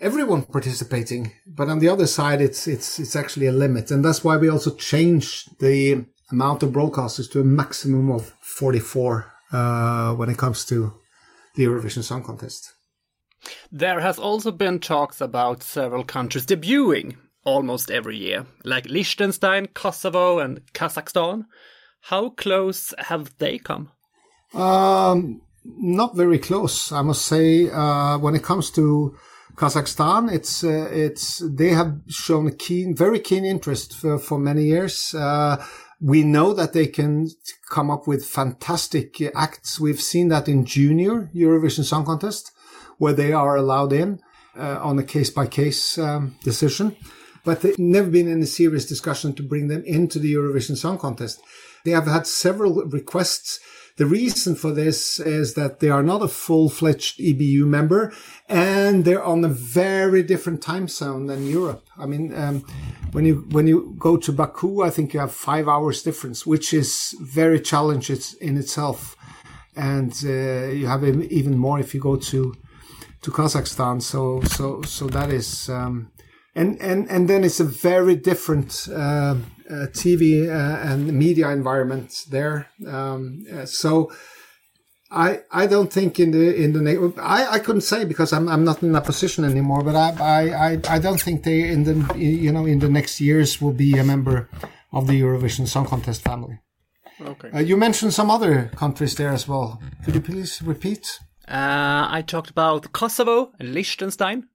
everyone 0.00 0.42
participating, 0.42 1.32
but 1.46 1.68
on 1.68 1.78
the 1.78 1.88
other 1.88 2.06
side, 2.06 2.40
it's 2.40 2.66
it's 2.66 2.98
it's 2.98 3.16
actually 3.16 3.46
a 3.46 3.52
limit, 3.52 3.90
and 3.90 4.04
that's 4.04 4.24
why 4.24 4.36
we 4.36 4.48
also 4.48 4.74
changed 4.74 5.58
the 5.58 6.04
amount 6.30 6.62
of 6.62 6.70
broadcasters 6.70 7.30
to 7.32 7.40
a 7.40 7.44
maximum 7.44 8.10
of 8.10 8.32
forty 8.40 8.80
four 8.80 9.32
uh, 9.52 10.12
when 10.14 10.28
it 10.28 10.38
comes 10.38 10.64
to 10.66 10.92
the 11.54 11.64
Eurovision 11.64 12.02
Song 12.02 12.22
Contest. 12.22 12.74
There 13.70 14.00
has 14.00 14.18
also 14.18 14.50
been 14.50 14.80
talks 14.80 15.20
about 15.20 15.62
several 15.62 16.04
countries 16.04 16.46
debuting 16.46 17.16
almost 17.44 17.90
every 17.90 18.16
year, 18.16 18.46
like 18.64 18.86
Liechtenstein, 18.86 19.68
Kosovo, 19.68 20.40
and 20.40 20.60
Kazakhstan. 20.72 21.44
How 22.00 22.30
close 22.30 22.92
have 22.98 23.32
they 23.38 23.58
come? 23.58 23.90
Um, 24.52 25.42
not 25.64 26.16
very 26.16 26.38
close, 26.38 26.92
I 26.92 27.02
must 27.02 27.24
say. 27.24 27.70
Uh, 27.70 28.18
when 28.18 28.34
it 28.34 28.42
comes 28.42 28.70
to 28.72 29.16
Kazakhstan, 29.56 30.30
it's 30.30 30.62
uh, 30.62 30.88
it's 30.92 31.38
they 31.38 31.70
have 31.70 32.00
shown 32.08 32.46
a 32.46 32.52
keen, 32.52 32.94
very 32.94 33.18
keen 33.18 33.44
interest 33.44 33.96
for, 33.96 34.18
for 34.18 34.38
many 34.38 34.64
years. 34.64 35.14
Uh, 35.14 35.64
we 35.98 36.22
know 36.22 36.52
that 36.52 36.74
they 36.74 36.86
can 36.86 37.28
come 37.70 37.90
up 37.90 38.06
with 38.06 38.26
fantastic 38.26 39.20
acts. 39.34 39.80
We've 39.80 40.00
seen 40.00 40.28
that 40.28 40.46
in 40.46 40.66
junior 40.66 41.30
Eurovision 41.34 41.84
Song 41.84 42.04
Contest, 42.04 42.52
where 42.98 43.14
they 43.14 43.32
are 43.32 43.56
allowed 43.56 43.94
in 43.94 44.20
uh, 44.58 44.78
on 44.82 44.98
a 44.98 45.02
case 45.02 45.30
by 45.30 45.46
case 45.46 45.98
decision. 46.42 46.94
But 47.44 47.62
there's 47.62 47.78
never 47.78 48.10
been 48.10 48.30
any 48.30 48.44
serious 48.44 48.84
discussion 48.84 49.32
to 49.34 49.42
bring 49.42 49.68
them 49.68 49.84
into 49.86 50.18
the 50.18 50.34
Eurovision 50.34 50.76
Song 50.76 50.98
Contest. 50.98 51.40
They 51.84 51.92
have 51.92 52.08
had 52.08 52.26
several 52.26 52.84
requests. 52.84 53.60
The 53.96 54.04
reason 54.04 54.56
for 54.56 54.72
this 54.72 55.18
is 55.18 55.54
that 55.54 55.80
they 55.80 55.88
are 55.88 56.02
not 56.02 56.20
a 56.22 56.28
full-fledged 56.28 57.18
EBU 57.18 57.66
member 57.66 58.12
and 58.46 59.06
they're 59.06 59.24
on 59.24 59.42
a 59.42 59.48
very 59.48 60.22
different 60.22 60.60
time 60.60 60.86
zone 60.86 61.26
than 61.26 61.46
Europe. 61.46 61.82
I 61.96 62.04
mean, 62.04 62.34
um, 62.34 62.60
when 63.12 63.24
you, 63.24 63.46
when 63.52 63.66
you 63.66 63.96
go 63.98 64.18
to 64.18 64.32
Baku, 64.32 64.82
I 64.82 64.90
think 64.90 65.14
you 65.14 65.20
have 65.20 65.32
five 65.32 65.66
hours 65.66 66.02
difference, 66.02 66.46
which 66.46 66.74
is 66.74 67.14
very 67.22 67.58
challenging 67.58 68.20
in 68.42 68.58
itself. 68.58 69.16
And, 69.74 70.12
uh, 70.24 70.66
you 70.78 70.86
have 70.86 71.02
even 71.04 71.56
more 71.56 71.80
if 71.80 71.94
you 71.94 72.00
go 72.00 72.16
to, 72.16 72.54
to 73.22 73.30
Kazakhstan. 73.30 74.02
So, 74.02 74.42
so, 74.42 74.82
so 74.82 75.06
that 75.06 75.30
is, 75.30 75.70
um, 75.70 76.10
and, 76.56 76.80
and, 76.80 77.10
and 77.10 77.28
then 77.28 77.44
it's 77.44 77.60
a 77.60 77.64
very 77.64 78.16
different, 78.16 78.88
uh, 78.92 79.36
uh, 79.68 79.86
TV 79.92 80.48
uh, 80.48 80.88
and 80.88 81.12
media 81.12 81.50
environment 81.50 82.24
there. 82.30 82.68
Um, 82.86 83.44
uh, 83.52 83.66
so 83.66 84.12
I 85.10 85.40
I 85.50 85.66
don't 85.66 85.92
think 85.92 86.18
in 86.18 86.30
the 86.32 86.54
in 86.54 86.72
the 86.72 87.14
I, 87.20 87.54
I 87.54 87.58
couldn't 87.58 87.82
say 87.82 88.04
because 88.04 88.32
I'm 88.32 88.48
I'm 88.48 88.64
not 88.64 88.82
in 88.82 88.92
that 88.92 89.04
position 89.04 89.44
anymore. 89.44 89.82
But 89.82 89.94
I 89.96 90.10
I 90.20 90.66
I, 90.68 90.80
I 90.88 90.98
don't 90.98 91.20
think 91.20 91.44
they 91.44 91.68
in 91.68 91.84
the 91.84 92.18
you 92.18 92.52
know 92.52 92.66
in 92.66 92.80
the 92.80 92.88
next 92.88 93.20
years 93.20 93.60
will 93.60 93.72
be 93.72 93.98
a 93.98 94.04
member 94.04 94.48
of 94.92 95.06
the 95.06 95.20
Eurovision 95.20 95.66
Song 95.68 95.86
Contest 95.86 96.22
family. 96.22 96.58
Okay. 97.20 97.50
Uh, 97.50 97.60
you 97.60 97.76
mentioned 97.76 98.12
some 98.12 98.30
other 98.30 98.70
countries 98.76 99.14
there 99.14 99.30
as 99.30 99.48
well. 99.48 99.80
Could 100.04 100.14
you 100.14 100.20
please 100.20 100.60
repeat? 100.62 101.18
Uh, 101.48 102.08
I 102.10 102.22
talked 102.26 102.50
about 102.50 102.92
Kosovo 102.92 103.52
and 103.60 103.72
Liechtenstein. 103.72 104.48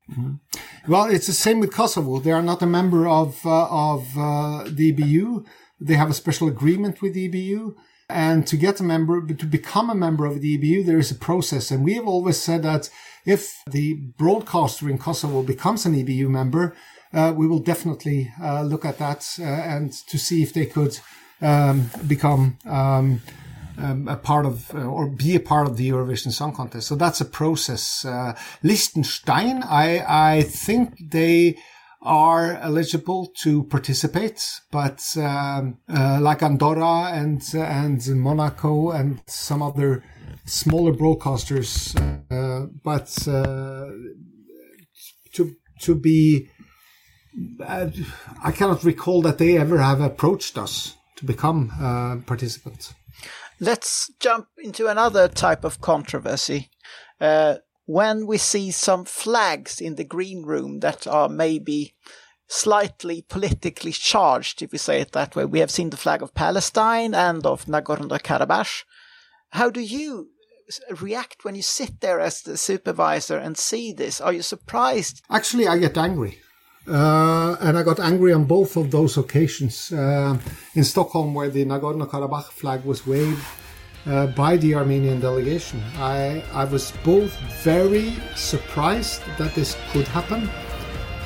Well, 0.88 1.06
it's 1.06 1.28
the 1.28 1.34
same 1.34 1.62
with 1.62 1.74
Kosovo. 1.74 2.20
They 2.20 2.32
are 2.32 2.42
not 2.42 2.62
a 2.62 2.66
member 2.66 3.08
of 3.08 3.46
uh, 3.46 3.68
of 3.70 4.18
uh, 4.18 4.64
the 4.66 4.92
EBU. 4.92 5.46
They 5.80 5.96
have 5.96 6.10
a 6.10 6.14
special 6.14 6.48
agreement 6.50 7.02
with 7.02 7.14
the 7.14 7.30
EBU, 7.30 7.76
and 8.10 8.46
to 8.48 8.58
get 8.58 8.80
a 8.80 8.84
member, 8.84 9.26
to 9.26 9.46
become 9.46 9.90
a 9.90 9.96
member 9.96 10.26
of 10.26 10.42
the 10.42 10.58
EBU, 10.58 10.86
there 10.86 11.00
is 11.00 11.12
a 11.12 11.16
process. 11.16 11.72
And 11.72 11.84
we 11.84 11.94
have 11.94 12.08
always 12.08 12.38
said 12.38 12.64
that 12.64 12.90
if 13.26 13.64
the 13.66 13.94
broadcaster 14.18 14.90
in 14.90 14.98
Kosovo 14.98 15.44
becomes 15.44 15.86
an 15.86 15.96
EBU 15.96 16.28
member, 16.30 16.76
uh, 17.14 17.34
we 17.36 17.48
will 17.48 17.60
definitely 17.60 18.32
uh, 18.42 18.64
look 18.64 18.86
at 18.86 18.98
that 18.98 19.28
uh, 19.40 19.44
and 19.44 19.92
to 20.08 20.18
see 20.18 20.44
if 20.44 20.54
they 20.54 20.66
could 20.66 21.00
um, 21.42 21.90
become. 22.08 22.58
Um, 22.66 23.22
um, 23.78 24.08
a 24.08 24.16
part 24.16 24.46
of 24.46 24.74
uh, 24.74 24.80
or 24.80 25.08
be 25.08 25.36
a 25.36 25.40
part 25.40 25.68
of 25.68 25.78
the 25.78 25.90
Eurovision 25.90 26.32
Song 26.32 26.54
Contest. 26.54 26.88
So 26.88 26.96
that's 26.96 27.22
a 27.22 27.26
process. 27.26 28.06
Uh, 28.06 28.36
Liechtenstein, 28.64 29.64
I 29.64 30.38
I 30.38 30.42
think 30.44 31.12
they 31.12 31.58
are 32.02 32.56
eligible 32.56 33.32
to 33.38 33.64
participate, 33.66 34.62
but 34.72 35.06
um, 35.18 35.78
uh, 35.88 36.20
like 36.20 36.42
Andorra 36.42 37.12
and 37.14 37.42
and 37.54 38.06
Monaco 38.20 38.92
and 38.92 39.22
some 39.28 39.62
other 39.62 40.04
smaller 40.46 40.94
broadcasters, 40.94 41.96
uh, 42.32 42.68
but 42.84 43.28
uh, 43.28 43.92
to 45.34 45.56
to 45.82 45.96
be. 45.96 46.50
Uh, 47.66 47.88
I 48.44 48.52
cannot 48.52 48.84
recall 48.84 49.22
that 49.22 49.38
they 49.38 49.58
ever 49.58 49.78
have 49.78 50.02
approached 50.02 50.58
us 50.58 50.98
to 51.16 51.26
become 51.26 51.72
uh, 51.80 52.18
participants. 52.26 52.94
Let's 53.64 54.12
jump 54.20 54.48
into 54.58 54.88
another 54.88 55.28
type 55.28 55.64
of 55.64 55.80
controversy. 55.80 56.72
Uh, 57.20 57.58
when 57.86 58.26
we 58.26 58.40
see 58.40 58.72
some 58.72 59.06
flags 59.06 59.80
in 59.80 59.96
the 59.96 60.04
green 60.04 60.42
room 60.42 60.80
that 60.80 61.06
are 61.06 61.30
maybe 61.30 61.94
slightly 62.48 63.22
politically 63.22 63.92
charged, 63.92 64.64
if 64.64 64.72
we 64.72 64.80
say 64.80 65.00
it 65.00 65.12
that 65.12 65.36
way, 65.36 65.46
we 65.46 65.60
have 65.60 65.70
seen 65.70 65.92
the 65.92 65.98
flag 65.98 66.24
of 66.24 66.34
Palestine 66.34 67.14
and 67.14 67.46
of 67.46 67.66
Nagorno-Karabakh. 67.66 68.84
How 69.52 69.70
do 69.70 69.82
you 69.82 70.30
react 71.00 71.46
when 71.46 71.54
you 71.54 71.62
sit 71.62 72.02
there 72.02 72.20
as 72.20 72.42
the 72.42 72.58
supervisor 72.58 73.38
and 73.38 73.56
see 73.56 73.94
this? 73.94 74.20
Are 74.20 74.34
you 74.34 74.42
surprised? 74.42 75.22
Actually, 75.30 75.68
I 75.68 75.78
get 75.78 75.98
angry. 75.98 76.40
Uh, 76.88 77.56
and 77.62 77.78
I 77.78 77.84
got 77.84 78.00
angry 78.00 78.34
on 78.34 78.46
both 78.46 78.76
of 78.76 78.90
those 78.90 79.18
occasions. 79.18 79.92
Uh, 79.92 80.38
in 80.74 80.84
Stockholm, 80.84 81.34
where 81.34 81.50
the 81.50 81.64
Nagorno 81.64 82.10
Karabakh 82.10 82.52
flag 82.52 82.84
was 82.86 83.06
waved 83.06 83.44
uh, 84.08 84.28
by 84.28 84.58
the 84.58 84.74
Armenian 84.74 85.20
delegation, 85.20 85.82
I, 85.98 86.44
I 86.54 86.66
was 86.66 86.92
both 87.04 87.38
very 87.64 88.16
surprised 88.36 89.22
that 89.38 89.54
this 89.54 89.78
could 89.92 90.08
happen. 90.08 90.50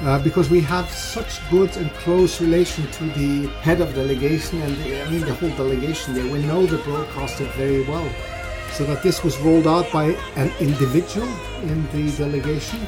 Uh, 0.02 0.22
because 0.22 0.50
we 0.50 0.60
have 0.60 0.90
such 0.90 1.40
good 1.50 1.76
and 1.78 1.90
close 1.94 2.42
relation 2.42 2.86
to 2.92 3.06
the 3.12 3.48
head 3.62 3.80
of 3.80 3.96
delegation 3.96 4.62
and 4.62 4.76
the, 4.76 5.02
I 5.02 5.10
mean 5.10 5.22
the 5.22 5.34
whole 5.36 5.52
delegation 5.52 6.14
there. 6.14 6.30
We 6.30 6.42
know 6.42 6.66
the 6.66 6.80
broadcaster 6.80 7.46
very 7.56 7.82
well. 7.86 8.06
So 8.74 8.84
that 8.88 9.04
this 9.04 9.24
was 9.24 9.38
rolled 9.40 9.68
out 9.68 9.90
by 9.94 10.08
an 10.36 10.52
individual 10.60 11.30
in 11.64 11.88
the 11.94 12.12
delegation 12.18 12.86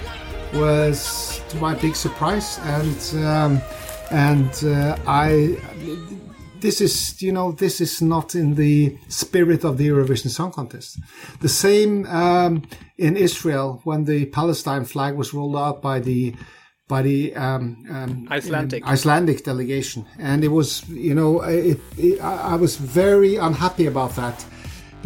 was 0.54 1.42
to 1.50 1.58
my 1.58 1.76
big 1.76 1.96
surprise, 1.96 2.60
and 2.64 3.26
um, 3.26 3.62
and 4.12 4.52
uh, 4.64 4.98
I. 5.08 5.58
This 6.60 6.82
is, 6.82 7.22
you 7.22 7.32
know, 7.32 7.52
this 7.52 7.80
is 7.80 8.02
not 8.02 8.34
in 8.34 8.56
the 8.56 8.98
spirit 9.10 9.64
of 9.64 9.78
the 9.78 9.90
Eurovision 9.90 10.30
Song 10.30 10.52
Contest. 10.52 11.00
The 11.40 11.50
same 11.50 12.08
um, 12.08 12.64
in 12.98 13.16
Israel 13.16 13.80
when 13.84 14.06
the 14.06 14.26
Palestine 14.26 14.84
flag 14.86 15.14
was 15.16 15.36
rolled 15.36 15.56
out 15.56 15.84
by 15.84 16.00
the 16.00 16.36
by 16.88 17.04
the 17.04 17.36
um, 17.36 17.86
um, 17.92 18.28
Icelandic. 18.32 18.88
Icelandic 18.88 19.44
delegation, 19.44 20.06
and 20.18 20.44
it 20.44 20.48
was, 20.48 20.88
you 20.90 21.14
know, 21.14 21.42
it, 21.42 21.80
it, 21.96 22.20
I 22.22 22.54
I 22.54 22.56
was 22.56 22.76
very 22.76 23.36
unhappy 23.36 23.86
about 23.86 24.16
that 24.16 24.44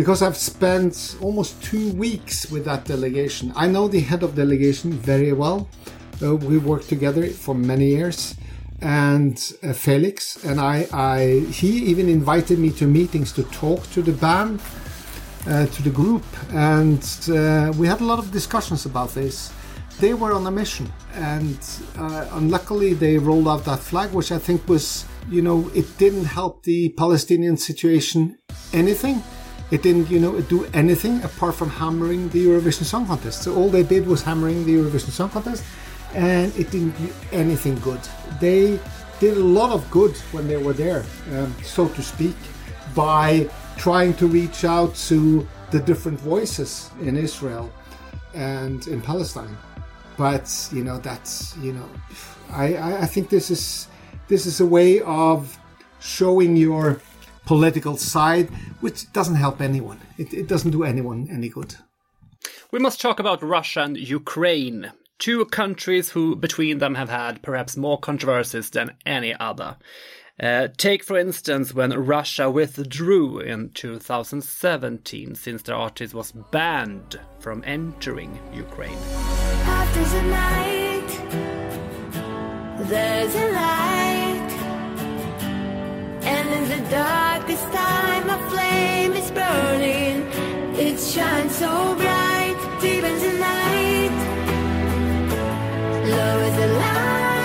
because 0.02 0.24
I've 0.24 0.36
spent 0.36 1.16
almost 1.22 1.62
two 1.62 1.94
weeks 1.94 2.50
with 2.50 2.66
that 2.66 2.86
delegation. 2.86 3.54
I 3.56 3.68
know 3.68 3.88
the 3.88 4.00
head 4.00 4.24
of 4.24 4.34
delegation 4.34 4.92
very 4.94 5.32
well. 5.32 5.70
Uh, 6.20 6.38
we 6.38 6.58
worked 6.58 6.90
together 6.90 7.28
for 7.28 7.54
many 7.54 7.90
years, 7.90 8.34
and 8.82 9.38
uh, 9.62 9.74
Felix 9.74 10.44
and 10.44 10.60
I, 10.60 10.88
I, 10.92 11.46
he 11.52 11.84
even 11.92 12.10
invited 12.10 12.58
me 12.58 12.72
to 12.80 12.88
meetings 12.88 13.32
to 13.34 13.44
talk 13.44 13.88
to 13.92 14.02
the 14.02 14.14
band, 14.14 14.60
uh, 15.46 15.68
to 15.68 15.84
the 15.84 15.92
group, 15.92 16.24
and 16.52 17.04
uh, 17.30 17.72
we 17.78 17.86
had 17.86 18.02
a 18.02 18.04
lot 18.04 18.18
of 18.18 18.32
discussions 18.32 18.88
about 18.88 19.10
this. 19.14 19.54
They 20.00 20.16
were 20.16 20.34
on 20.34 20.48
a 20.48 20.52
mission, 20.52 20.92
and 21.14 21.60
uh, 21.96 22.26
unluckily 22.32 22.96
they 22.96 23.20
rolled 23.20 23.48
out 23.48 23.66
that 23.66 23.82
flag, 23.82 24.14
which 24.14 24.32
I 24.32 24.40
think 24.40 24.68
was, 24.68 25.06
you 25.30 25.44
know, 25.44 25.70
it 25.76 25.96
didn't 26.00 26.26
help 26.26 26.64
the 26.64 26.90
Palestinian 26.98 27.56
situation 27.56 28.40
anything. 28.74 29.22
It 29.72 29.82
didn't, 29.84 30.10
you 30.10 30.20
know, 30.20 30.40
do 30.42 30.66
anything 30.74 31.24
apart 31.24 31.56
from 31.56 31.70
hammering 31.70 32.30
the 32.30 32.46
Eurovision 32.46 32.84
Song 32.84 33.08
Contest. 33.08 33.44
So 33.44 33.56
all 33.56 33.70
they 33.70 33.84
did 33.84 34.06
was 34.06 34.22
hammering 34.22 34.66
the 34.66 34.76
Eurovision 34.76 35.12
Song 35.12 35.30
Contest, 35.30 35.64
and 36.14 36.54
it 36.58 36.70
didn't 36.72 36.98
do 36.98 37.10
anything 37.32 37.80
good. 37.80 38.02
They 38.42 38.80
did 39.22 39.38
a 39.38 39.44
lot 39.44 39.72
of 39.72 39.90
good 39.90 40.16
when 40.34 40.48
they 40.48 40.58
were 40.58 40.74
there, 40.74 41.06
um, 41.34 41.56
so 41.64 41.88
to 41.88 42.02
speak, 42.02 42.36
by 42.94 43.50
trying 43.78 44.14
to 44.16 44.28
reach 44.28 44.66
out 44.66 44.94
to 44.96 45.48
the 45.72 45.80
different 45.80 46.20
voices 46.20 46.92
in 47.02 47.16
Israel 47.16 47.72
and 48.34 48.88
in 48.88 49.02
Palestine. 49.02 49.58
But 50.18 50.70
you 50.74 50.84
know, 50.84 50.98
that's 50.98 51.56
you 51.58 51.72
know, 51.74 51.90
I, 52.52 52.76
I, 52.76 53.02
I 53.04 53.06
think 53.06 53.30
this 53.30 53.50
is 53.50 53.88
this 54.28 54.46
is 54.46 54.60
a 54.60 54.66
way 54.66 55.00
of 55.02 55.58
showing 56.00 56.58
your 56.58 57.00
political 57.52 57.98
side, 57.98 58.48
which 58.80 59.12
doesn't 59.12 59.36
help 59.36 59.60
anyone. 59.60 60.00
It, 60.18 60.34
it 60.34 60.48
doesn't 60.48 60.72
do 60.72 60.84
anyone 60.84 61.28
any 61.30 61.50
good. 61.50 61.76
We 62.72 62.80
must 62.80 63.02
talk 63.02 63.20
about 63.20 63.44
Russia 63.44 63.82
and 63.82 63.98
Ukraine, 63.98 64.94
two 65.20 65.44
countries 65.44 66.12
who 66.12 66.38
between 66.38 66.78
them 66.78 66.96
have 66.96 67.10
had 67.10 67.42
perhaps 67.42 67.76
more 67.76 68.00
controversies 68.00 68.70
than 68.70 68.96
any 69.06 69.36
other. 69.36 69.76
Uh, 70.40 70.70
take, 70.78 71.04
for 71.04 71.18
instance, 71.18 71.74
when 71.74 71.92
Russia 71.92 72.50
withdrew 72.50 73.40
in 73.40 73.72
2017 73.72 75.36
since 75.36 75.62
their 75.64 75.76
artist 75.76 76.14
was 76.14 76.32
banned 76.32 77.20
from 77.40 77.62
entering 77.66 78.40
Ukraine. 78.54 78.98
And 86.24 86.50
in 86.50 86.70
the 86.70 86.90
darkest 86.90 87.64
time, 87.72 88.30
a 88.30 88.50
flame 88.50 89.14
is 89.14 89.32
burning. 89.32 90.28
It 90.76 91.00
shines 91.00 91.56
so 91.56 91.96
bright, 91.96 92.58
deep 92.82 93.04
in 93.04 93.20
the 93.20 93.34
night. 93.40 94.12
Love 96.10 96.42
is 96.50 96.58
a 96.58 96.68
light. 96.84 97.42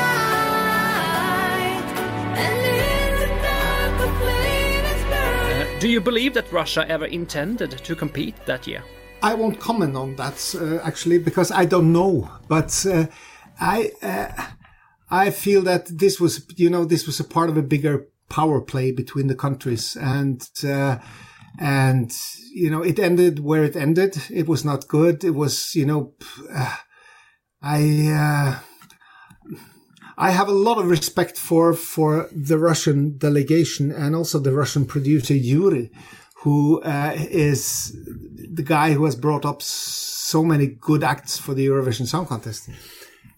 And 2.45 2.59
in 2.85 3.11
the 3.21 3.29
dark, 3.43 4.01
a 4.01 4.09
flame 4.21 4.85
is 4.95 5.03
burning. 5.05 5.77
Uh, 5.77 5.81
do 5.81 5.89
you 5.89 6.01
believe 6.01 6.35
that 6.35 6.53
Russia 6.53 6.87
ever 6.89 7.07
intended 7.07 7.71
to 7.71 7.95
compete 7.95 8.37
that 8.47 8.67
year? 8.67 8.83
I 9.23 9.35
won't 9.35 9.59
comment 9.59 9.97
on 9.97 10.17
that 10.17 10.55
uh, 10.61 10.87
actually 10.87 11.19
because 11.19 11.51
I 11.51 11.65
don't 11.65 11.93
know. 11.93 12.31
But 12.49 12.87
uh, 12.87 13.07
I 13.59 13.91
uh, 14.03 14.29
I 15.11 15.31
feel 15.31 15.63
that 15.63 15.87
this 15.87 16.21
was 16.21 16.45
you 16.57 16.69
know 16.71 16.85
this 16.85 17.07
was 17.07 17.21
a 17.21 17.25
part 17.25 17.49
of 17.49 17.57
a 17.57 17.63
bigger 17.63 18.07
power 18.29 18.61
play 18.61 18.93
between 18.93 19.27
the 19.27 19.35
countries 19.35 19.97
and 19.97 20.49
uh, 20.65 20.99
and 21.59 22.13
you 22.53 22.71
know 22.71 22.83
it 22.83 22.99
ended 22.99 23.41
where 23.41 23.65
it 23.65 23.77
ended. 23.77 24.17
It 24.31 24.49
was 24.49 24.65
not 24.65 24.89
good. 24.89 25.25
It 25.25 25.35
was 25.35 25.75
you 25.75 25.87
know 25.87 26.13
uh, 26.53 26.77
I. 27.63 28.09
Uh, 28.13 28.61
I 30.19 30.31
have 30.31 30.49
a 30.49 30.53
lot 30.53 30.79
of 30.79 30.89
respect 30.89 31.37
for 31.37 31.75
for 31.75 32.29
the 32.33 32.59
Russian 32.59 33.19
delegation 33.19 33.93
and 33.93 34.17
also 34.17 34.39
the 34.39 34.53
Russian 34.53 34.87
producer 34.87 35.35
Yuri, 35.35 35.91
who 36.37 36.81
uh, 36.81 37.13
is 37.17 37.95
the 38.55 38.63
guy 38.63 38.93
who 38.93 39.05
has 39.05 39.15
brought 39.15 39.45
up 39.45 39.61
so 39.63 40.43
many 40.43 40.67
good 40.67 41.05
acts 41.05 41.37
for 41.39 41.53
the 41.53 41.67
Eurovision 41.67 42.07
Song 42.07 42.27
Contest. 42.27 42.71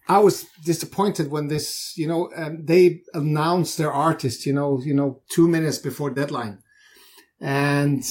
I 0.09 0.19
was 0.19 0.47
disappointed 0.65 1.31
when 1.31 1.49
this, 1.49 1.93
you 1.97 2.09
know, 2.09 2.31
um, 2.35 2.65
they 2.65 3.03
announced 3.13 3.77
their 3.77 3.93
artist, 3.93 4.47
you 4.47 4.55
know, 4.55 4.81
you 4.83 4.95
know, 4.95 5.21
two 5.29 5.47
minutes 5.47 5.79
before 5.79 6.11
deadline, 6.11 6.59
and 7.41 8.03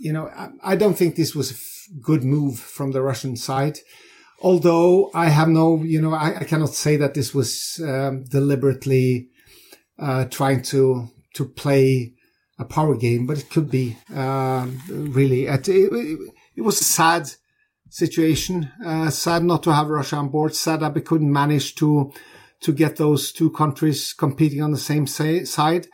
you 0.00 0.12
know, 0.12 0.28
I, 0.28 0.48
I 0.62 0.76
don't 0.76 0.96
think 0.96 1.16
this 1.16 1.34
was 1.34 1.50
a 1.50 1.54
f- 1.54 2.02
good 2.02 2.24
move 2.24 2.58
from 2.58 2.92
the 2.92 3.02
Russian 3.02 3.36
side. 3.36 3.78
Although 4.40 5.10
I 5.14 5.28
have 5.28 5.48
no, 5.48 5.82
you 5.82 6.00
know, 6.00 6.14
I, 6.14 6.38
I 6.40 6.44
cannot 6.44 6.74
say 6.74 6.96
that 6.96 7.14
this 7.14 7.34
was 7.34 7.80
um, 7.84 8.24
deliberately 8.24 9.28
uh, 9.98 10.26
trying 10.26 10.62
to 10.62 11.08
to 11.34 11.44
play 11.44 12.14
a 12.58 12.64
power 12.64 12.96
game, 12.96 13.26
but 13.26 13.38
it 13.38 13.50
could 13.50 13.70
be 13.70 13.96
um, 14.14 14.80
really. 14.88 15.46
It, 15.46 15.68
it, 15.68 16.18
it 16.56 16.62
was 16.62 16.78
sad 16.78 17.30
situation. 17.90 18.70
Uh, 18.84 19.10
sad 19.10 19.44
not 19.44 19.62
to 19.62 19.72
have 19.72 19.88
Russia 19.88 20.16
on 20.16 20.28
board. 20.28 20.54
Sad 20.54 20.80
that 20.80 20.94
we 20.94 21.00
couldn't 21.00 21.32
manage 21.32 21.74
to 21.76 22.12
to 22.60 22.72
get 22.72 22.96
those 22.96 23.30
two 23.30 23.50
countries 23.50 24.12
competing 24.12 24.62
on 24.62 24.72
the 24.72 24.78
same 24.78 25.06
sa- 25.06 25.44
side 25.44 25.86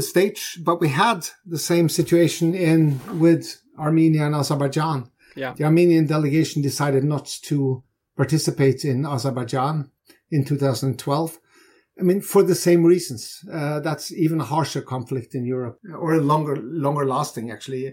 stage. 0.00 0.58
But 0.62 0.80
we 0.80 0.88
had 0.88 1.28
the 1.46 1.58
same 1.58 1.88
situation 1.88 2.54
in 2.54 3.00
with 3.18 3.60
Armenia 3.78 4.26
and 4.26 4.34
Azerbaijan. 4.34 5.10
Yeah. 5.36 5.54
The 5.54 5.64
Armenian 5.64 6.06
delegation 6.06 6.62
decided 6.62 7.04
not 7.04 7.26
to 7.42 7.84
participate 8.16 8.84
in 8.84 9.06
Azerbaijan 9.06 9.90
in 10.30 10.44
2012. 10.44 11.38
I 11.98 12.02
mean, 12.02 12.20
for 12.20 12.42
the 12.42 12.54
same 12.54 12.84
reasons. 12.84 13.44
Uh, 13.52 13.80
that's 13.80 14.12
even 14.12 14.40
a 14.40 14.44
harsher 14.44 14.82
conflict 14.82 15.34
in 15.34 15.44
Europe, 15.44 15.78
or 15.96 16.14
a 16.14 16.20
longer, 16.20 16.56
longer 16.56 17.04
lasting 17.04 17.50
actually, 17.50 17.92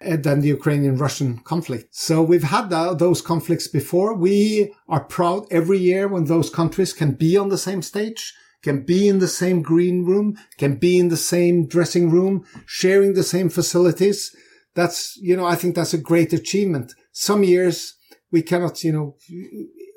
than 0.00 0.40
the 0.40 0.48
Ukrainian-Russian 0.48 1.38
conflict. 1.38 1.94
So 1.94 2.22
we've 2.22 2.44
had 2.44 2.70
those 2.70 3.20
conflicts 3.20 3.66
before. 3.66 4.14
We 4.14 4.72
are 4.88 5.04
proud 5.04 5.46
every 5.50 5.78
year 5.78 6.06
when 6.06 6.24
those 6.24 6.50
countries 6.50 6.92
can 6.92 7.12
be 7.12 7.36
on 7.36 7.48
the 7.48 7.58
same 7.58 7.82
stage, 7.82 8.34
can 8.62 8.84
be 8.84 9.08
in 9.08 9.18
the 9.18 9.28
same 9.28 9.62
green 9.62 10.04
room, 10.04 10.36
can 10.56 10.76
be 10.76 10.98
in 10.98 11.08
the 11.08 11.16
same 11.16 11.66
dressing 11.66 12.10
room, 12.10 12.44
sharing 12.66 13.14
the 13.14 13.24
same 13.24 13.48
facilities. 13.48 14.34
That's, 14.74 15.16
you 15.16 15.36
know, 15.36 15.46
I 15.46 15.56
think 15.56 15.74
that's 15.74 15.94
a 15.94 15.98
great 15.98 16.32
achievement. 16.32 16.94
Some 17.12 17.42
years 17.42 17.94
we 18.30 18.42
cannot, 18.42 18.84
you 18.84 18.92
know, 18.92 19.16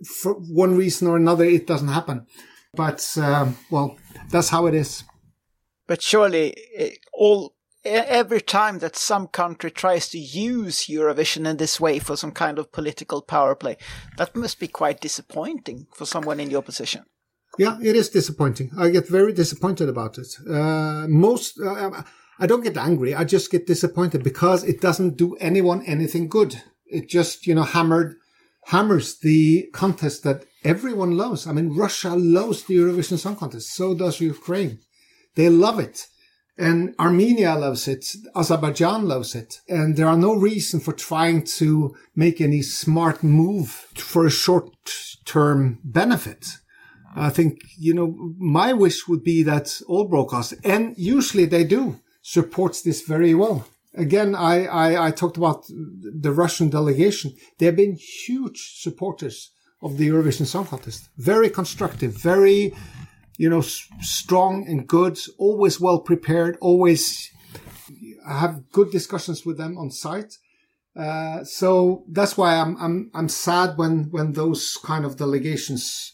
for 0.04 0.34
one 0.34 0.76
reason 0.76 1.08
or 1.08 1.16
another, 1.18 1.44
it 1.44 1.68
doesn't 1.68 1.90
happen. 1.90 2.26
But, 2.74 3.06
um, 3.18 3.58
well, 3.70 3.98
that's 4.30 4.50
how 4.50 4.66
it 4.66 4.74
is. 4.74 5.04
But 5.86 6.02
surely, 6.02 6.56
eh, 6.76 6.96
all 7.14 7.54
every 7.84 8.42
time 8.42 8.80
that 8.80 8.96
some 8.96 9.28
country 9.28 9.72
tries 9.72 10.10
to 10.10 10.20
use 10.20 10.88
Eurovision 10.88 11.50
in 11.50 11.58
this 11.58 11.80
way 11.80 12.00
for 12.00 12.16
some 12.16 12.32
kind 12.32 12.60
of 12.60 12.72
political 12.72 13.22
power 13.22 13.56
play, 13.56 13.78
that 14.18 14.36
must 14.36 14.60
be 14.60 14.68
quite 14.68 15.02
disappointing 15.02 15.88
for 15.94 16.06
someone 16.06 16.40
in 16.40 16.50
your 16.50 16.62
position. 16.62 17.04
Yeah, 17.58 17.78
it 17.82 17.96
is 17.96 18.10
disappointing. 18.10 18.72
I 18.78 18.90
get 18.90 19.08
very 19.08 19.34
disappointed 19.34 19.90
about 19.90 20.18
it. 20.18 20.28
Uh, 20.50 21.06
most, 21.10 21.60
uh, 21.60 22.04
I 22.40 22.48
don't 22.48 22.64
get 22.64 22.78
angry. 22.78 23.14
I 23.14 23.24
just 23.24 23.52
get 23.52 23.68
disappointed 23.68 24.24
because 24.24 24.64
it 24.64 24.80
doesn't 24.80 25.18
do 25.18 25.36
anyone 25.36 25.84
anything 25.86 26.30
good. 26.30 26.62
It 26.86 27.10
just, 27.10 27.48
you 27.48 27.56
know, 27.56 27.64
hammered, 27.64 28.16
hammers 28.66 29.20
the 29.20 29.70
contest 29.74 30.24
that 30.24 30.46
everyone 30.64 31.18
loves. 31.18 31.46
I 31.46 31.52
mean, 31.52 31.76
Russia 31.76 32.16
loves 32.16 32.64
the 32.64 32.76
Eurovision 32.76 33.18
Song 33.18 33.36
Contest. 33.36 33.74
So 33.74 33.96
does 33.96 34.22
Ukraine. 34.22 34.80
They 35.36 35.50
love 35.50 35.80
it. 35.80 36.08
And 36.58 36.94
Armenia 37.00 37.56
loves 37.56 37.88
it. 37.88 38.06
Azerbaijan 38.36 39.08
loves 39.08 39.36
it. 39.36 39.62
And 39.68 39.96
there 39.96 40.08
are 40.08 40.18
no 40.18 40.36
reason 40.36 40.80
for 40.80 40.94
trying 40.94 41.44
to 41.58 41.96
make 42.16 42.42
any 42.42 42.62
smart 42.62 43.24
move 43.24 43.70
for 43.96 44.26
a 44.26 44.32
short 44.32 44.76
term 45.26 45.80
benefit. 45.84 46.46
I 47.16 47.30
think, 47.30 47.62
you 47.78 47.94
know, 47.94 48.34
my 48.38 48.74
wish 48.74 49.08
would 49.08 49.24
be 49.24 49.44
that 49.44 49.82
all 49.88 50.10
broadcasters, 50.10 50.60
and 50.64 50.96
usually 50.98 51.46
they 51.46 51.64
do, 51.64 52.00
supports 52.22 52.82
this 52.82 53.02
very 53.02 53.34
well. 53.34 53.68
Again, 53.94 54.36
I, 54.36 54.66
I, 54.66 55.08
I 55.08 55.12
talked 55.12 55.36
about 55.36 55.66
the 55.68 56.32
Russian 56.32 56.70
delegation. 56.70 57.34
They 57.58 57.66
have 57.66 57.76
been 57.76 57.98
huge 57.98 58.80
supporters 58.80 59.52
of 59.82 59.98
the 59.98 60.08
Eurovision 60.08 60.46
Song 60.46 60.66
Contest. 60.66 61.10
Very 61.18 61.50
constructive, 61.50 62.14
very, 62.14 62.74
you 63.42 63.50
know, 63.50 63.64
s- 63.72 63.88
strong 64.02 64.54
and 64.68 64.88
good, 64.88 65.18
always 65.40 65.82
well 65.82 66.00
prepared, 66.12 66.54
always 66.62 67.32
have 68.28 68.70
good 68.72 68.92
discussions 68.92 69.46
with 69.48 69.58
them 69.58 69.74
on 69.80 69.90
site. 69.90 70.38
Uh, 70.96 71.44
so 71.44 72.04
that's 72.08 72.38
why 72.38 72.52
I'm, 72.62 72.78
I'm, 72.78 73.10
I'm 73.16 73.30
sad 73.30 73.80
when, 73.80 74.12
when 74.12 74.34
those 74.34 74.78
kind 74.84 75.06
of 75.06 75.18
delegations 75.18 76.14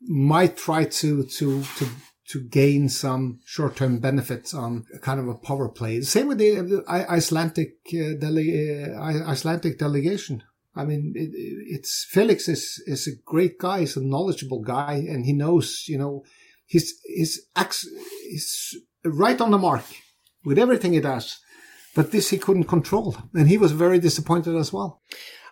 might 0.00 0.56
try 0.56 0.84
to, 0.84 1.24
to, 1.24 1.62
to, 1.76 1.86
to 2.30 2.40
gain 2.40 2.88
some 2.88 3.40
short-term 3.44 3.98
benefits 3.98 4.54
on 4.54 4.84
kind 5.02 5.20
of 5.20 5.28
a 5.28 5.34
power 5.34 5.68
play. 5.68 6.00
Same 6.00 6.28
with 6.28 6.38
the, 6.38 6.82
Icelandic, 6.88 7.74
uh, 7.92 8.16
dele- 8.18 8.94
uh, 8.96 9.30
Icelandic 9.32 9.78
delegation. 9.78 10.42
I 10.74 10.86
mean, 10.86 11.12
it, 11.14 11.30
it's 11.76 12.06
Felix 12.08 12.48
is, 12.48 12.82
is 12.86 13.06
a 13.06 13.20
great 13.22 13.58
guy. 13.58 13.80
He's 13.80 13.98
a 13.98 14.02
knowledgeable 14.02 14.62
guy 14.62 14.94
and 14.94 15.26
he 15.26 15.34
knows, 15.34 15.84
you 15.88 15.98
know, 15.98 16.24
he's, 16.66 16.94
he's, 17.04 17.40
he's 18.28 18.76
right 19.04 19.40
on 19.40 19.50
the 19.50 19.58
mark 19.58 19.84
with 20.44 20.58
everything 20.58 20.92
he 20.92 21.00
does. 21.00 21.38
But 21.94 22.10
this 22.10 22.30
he 22.30 22.38
couldn't 22.38 22.64
control. 22.64 23.16
And 23.34 23.48
he 23.48 23.56
was 23.56 23.72
very 23.72 23.98
disappointed 23.98 24.56
as 24.56 24.72
well. 24.72 25.00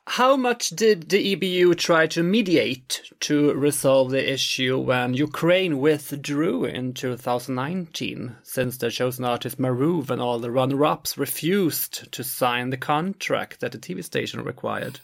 How 0.08 0.36
much 0.36 0.70
did 0.70 1.10
the 1.10 1.36
EBU 1.36 1.76
try 1.76 2.08
to 2.08 2.24
mediate 2.24 3.02
to 3.20 3.54
resolve 3.54 4.10
the 4.10 4.32
issue 4.32 4.76
when 4.76 5.14
Ukraine 5.14 5.78
withdrew 5.78 6.64
in 6.64 6.92
2019, 6.92 8.34
since 8.42 8.76
the 8.76 8.90
chosen 8.90 9.24
artist 9.24 9.60
Maruv 9.60 10.10
and 10.10 10.20
all 10.20 10.40
the 10.40 10.50
runner 10.50 10.84
ups 10.84 11.16
refused 11.16 12.10
to 12.10 12.24
sign 12.24 12.70
the 12.70 12.76
contract 12.76 13.60
that 13.60 13.70
the 13.70 13.78
TV 13.78 14.02
station 14.02 14.42
required? 14.42 14.98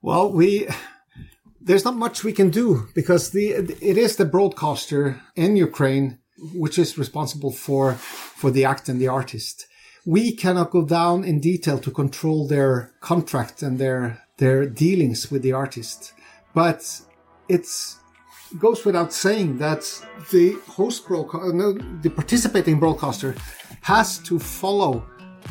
Well, 0.00 0.32
we 0.32 0.66
there's 1.60 1.84
not 1.84 1.96
much 1.96 2.24
we 2.24 2.32
can 2.32 2.50
do 2.50 2.88
because 2.94 3.30
the 3.30 3.50
it 3.50 3.98
is 3.98 4.16
the 4.16 4.24
broadcaster 4.24 5.20
in 5.34 5.56
Ukraine 5.56 6.18
which 6.54 6.78
is 6.78 6.98
responsible 6.98 7.50
for 7.50 7.94
for 7.94 8.50
the 8.50 8.64
act 8.64 8.88
and 8.88 9.00
the 9.00 9.08
artist. 9.08 9.66
We 10.04 10.36
cannot 10.36 10.70
go 10.70 10.84
down 10.84 11.24
in 11.24 11.40
detail 11.40 11.78
to 11.80 11.90
control 11.90 12.46
their 12.46 12.92
contract 13.00 13.62
and 13.62 13.78
their 13.78 14.22
their 14.38 14.66
dealings 14.66 15.30
with 15.30 15.42
the 15.42 15.52
artist, 15.52 16.12
but 16.54 17.00
it's 17.48 17.98
goes 18.58 18.84
without 18.84 19.12
saying 19.12 19.58
that 19.58 19.82
the 20.30 20.56
host 20.68 21.06
broadcaster, 21.06 21.52
no, 21.52 21.72
the 22.02 22.10
participating 22.10 22.78
broadcaster 22.78 23.34
has 23.82 24.18
to 24.18 24.38
follow 24.38 25.04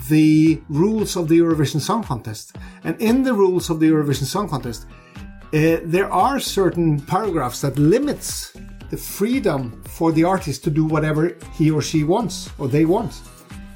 the 0.09 0.61
rules 0.69 1.15
of 1.15 1.27
the 1.27 1.39
Eurovision 1.39 1.79
Song 1.79 2.03
Contest. 2.03 2.55
And 2.83 2.99
in 3.01 3.23
the 3.23 3.33
rules 3.33 3.69
of 3.69 3.79
the 3.79 3.89
Eurovision 3.89 4.25
Song 4.25 4.47
Contest, 4.47 4.87
uh, 5.53 5.79
there 5.83 6.11
are 6.11 6.39
certain 6.39 6.99
paragraphs 6.99 7.61
that 7.61 7.77
limits 7.77 8.53
the 8.89 8.97
freedom 8.97 9.81
for 9.85 10.11
the 10.11 10.23
artist 10.23 10.63
to 10.63 10.69
do 10.69 10.85
whatever 10.85 11.37
he 11.53 11.71
or 11.71 11.81
she 11.81 12.03
wants 12.03 12.49
or 12.57 12.67
they 12.67 12.85
want. 12.85 13.21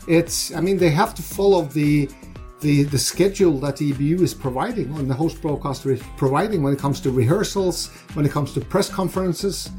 It's, 0.07 0.53
I 0.55 0.61
mean, 0.61 0.77
they 0.77 0.89
have 0.89 1.13
to 1.15 1.21
follow 1.21 1.63
the 1.63 2.09
the, 2.61 2.83
the 2.83 2.97
schedule 2.97 3.57
that 3.59 3.77
the 3.77 3.93
EBU 3.93 4.21
is 4.21 4.33
providing 4.33 4.93
and 4.97 5.09
the 5.09 5.13
host 5.13 5.41
broadcaster 5.41 5.91
is 5.91 6.01
providing 6.17 6.61
when 6.61 6.73
it 6.73 6.79
comes 6.79 6.99
to 7.01 7.09
rehearsals, 7.09 7.87
when 8.15 8.25
it 8.25 8.31
comes 8.31 8.53
to 8.53 8.59
press 8.59 8.89
conferences, 8.89 9.69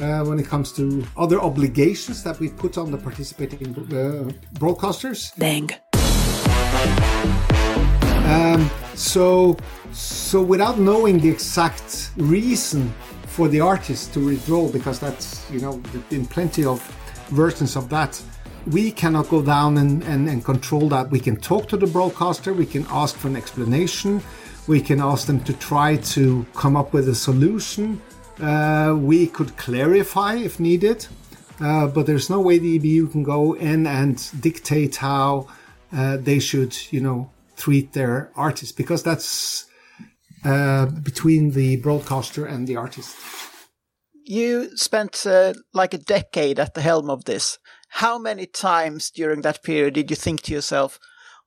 uh, 0.00 0.24
when 0.24 0.38
it 0.38 0.46
comes 0.46 0.72
to 0.72 1.04
other 1.16 1.38
obligations 1.40 2.22
that 2.22 2.38
we 2.40 2.48
put 2.48 2.78
on 2.78 2.90
the 2.90 2.96
participating 2.98 3.68
uh, 3.68 4.30
broadcasters. 4.58 5.36
Bang. 8.30 8.70
So, 8.94 9.56
so 9.90 10.40
without 10.40 10.78
knowing 10.78 11.18
the 11.18 11.28
exact 11.28 12.12
reason 12.16 12.92
for 13.26 13.48
the 13.48 13.60
artist 13.60 14.14
to 14.14 14.24
withdraw, 14.24 14.68
because 14.68 15.00
that's, 15.00 15.50
you 15.50 15.60
know, 15.60 15.82
been 16.10 16.26
plenty 16.26 16.64
of 16.64 16.80
versions 17.30 17.74
of 17.74 17.88
that, 17.88 18.22
we 18.68 18.92
cannot 18.92 19.28
go 19.28 19.42
down 19.42 19.78
and, 19.78 20.04
and, 20.04 20.28
and 20.28 20.44
control 20.44 20.88
that. 20.90 21.10
We 21.10 21.18
can 21.18 21.36
talk 21.38 21.66
to 21.70 21.76
the 21.76 21.88
broadcaster, 21.88 22.52
we 22.52 22.66
can 22.66 22.86
ask 22.90 23.16
for 23.16 23.26
an 23.26 23.34
explanation, 23.34 24.22
we 24.68 24.80
can 24.80 25.00
ask 25.00 25.26
them 25.26 25.40
to 25.40 25.52
try 25.54 25.96
to 26.14 26.46
come 26.54 26.76
up 26.76 26.92
with 26.92 27.08
a 27.08 27.14
solution. 27.16 28.00
Uh, 28.40 28.96
we 28.96 29.26
could 29.26 29.56
clarify 29.56 30.34
if 30.36 30.60
needed, 30.60 31.04
uh, 31.60 31.88
but 31.88 32.06
there's 32.06 32.30
no 32.30 32.40
way 32.40 32.58
the 32.58 32.78
EBU 32.78 33.10
can 33.10 33.24
go 33.24 33.54
in 33.54 33.88
and 33.88 34.30
dictate 34.40 34.96
how 34.96 35.48
uh, 35.92 36.16
they 36.18 36.38
should, 36.38 36.76
you 36.92 37.00
know, 37.00 37.28
treat 37.60 37.92
their 37.92 38.32
artist 38.34 38.76
because 38.76 39.02
that's 39.02 39.66
uh, 40.44 40.86
between 40.86 41.50
the 41.50 41.76
broadcaster 41.76 42.46
and 42.46 42.66
the 42.66 42.76
artist. 42.76 43.14
You 44.24 44.76
spent 44.76 45.26
uh, 45.26 45.52
like 45.74 45.92
a 45.94 45.98
decade 45.98 46.58
at 46.58 46.74
the 46.74 46.80
helm 46.80 47.10
of 47.10 47.24
this. 47.24 47.58
How 47.88 48.18
many 48.18 48.46
times 48.46 49.10
during 49.10 49.42
that 49.42 49.62
period 49.62 49.94
did 49.94 50.10
you 50.10 50.16
think 50.16 50.42
to 50.42 50.52
yourself, 50.54 50.98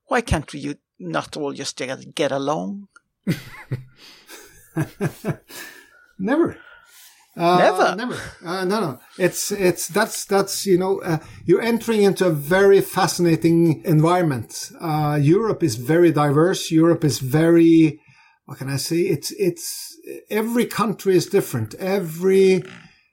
why 0.07 0.21
can't 0.21 0.51
we 0.53 0.75
not 0.99 1.35
all 1.37 1.53
just 1.53 1.77
get 1.77 2.13
get 2.13 2.31
along? 2.31 2.87
Never. 6.19 6.57
Uh, 7.35 7.57
Never? 7.57 7.95
never. 7.95 8.17
Uh, 8.45 8.63
no, 8.63 8.79
no. 8.79 8.99
It's 9.17 9.51
it's 9.51 9.87
that's 9.87 10.25
that's 10.25 10.65
you 10.67 10.77
know 10.77 11.01
uh, 11.01 11.17
you're 11.45 11.61
entering 11.63 12.03
into 12.03 12.27
a 12.27 12.31
very 12.31 12.79
fascinating 12.81 13.83
environment. 13.85 14.71
Uh, 14.79 15.17
Europe 15.19 15.63
is 15.63 15.75
very 15.75 16.11
diverse. 16.11 16.69
Europe 16.69 17.03
is 17.03 17.17
very 17.19 17.99
what 18.45 18.59
can 18.59 18.69
I 18.69 18.77
say? 18.77 18.97
It's 18.97 19.31
it's 19.31 19.97
every 20.29 20.65
country 20.65 21.15
is 21.15 21.25
different. 21.25 21.73
Every 21.75 22.63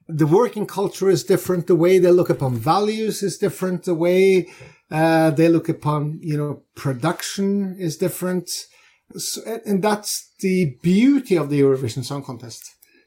the 0.06 0.26
working 0.26 0.66
culture 0.66 1.08
is 1.08 1.24
different. 1.24 1.66
The 1.66 1.76
way 1.76 1.98
they 1.98 2.10
look 2.10 2.30
upon 2.30 2.56
values 2.56 3.22
is 3.22 3.38
different. 3.38 3.84
The 3.84 3.94
way 3.94 4.48
Uh, 4.92 5.30
they 5.38 5.48
look 5.48 5.68
upon, 5.68 6.18
you 6.20 6.36
know, 6.36 6.52
production 6.74 7.76
is 7.78 7.96
different. 7.96 8.46
So, 9.16 9.40
and 9.64 9.80
that's 9.82 10.10
the 10.40 10.76
beauty 10.82 11.38
of 11.38 11.48
the 11.48 11.60
Eurovision 11.60 12.02
Song 12.04 12.24
Contest. 12.24 12.62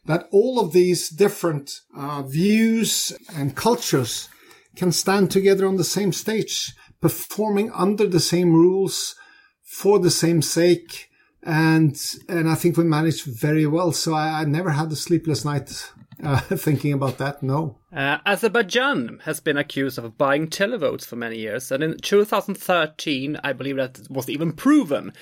That 0.06 0.28
all 0.32 0.60
of 0.60 0.74
these 0.74 1.10
different 1.10 1.80
uh, 1.96 2.24
views 2.24 3.14
and 3.36 3.56
cultures 3.56 4.30
can 4.76 4.92
stand 4.92 5.32
together 5.32 5.66
on 5.68 5.78
the 5.78 5.84
same 5.84 6.12
stage, 6.12 6.74
performing 7.00 7.72
under 7.72 8.08
the 8.08 8.20
same 8.20 8.54
rules 8.54 9.16
for 9.62 10.00
the 10.00 10.12
same 10.12 10.42
sake. 10.42 11.10
And, 11.44 12.00
and 12.28 12.50
I 12.50 12.56
think 12.56 12.78
we 12.78 12.84
managed 12.84 13.26
very 13.26 13.66
well. 13.66 13.92
So 13.92 14.14
I, 14.14 14.42
I 14.42 14.46
never 14.46 14.72
had 14.72 14.92
a 14.92 14.96
sleepless 14.96 15.46
night, 15.46 15.92
uh, 16.24 16.40
thinking 16.58 16.94
about 16.94 17.18
that. 17.18 17.44
No. 17.44 17.78
Uh, 17.96 18.18
Azerbaijan 18.26 19.20
has 19.26 19.40
been 19.40 19.58
accused 19.58 19.98
of 19.98 20.18
buying 20.18 20.48
televotes 20.48 21.06
for 21.06 21.16
many 21.16 21.38
years, 21.38 21.72
and 21.72 21.84
in 21.84 21.98
2013, 21.98 23.38
I 23.44 23.54
believe 23.54 23.78
that 23.78 24.00
was 24.10 24.30
even 24.30 24.54
proven. 24.54 25.14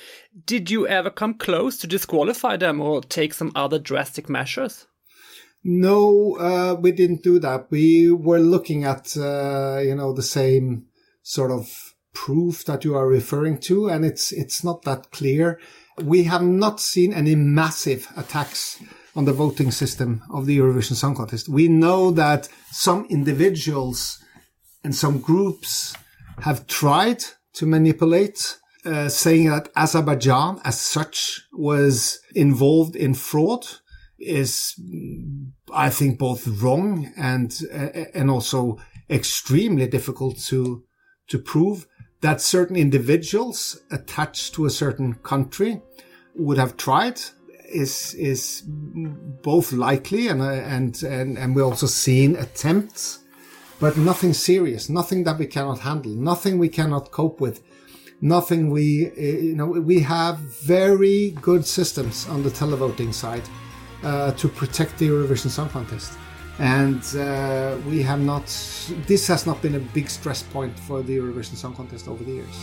Did 0.45 0.71
you 0.71 0.87
ever 0.87 1.09
come 1.09 1.33
close 1.35 1.77
to 1.79 1.87
disqualify 1.87 2.57
them 2.57 2.79
or 2.81 3.01
take 3.01 3.33
some 3.33 3.51
other 3.55 3.79
drastic 3.79 4.29
measures? 4.29 4.87
No, 5.63 6.37
uh, 6.37 6.75
we 6.79 6.91
didn't 6.91 7.23
do 7.23 7.39
that. 7.39 7.67
We 7.69 8.11
were 8.11 8.39
looking 8.39 8.83
at, 8.83 9.15
uh, 9.15 9.79
you 9.83 9.95
know, 9.95 10.13
the 10.13 10.23
same 10.23 10.87
sort 11.21 11.51
of 11.51 11.93
proof 12.13 12.65
that 12.65 12.83
you 12.83 12.95
are 12.95 13.07
referring 13.07 13.59
to, 13.59 13.89
and 13.89 14.03
it's 14.03 14.31
it's 14.31 14.63
not 14.63 14.83
that 14.83 15.11
clear. 15.11 15.59
We 16.01 16.23
have 16.23 16.41
not 16.41 16.79
seen 16.79 17.13
any 17.13 17.35
massive 17.35 18.07
attacks 18.17 18.81
on 19.15 19.25
the 19.25 19.33
voting 19.33 19.71
system 19.71 20.21
of 20.31 20.45
the 20.45 20.57
Eurovision 20.57 20.95
Song 20.95 21.15
Contest. 21.15 21.49
We 21.49 21.67
know 21.67 22.11
that 22.11 22.47
some 22.71 23.05
individuals 23.09 24.23
and 24.83 24.95
some 24.95 25.19
groups 25.19 25.95
have 26.41 26.67
tried 26.67 27.23
to 27.53 27.65
manipulate, 27.65 28.57
uh, 28.85 29.09
saying 29.09 29.49
that 29.49 29.69
Azerbaijan 29.75 30.59
as 30.63 30.79
such 30.79 31.41
was 31.51 32.19
involved 32.33 32.95
in 32.95 33.13
fraud 33.13 33.65
is, 34.17 34.75
I 35.73 35.89
think, 35.89 36.19
both 36.19 36.47
wrong 36.47 37.11
and 37.17 37.53
uh, 37.73 38.05
and 38.13 38.29
also 38.29 38.77
extremely 39.09 39.87
difficult 39.87 40.39
to 40.45 40.83
to 41.27 41.39
prove. 41.39 41.87
That 42.21 42.39
certain 42.39 42.75
individuals 42.75 43.81
attached 43.89 44.53
to 44.53 44.65
a 44.65 44.69
certain 44.69 45.15
country 45.15 45.81
would 46.35 46.59
have 46.59 46.77
tried 46.77 47.19
is 47.73 48.13
is 48.15 48.63
both 48.65 49.71
likely 49.71 50.27
and 50.27 50.41
and 50.41 51.01
and 51.03 51.37
and 51.37 51.55
we 51.55 51.61
also 51.61 51.87
seen 51.87 52.35
attempts, 52.35 53.19
but 53.79 53.97
nothing 53.97 54.33
serious, 54.33 54.89
nothing 54.89 55.23
that 55.23 55.37
we 55.39 55.47
cannot 55.47 55.79
handle, 55.79 56.11
nothing 56.11 56.59
we 56.59 56.69
cannot 56.69 57.11
cope 57.11 57.41
with 57.41 57.61
nothing 58.21 58.69
we 58.69 59.07
uh, 59.07 59.21
you 59.21 59.55
know 59.55 59.65
we 59.65 59.99
have 59.99 60.37
very 60.37 61.31
good 61.41 61.65
systems 61.65 62.27
on 62.29 62.43
the 62.43 62.49
televoting 62.49 63.13
side 63.13 63.41
uh, 64.03 64.31
to 64.33 64.47
protect 64.47 64.97
the 64.97 65.07
Eurovision 65.07 65.49
Song 65.49 65.69
Contest. 65.69 66.13
And 66.59 67.03
uh, 67.15 67.77
we 67.87 68.03
have 68.03 68.19
not 68.19 68.45
this 69.07 69.27
has 69.27 69.47
not 69.47 69.61
been 69.61 69.75
a 69.75 69.79
big 69.79 70.09
stress 70.09 70.43
point 70.43 70.77
for 70.79 71.01
the 71.01 71.17
Eurovision 71.17 71.55
Song 71.55 71.73
Contest 71.73 72.07
over 72.07 72.23
the 72.23 72.31
years 72.31 72.55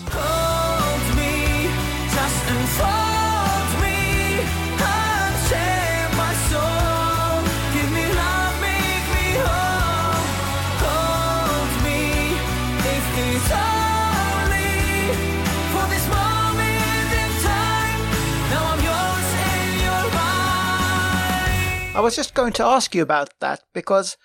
I 21.99 22.01
was 22.01 22.15
just 22.15 22.35
going 22.35 22.53
to 22.53 22.65
ask 22.65 22.95
you 22.95 23.03
about 23.03 23.31
that 23.41 23.65
because 23.75 24.17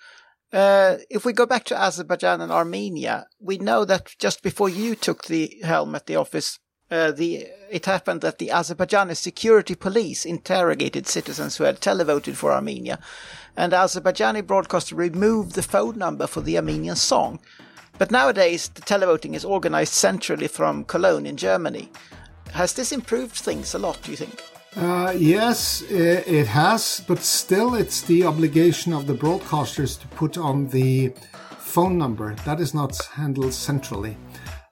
uh, 0.52 0.98
if 1.10 1.24
we 1.24 1.32
go 1.32 1.44
back 1.44 1.64
to 1.64 1.76
Azerbaijan 1.76 2.40
and 2.40 2.52
Armenia, 2.52 3.26
we 3.40 3.58
know 3.58 3.84
that 3.84 4.14
just 4.16 4.44
before 4.44 4.68
you 4.68 4.94
took 4.94 5.24
the 5.24 5.58
helm 5.64 5.96
at 5.96 6.06
the 6.06 6.14
office, 6.14 6.60
uh, 6.92 7.10
the 7.10 7.48
it 7.68 7.86
happened 7.86 8.20
that 8.20 8.38
the 8.38 8.50
Azerbaijani 8.50 9.16
security 9.16 9.74
police 9.74 10.24
interrogated 10.24 11.08
citizens 11.08 11.56
who 11.56 11.64
had 11.64 11.80
televoted 11.80 12.36
for 12.36 12.52
Armenia, 12.52 13.00
and 13.56 13.72
Azerbaijani 13.72 14.46
broadcaster 14.46 14.94
removed 14.94 15.56
the 15.56 15.62
phone 15.62 15.98
number 15.98 16.28
for 16.28 16.42
the 16.42 16.56
Armenian 16.56 16.94
song. 16.94 17.40
But 17.98 18.12
nowadays, 18.12 18.68
the 18.68 18.82
televoting 18.82 19.34
is 19.34 19.44
organized 19.44 19.94
centrally 19.94 20.46
from 20.46 20.84
Cologne 20.84 21.26
in 21.26 21.36
Germany. 21.36 21.90
Has 22.52 22.74
this 22.74 22.92
improved 22.92 23.34
things 23.34 23.74
a 23.74 23.80
lot, 23.80 24.00
do 24.00 24.12
you 24.12 24.16
think? 24.16 24.40
Uh, 24.76 25.14
yes, 25.16 25.82
it 25.88 26.46
has, 26.46 27.02
but 27.06 27.18
still, 27.20 27.74
it's 27.74 28.00
the 28.02 28.24
obligation 28.24 28.92
of 28.92 29.06
the 29.06 29.14
broadcasters 29.14 30.00
to 30.00 30.08
put 30.08 30.36
on 30.36 30.66
the 30.68 31.12
phone 31.58 31.96
number. 31.96 32.34
That 32.44 32.60
is 32.60 32.74
not 32.74 32.96
handled 33.14 33.54
centrally. 33.54 34.16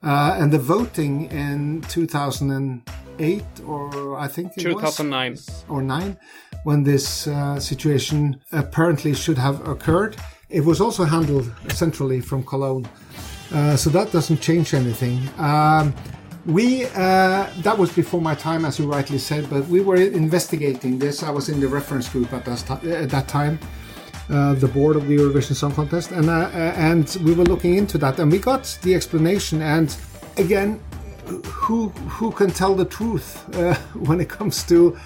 Uh, 0.02 0.36
and 0.40 0.52
the 0.52 0.58
voting 0.58 1.30
in 1.30 1.82
2008, 1.82 3.44
or 3.64 4.18
I 4.18 4.26
think 4.26 4.52
it 4.56 4.74
was, 4.74 4.96
2009. 4.96 5.38
or 5.68 5.82
nine, 5.82 6.16
when 6.64 6.82
this 6.82 7.28
uh, 7.28 7.60
situation 7.60 8.40
apparently 8.50 9.14
should 9.14 9.38
have 9.38 9.66
occurred, 9.68 10.16
it 10.50 10.64
was 10.64 10.80
also 10.80 11.04
handled 11.04 11.50
centrally 11.68 12.20
from 12.20 12.42
Cologne. 12.42 12.88
Uh, 13.52 13.76
so 13.76 13.90
that 13.90 14.10
doesn't 14.10 14.40
change 14.40 14.74
anything. 14.74 15.28
Um, 15.38 15.94
we 16.46 16.86
uh, 16.86 17.46
that 17.58 17.76
was 17.78 17.92
before 17.92 18.20
my 18.20 18.34
time, 18.34 18.64
as 18.64 18.78
you 18.78 18.90
rightly 18.90 19.18
said, 19.18 19.48
but 19.48 19.66
we 19.68 19.80
were 19.80 19.96
investigating 19.96 20.98
this. 20.98 21.22
I 21.22 21.30
was 21.30 21.48
in 21.48 21.60
the 21.60 21.68
reference 21.68 22.08
group 22.08 22.32
at 22.32 22.44
that, 22.44 22.84
at 22.84 23.10
that 23.10 23.28
time, 23.28 23.60
uh, 24.28 24.54
the 24.54 24.66
board 24.66 24.96
of 24.96 25.06
the 25.06 25.16
Eurovision 25.16 25.54
Song 25.54 25.72
Contest, 25.72 26.10
and 26.10 26.28
uh, 26.28 26.32
uh, 26.32 26.74
and 26.76 27.16
we 27.24 27.32
were 27.34 27.44
looking 27.44 27.76
into 27.76 27.96
that, 27.98 28.18
and 28.18 28.30
we 28.30 28.38
got 28.38 28.76
the 28.82 28.94
explanation. 28.94 29.62
And 29.62 29.96
again, 30.36 30.80
who 31.46 31.90
who 31.90 32.32
can 32.32 32.50
tell 32.50 32.74
the 32.74 32.86
truth 32.86 33.44
uh, 33.54 33.74
when 33.94 34.20
it 34.20 34.28
comes 34.28 34.64
to 34.64 34.98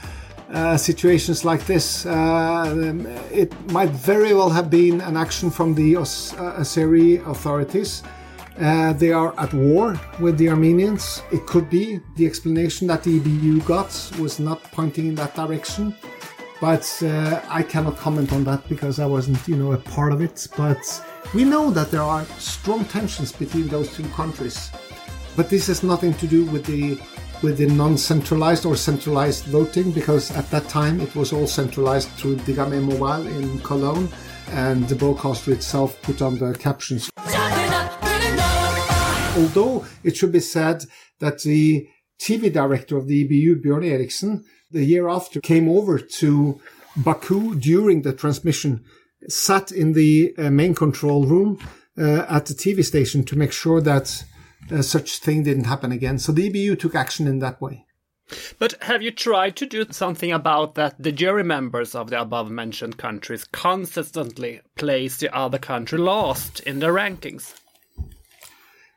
uh, 0.52 0.78
situations 0.78 1.44
like 1.44 1.66
this? 1.66 2.06
It 2.06 3.52
might 3.72 3.90
very 3.90 4.32
well 4.32 4.50
have 4.50 4.70
been 4.70 5.02
an 5.02 5.18
action 5.18 5.50
from 5.50 5.74
the 5.74 5.96
Os- 5.96 6.32
authorities. 6.32 8.02
Uh, 8.58 8.94
they 8.94 9.12
are 9.12 9.38
at 9.38 9.52
war 9.52 10.00
with 10.18 10.38
the 10.38 10.48
Armenians. 10.48 11.22
It 11.30 11.46
could 11.46 11.68
be 11.68 12.00
the 12.16 12.24
explanation 12.24 12.86
that 12.86 13.02
the 13.02 13.20
EBU 13.20 13.64
got 13.66 13.88
was 14.18 14.38
not 14.38 14.62
pointing 14.72 15.08
in 15.08 15.14
that 15.16 15.34
direction, 15.34 15.94
but 16.58 17.02
uh, 17.02 17.42
I 17.50 17.62
cannot 17.62 17.98
comment 17.98 18.32
on 18.32 18.44
that 18.44 18.66
because 18.66 18.98
I 18.98 19.04
wasn't, 19.04 19.46
you 19.46 19.56
know, 19.56 19.72
a 19.72 19.76
part 19.76 20.12
of 20.12 20.22
it. 20.22 20.48
But 20.56 20.78
we 21.34 21.44
know 21.44 21.70
that 21.70 21.90
there 21.90 22.00
are 22.00 22.24
strong 22.38 22.86
tensions 22.86 23.30
between 23.30 23.68
those 23.68 23.94
two 23.94 24.08
countries. 24.10 24.70
But 25.36 25.50
this 25.50 25.66
has 25.66 25.82
nothing 25.82 26.14
to 26.14 26.26
do 26.26 26.46
with 26.46 26.64
the 26.64 26.98
with 27.42 27.58
the 27.58 27.66
non-centralized 27.66 28.64
or 28.64 28.74
centralized 28.74 29.44
voting 29.44 29.92
because 29.92 30.30
at 30.30 30.50
that 30.50 30.66
time 30.70 31.02
it 31.02 31.14
was 31.14 31.34
all 31.34 31.46
centralized 31.46 32.08
through 32.12 32.36
Digame 32.36 32.82
Mobile 32.82 33.26
in 33.26 33.60
Cologne, 33.60 34.08
and 34.52 34.88
the 34.88 34.94
broadcaster 34.94 35.52
itself 35.52 36.00
put 36.00 36.22
on 36.22 36.38
the 36.38 36.54
captions 36.54 37.10
although 39.36 39.84
it 40.02 40.16
should 40.16 40.32
be 40.32 40.40
said 40.40 40.84
that 41.20 41.42
the 41.42 41.88
TV 42.18 42.52
director 42.52 42.96
of 42.96 43.06
the 43.06 43.24
EBU, 43.24 43.62
Bjørn 43.62 43.84
Erichsen, 43.84 44.44
the 44.70 44.84
year 44.84 45.08
after 45.08 45.40
came 45.40 45.68
over 45.68 45.98
to 45.98 46.60
Baku 46.96 47.54
during 47.54 48.02
the 48.02 48.12
transmission, 48.12 48.84
sat 49.28 49.70
in 49.70 49.92
the 49.92 50.34
uh, 50.38 50.50
main 50.50 50.74
control 50.74 51.26
room 51.26 51.58
uh, 51.98 52.26
at 52.28 52.46
the 52.46 52.54
TV 52.54 52.84
station 52.84 53.24
to 53.24 53.36
make 53.36 53.52
sure 53.52 53.80
that 53.80 54.24
uh, 54.72 54.82
such 54.82 55.18
thing 55.18 55.42
didn't 55.42 55.64
happen 55.64 55.92
again. 55.92 56.18
So 56.18 56.32
the 56.32 56.50
EBU 56.50 56.78
took 56.78 56.94
action 56.94 57.26
in 57.26 57.38
that 57.40 57.60
way. 57.60 57.84
But 58.58 58.74
have 58.82 59.02
you 59.02 59.12
tried 59.12 59.54
to 59.56 59.66
do 59.66 59.86
something 59.90 60.32
about 60.32 60.74
that 60.74 60.96
the 60.98 61.12
jury 61.12 61.44
members 61.44 61.94
of 61.94 62.10
the 62.10 62.20
above 62.20 62.50
mentioned 62.50 62.96
countries 62.96 63.44
consistently 63.44 64.62
place 64.74 65.16
the 65.18 65.32
other 65.34 65.58
country 65.58 65.98
last 65.98 66.58
in 66.60 66.80
their 66.80 66.92
rankings? 66.92 67.54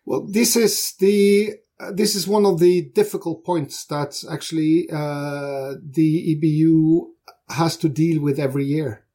Well, 0.09 0.25
this 0.25 0.55
is 0.55 0.95
the 0.99 1.53
uh, 1.79 1.91
this 1.91 2.15
is 2.15 2.27
one 2.27 2.43
of 2.43 2.59
the 2.59 2.89
difficult 2.95 3.45
points 3.45 3.85
that 3.85 4.23
actually 4.27 4.89
uh, 4.91 5.75
the 5.83 6.35
EBU 6.35 7.09
has 7.49 7.77
to 7.77 7.89
deal 7.89 8.19
with 8.19 8.39
every 8.39 8.65
year. 8.65 9.05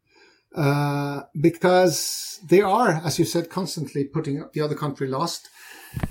Uh, 0.55 1.23
because 1.41 2.39
they 2.49 2.61
are, 2.61 3.03
as 3.05 3.19
you 3.19 3.25
said, 3.25 3.51
constantly 3.51 4.05
putting 4.05 4.45
the 4.53 4.61
other 4.61 4.77
country 4.77 5.09
last. 5.09 5.49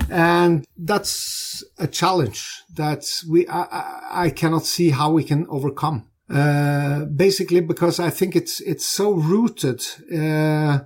And 0.10 0.66
that's 0.78 1.64
a 1.80 1.88
challenge 1.88 2.64
that 2.76 3.06
we, 3.30 3.48
I, 3.48 4.26
I- 4.26 4.30
cannot 4.32 4.66
see 4.66 4.90
how 4.90 5.12
we 5.12 5.24
can 5.24 5.48
overcome. 5.48 6.10
Uh, 6.30 7.06
basically 7.06 7.62
because 7.62 8.02
I 8.02 8.10
think 8.10 8.36
it's, 8.36 8.60
it's 8.60 8.86
so 8.86 9.14
rooted, 9.14 9.82
uh, 10.14 10.80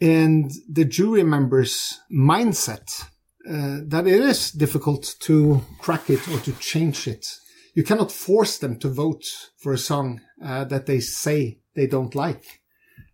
in 0.00 0.50
the 0.68 0.84
jury 0.84 1.22
members' 1.22 2.00
mindset 2.10 3.06
uh, 3.48 3.78
that 3.86 4.06
it 4.06 4.20
is 4.20 4.50
difficult 4.50 5.14
to 5.20 5.62
crack 5.78 6.10
it 6.10 6.26
or 6.28 6.38
to 6.40 6.52
change 6.54 7.06
it. 7.06 7.26
You 7.74 7.84
cannot 7.84 8.10
force 8.10 8.58
them 8.58 8.78
to 8.80 8.88
vote 8.88 9.24
for 9.56 9.72
a 9.72 9.78
song 9.78 10.20
uh, 10.42 10.64
that 10.64 10.86
they 10.86 11.00
say 11.00 11.60
they 11.74 11.86
don't 11.86 12.14
like. 12.14 12.62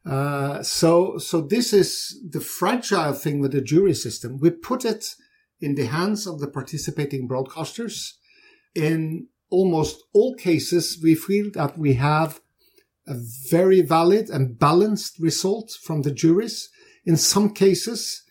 Uh, 0.05 0.63
so, 0.63 1.19
so 1.19 1.41
this 1.41 1.73
is 1.73 2.19
the 2.29 2.41
fragile 2.41 3.13
thing 3.13 3.41
with 3.41 3.53
the 3.53 3.61
jury 3.61 3.95
system. 3.95 4.39
We 4.39 4.51
put 4.51 4.85
it 4.85 5.15
in 5.61 5.75
the 5.75 5.87
hands 5.87 6.27
of 6.27 6.41
the 6.41 6.49
participating 6.49 7.29
broadcasters. 7.29 8.13
In 8.75 9.29
almost 9.51 10.03
all 10.13 10.35
cases, 10.35 10.99
we 11.03 11.15
feel 11.15 11.51
that 11.55 11.79
we 11.79 11.95
have 11.95 12.41
a 13.07 13.15
very 13.51 13.81
valid 13.81 14.31
and 14.31 14.59
balanced 14.59 15.19
result 15.19 15.73
from 15.83 16.03
the 16.03 16.13
juries. 16.13 16.71
In 17.05 17.17
some 17.17 17.51
cases, 17.51 18.23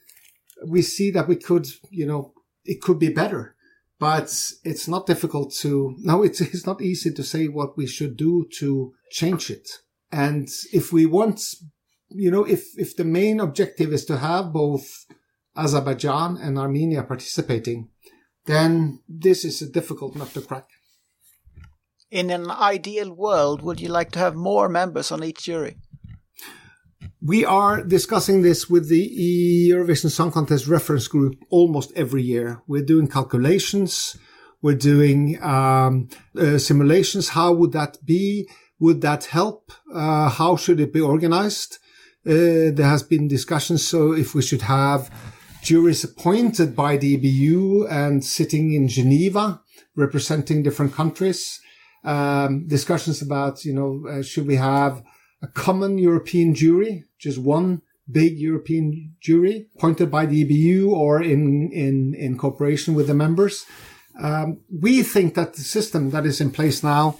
we 0.66 0.82
see 0.82 1.12
that 1.12 1.28
we 1.28 1.36
could, 1.36 1.68
you 1.90 2.06
know, 2.06 2.34
it 2.66 2.82
could 2.82 3.00
be 3.00 3.10
better, 3.10 3.56
but 4.00 4.36
it's 4.64 4.88
not 4.88 5.08
difficult 5.08 5.54
to, 5.56 5.96
no, 6.00 6.24
it's, 6.24 6.42
it's 6.42 6.66
not 6.66 6.82
easy 6.82 7.12
to 7.12 7.24
say 7.24 7.48
what 7.48 7.78
we 7.78 7.88
should 7.88 8.18
do 8.18 8.48
to 8.60 8.94
change 9.12 9.50
it. 9.50 9.68
And 10.12 10.48
if 10.74 10.92
we 10.92 11.06
want, 11.06 11.42
you 12.10 12.30
know, 12.30 12.44
if, 12.44 12.66
if 12.78 12.96
the 12.96 13.06
main 13.06 13.40
objective 13.40 13.94
is 13.94 14.06
to 14.06 14.18
have 14.18 14.54
both 14.54 15.06
Azerbaijan 15.56 16.38
and 16.38 16.58
Armenia 16.58 17.04
participating, 17.04 17.90
then 18.46 19.00
this 19.08 19.46
is 19.46 19.62
a 19.62 19.70
difficult 19.70 20.16
nut 20.16 20.34
to 20.34 20.42
crack. 20.42 20.68
In 22.10 22.30
an 22.30 22.52
ideal 22.52 23.14
world, 23.14 23.62
would 23.62 23.80
you 23.80 23.88
like 23.88 24.12
to 24.12 24.20
have 24.20 24.36
more 24.36 24.68
members 24.68 25.12
on 25.12 25.24
each 25.24 25.44
jury? 25.44 25.78
We 27.22 27.46
are 27.46 27.84
discussing 27.84 28.42
this 28.42 28.70
with 28.70 28.90
the 28.90 29.70
Eurovision 29.70 30.10
Song 30.10 30.32
Contest 30.32 30.68
reference 30.68 31.08
group 31.08 31.36
almost 31.50 31.92
every 31.96 32.24
year. 32.24 32.62
We're 32.68 32.86
doing 32.86 33.08
calculations. 33.08 34.18
We're 34.62 34.76
doing 34.76 35.42
um, 35.44 36.10
uh, 36.38 36.58
simulations. 36.58 37.30
How 37.30 37.54
would 37.54 37.72
that 37.74 38.04
be? 38.06 38.50
Would 38.80 39.02
that 39.02 39.26
help? 39.26 39.72
Uh, 39.94 40.30
how 40.30 40.56
should 40.56 40.80
it 40.80 40.92
be 40.92 41.02
organized? 41.02 41.78
Uh, 42.26 42.74
there 42.74 42.90
has 42.90 43.04
been 43.04 43.28
discussions. 43.28 43.88
So 43.88 44.14
if 44.14 44.34
we 44.36 44.42
should 44.42 44.64
have 44.64 45.12
juries 45.62 46.04
appointed 46.04 46.76
by 46.76 46.98
the 46.98 47.18
EBU 47.18 47.92
and 47.92 48.26
sitting 48.26 48.74
in 48.74 48.88
Geneva, 48.88 49.62
representing 49.96 50.64
different 50.64 50.94
countries, 50.94 51.60
um, 52.04 52.68
discussions 52.68 53.22
about, 53.22 53.64
you 53.64 53.74
know, 53.74 54.04
uh, 54.10 54.24
should 54.24 54.48
we 54.48 54.56
have 54.56 55.04
a 55.42 55.48
common 55.48 55.98
European 55.98 56.54
jury, 56.54 57.06
just 57.18 57.38
one 57.38 57.82
big 58.12 58.38
European 58.38 59.16
jury 59.22 59.68
appointed 59.76 60.12
by 60.12 60.26
the 60.26 60.44
EBU 60.44 60.92
or 60.92 61.22
in, 61.22 61.72
in, 61.72 62.14
in 62.16 62.38
cooperation 62.38 62.94
with 62.94 63.08
the 63.08 63.14
members. 63.14 63.66
Um, 64.20 64.62
we 64.70 65.04
think 65.04 65.36
that 65.36 65.54
the 65.54 65.62
system 65.62 66.12
that 66.12 66.26
is 66.26 66.42
in 66.42 66.52
place 66.52 66.84
now 66.84 67.18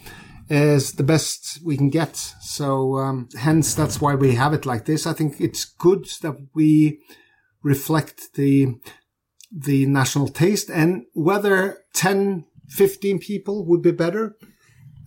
is 0.50 0.94
the 0.94 1.04
best 1.04 1.60
we 1.64 1.78
can 1.78 1.90
get. 1.90 2.18
So, 2.18 2.98
um, 2.98 3.30
hence 3.38 3.74
that's 3.74 4.02
why 4.02 4.16
we 4.16 4.36
have 4.36 4.54
it 4.54 4.66
like 4.66 4.86
this. 4.86 5.08
I 5.08 5.14
think 5.14 5.40
it's 5.40 5.64
good 5.64 6.06
that 6.22 6.36
we 6.54 7.00
reflect 7.64 8.34
the, 8.34 8.76
the 9.52 9.86
national 9.86 10.28
taste 10.28 10.70
and 10.70 11.06
whether 11.14 11.80
10, 11.94 12.46
15 12.68 13.20
people 13.20 13.66
would 13.66 13.82
be 13.82 13.92
better. 13.92 14.36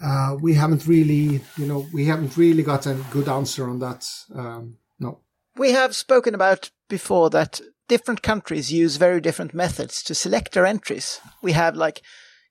Uh, 0.03 0.37
we 0.41 0.55
haven't 0.55 0.87
really, 0.87 1.41
you 1.57 1.67
know, 1.67 1.87
we 1.93 2.07
haven't 2.07 2.37
really 2.37 2.63
got 2.63 2.87
a 2.87 2.95
good 3.11 3.29
answer 3.29 3.69
on 3.69 3.79
that. 3.79 4.07
Um, 4.35 4.79
no. 4.99 5.21
We 5.57 5.73
have 5.73 5.95
spoken 5.95 6.35
about 6.35 6.71
before 6.89 7.31
that 7.31 7.61
different 7.89 8.23
countries 8.23 8.73
use 8.73 8.97
very 8.97 9.21
different 9.21 9.55
methods 9.55 10.03
to 10.05 10.15
select 10.15 10.53
their 10.53 10.67
entries. 10.67 11.21
We 11.43 11.53
have 11.53 11.77
like 11.77 12.03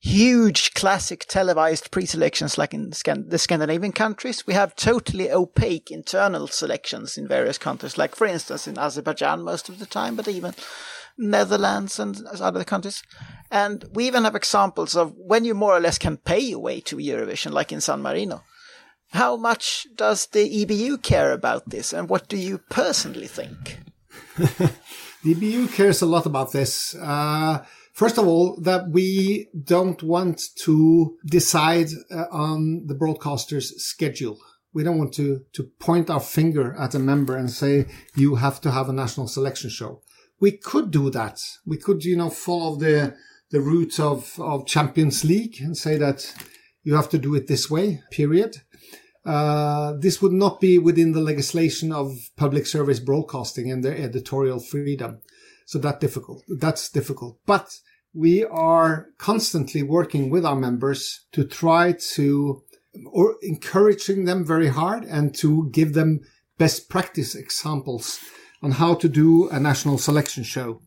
huge 0.03 0.73
classic 0.73 1.25
televised 1.29 1.89
pre-selections 1.89 2.57
like 2.57 2.73
in 2.73 2.91
Scan- 2.91 3.29
the 3.29 3.37
Scandinavian 3.37 3.93
countries. 3.93 4.45
We 4.45 4.53
have 4.53 4.75
totally 4.75 5.31
opaque 5.31 5.91
internal 5.91 6.47
selections 6.47 7.17
in 7.17 7.27
various 7.27 7.57
countries, 7.57 7.97
like 7.97 8.13
for 8.15 8.27
instance 8.27 8.67
in 8.67 8.77
Azerbaijan 8.77 9.41
most 9.43 9.69
of 9.69 9.79
the 9.79 9.85
time, 9.85 10.15
but 10.15 10.27
even 10.27 10.53
Netherlands 11.18 11.99
and 11.99 12.26
other 12.28 12.64
countries. 12.64 13.03
And 13.51 13.86
we 13.93 14.07
even 14.07 14.24
have 14.24 14.36
examples 14.36 14.95
of 14.95 15.14
when 15.16 15.45
you 15.45 15.53
more 15.53 15.76
or 15.76 15.80
less 15.80 15.97
can 15.97 16.18
pay 16.18 16.39
your 16.39 16.59
way 16.59 16.82
to 16.82 16.97
Eurovision, 16.97 17.51
like 17.51 17.72
in 17.72 17.82
San 17.82 18.01
Marino. 18.01 18.43
How 19.11 19.38
much 19.38 19.88
does 19.95 20.26
the 20.28 20.66
EBU 20.66 21.03
care 21.03 21.32
about 21.32 21.70
this, 21.70 21.93
and 21.93 22.09
what 22.09 22.28
do 22.28 22.38
you 22.38 22.57
personally 22.57 23.28
think? 23.28 23.78
The 25.24 25.36
EBU 25.36 25.74
cares 25.74 26.01
a 26.01 26.05
lot 26.05 26.26
about 26.26 26.51
this. 26.51 26.95
Uh, 26.95 27.64
first 27.93 28.18
of 28.18 28.28
all, 28.28 28.59
that 28.59 28.89
we 28.89 29.47
don't 29.64 30.03
want 30.03 30.49
to 30.64 31.18
decide 31.26 31.88
uh, 32.11 32.26
on 32.30 32.88
the 32.88 32.93
broadcaster's 32.93 33.82
schedule. 33.82 34.38
We 34.74 34.84
don't 34.84 34.97
want 34.97 35.14
to, 35.14 35.45
to 35.53 35.64
point 35.80 36.09
our 36.09 36.20
finger 36.20 36.76
at 36.78 36.93
a 36.93 36.99
member 36.99 37.38
and 37.38 37.49
say, 37.49 37.86
you 38.16 38.36
have 38.36 38.59
to 38.61 38.72
have 38.72 38.89
a 38.89 38.93
national 38.93 39.28
selection 39.28 39.70
show. 39.70 40.01
We 40.43 40.51
could 40.51 40.91
do 40.91 41.09
that. 41.11 41.39
We 41.65 41.77
could, 41.77 42.03
you 42.03 42.17
know, 42.17 42.29
follow 42.29 42.75
the, 42.75 43.15
the 43.51 43.61
route 43.61 43.97
of, 43.97 44.37
of 44.37 44.67
Champions 44.67 45.23
League 45.23 45.61
and 45.61 45.77
say 45.77 45.95
that 45.95 46.35
you 46.83 46.95
have 46.95 47.07
to 47.11 47.17
do 47.17 47.33
it 47.33 47.47
this 47.47 47.69
way, 47.69 48.03
period. 48.11 48.57
Uh, 49.25 49.93
this 49.97 50.21
would 50.21 50.33
not 50.33 50.59
be 50.59 50.77
within 50.77 51.13
the 51.13 51.21
legislation 51.21 51.93
of 51.93 52.11
public 52.35 52.65
service 52.65 52.99
broadcasting 52.99 53.71
and 53.71 53.85
their 53.85 53.95
editorial 53.95 54.59
freedom. 54.59 55.21
So 55.65 55.79
that 55.79 56.01
difficult. 56.01 56.43
That's 56.49 56.89
difficult. 56.89 57.39
But 57.45 57.79
we 58.13 58.43
are 58.43 59.11
constantly 59.17 59.81
working 59.81 60.29
with 60.29 60.45
our 60.45 60.57
members 60.57 61.21
to 61.31 61.45
try 61.45 61.93
to 62.15 62.63
or 63.05 63.37
encouraging 63.41 64.25
them 64.25 64.45
very 64.45 64.67
hard 64.67 65.05
and 65.05 65.33
to 65.35 65.69
give 65.71 65.93
them 65.93 66.19
best 66.57 66.89
practice 66.89 67.33
examples 67.33 68.19
on 68.64 68.72
how 68.72 68.95
to 68.95 69.09
do 69.09 69.49
a 69.49 69.59
national 69.59 69.97
selection 69.97 70.43
show. 70.43 70.82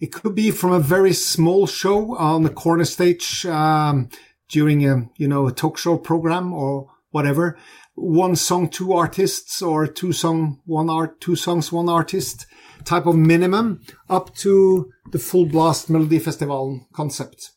It 0.00 0.12
could 0.12 0.34
be 0.34 0.50
from 0.50 0.72
a 0.72 0.80
very 0.80 1.12
small 1.12 1.66
show 1.66 2.16
on 2.16 2.42
the 2.42 2.50
corner 2.50 2.84
stage 2.84 3.46
um, 3.46 4.08
during 4.48 4.84
a 4.86 5.08
you 5.16 5.28
know 5.28 5.46
a 5.46 5.52
talk 5.52 5.78
show 5.78 5.96
program 5.96 6.52
or 6.52 6.90
whatever. 7.10 7.56
One 7.94 8.36
song, 8.36 8.68
two 8.68 8.92
artists, 8.94 9.62
or 9.62 9.86
two 9.86 10.12
song, 10.12 10.60
one 10.64 10.90
art, 10.90 11.20
two 11.20 11.36
songs, 11.36 11.70
one 11.70 11.88
artist 11.88 12.46
type 12.84 13.06
of 13.06 13.14
minimum, 13.14 13.80
up 14.08 14.34
to 14.36 14.90
the 15.12 15.18
full 15.18 15.46
blast 15.46 15.88
Melody 15.88 16.18
Festival 16.18 16.86
concept. 16.92 17.52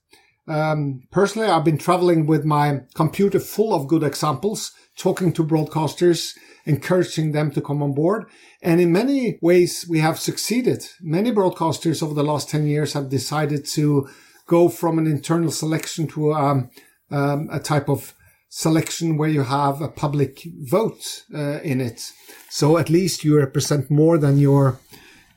Um, 0.47 1.01
personally, 1.09 1.47
I've 1.47 1.63
been 1.63 1.79
traveling 1.79 2.27
with 2.27 2.45
my 2.45 2.81
computer 2.93 3.39
full 3.39 3.73
of 3.73 3.87
good 3.87 4.03
examples, 4.03 4.71
talking 4.95 5.33
to 5.33 5.43
broadcasters, 5.43 6.33
encouraging 6.65 7.31
them 7.31 7.51
to 7.51 7.61
come 7.61 7.81
on 7.81 7.93
board. 7.93 8.25
And 8.61 8.81
in 8.81 8.91
many 8.91 9.37
ways, 9.41 9.85
we 9.87 9.99
have 9.99 10.19
succeeded. 10.19 10.87
Many 11.01 11.31
broadcasters 11.31 12.01
over 12.01 12.13
the 12.13 12.23
last 12.23 12.49
10 12.49 12.67
years 12.67 12.93
have 12.93 13.09
decided 13.09 13.65
to 13.67 14.09
go 14.47 14.69
from 14.69 14.97
an 14.97 15.07
internal 15.07 15.51
selection 15.51 16.07
to 16.07 16.33
um, 16.33 16.69
um, 17.11 17.49
a 17.51 17.59
type 17.59 17.89
of 17.89 18.13
selection 18.49 19.17
where 19.17 19.29
you 19.29 19.43
have 19.43 19.81
a 19.81 19.87
public 19.87 20.41
vote 20.61 21.23
uh, 21.33 21.59
in 21.61 21.81
it. 21.81 22.11
So 22.49 22.77
at 22.77 22.89
least 22.89 23.23
you 23.23 23.37
represent 23.37 23.91
more 23.91 24.17
than 24.17 24.37
your 24.37 24.79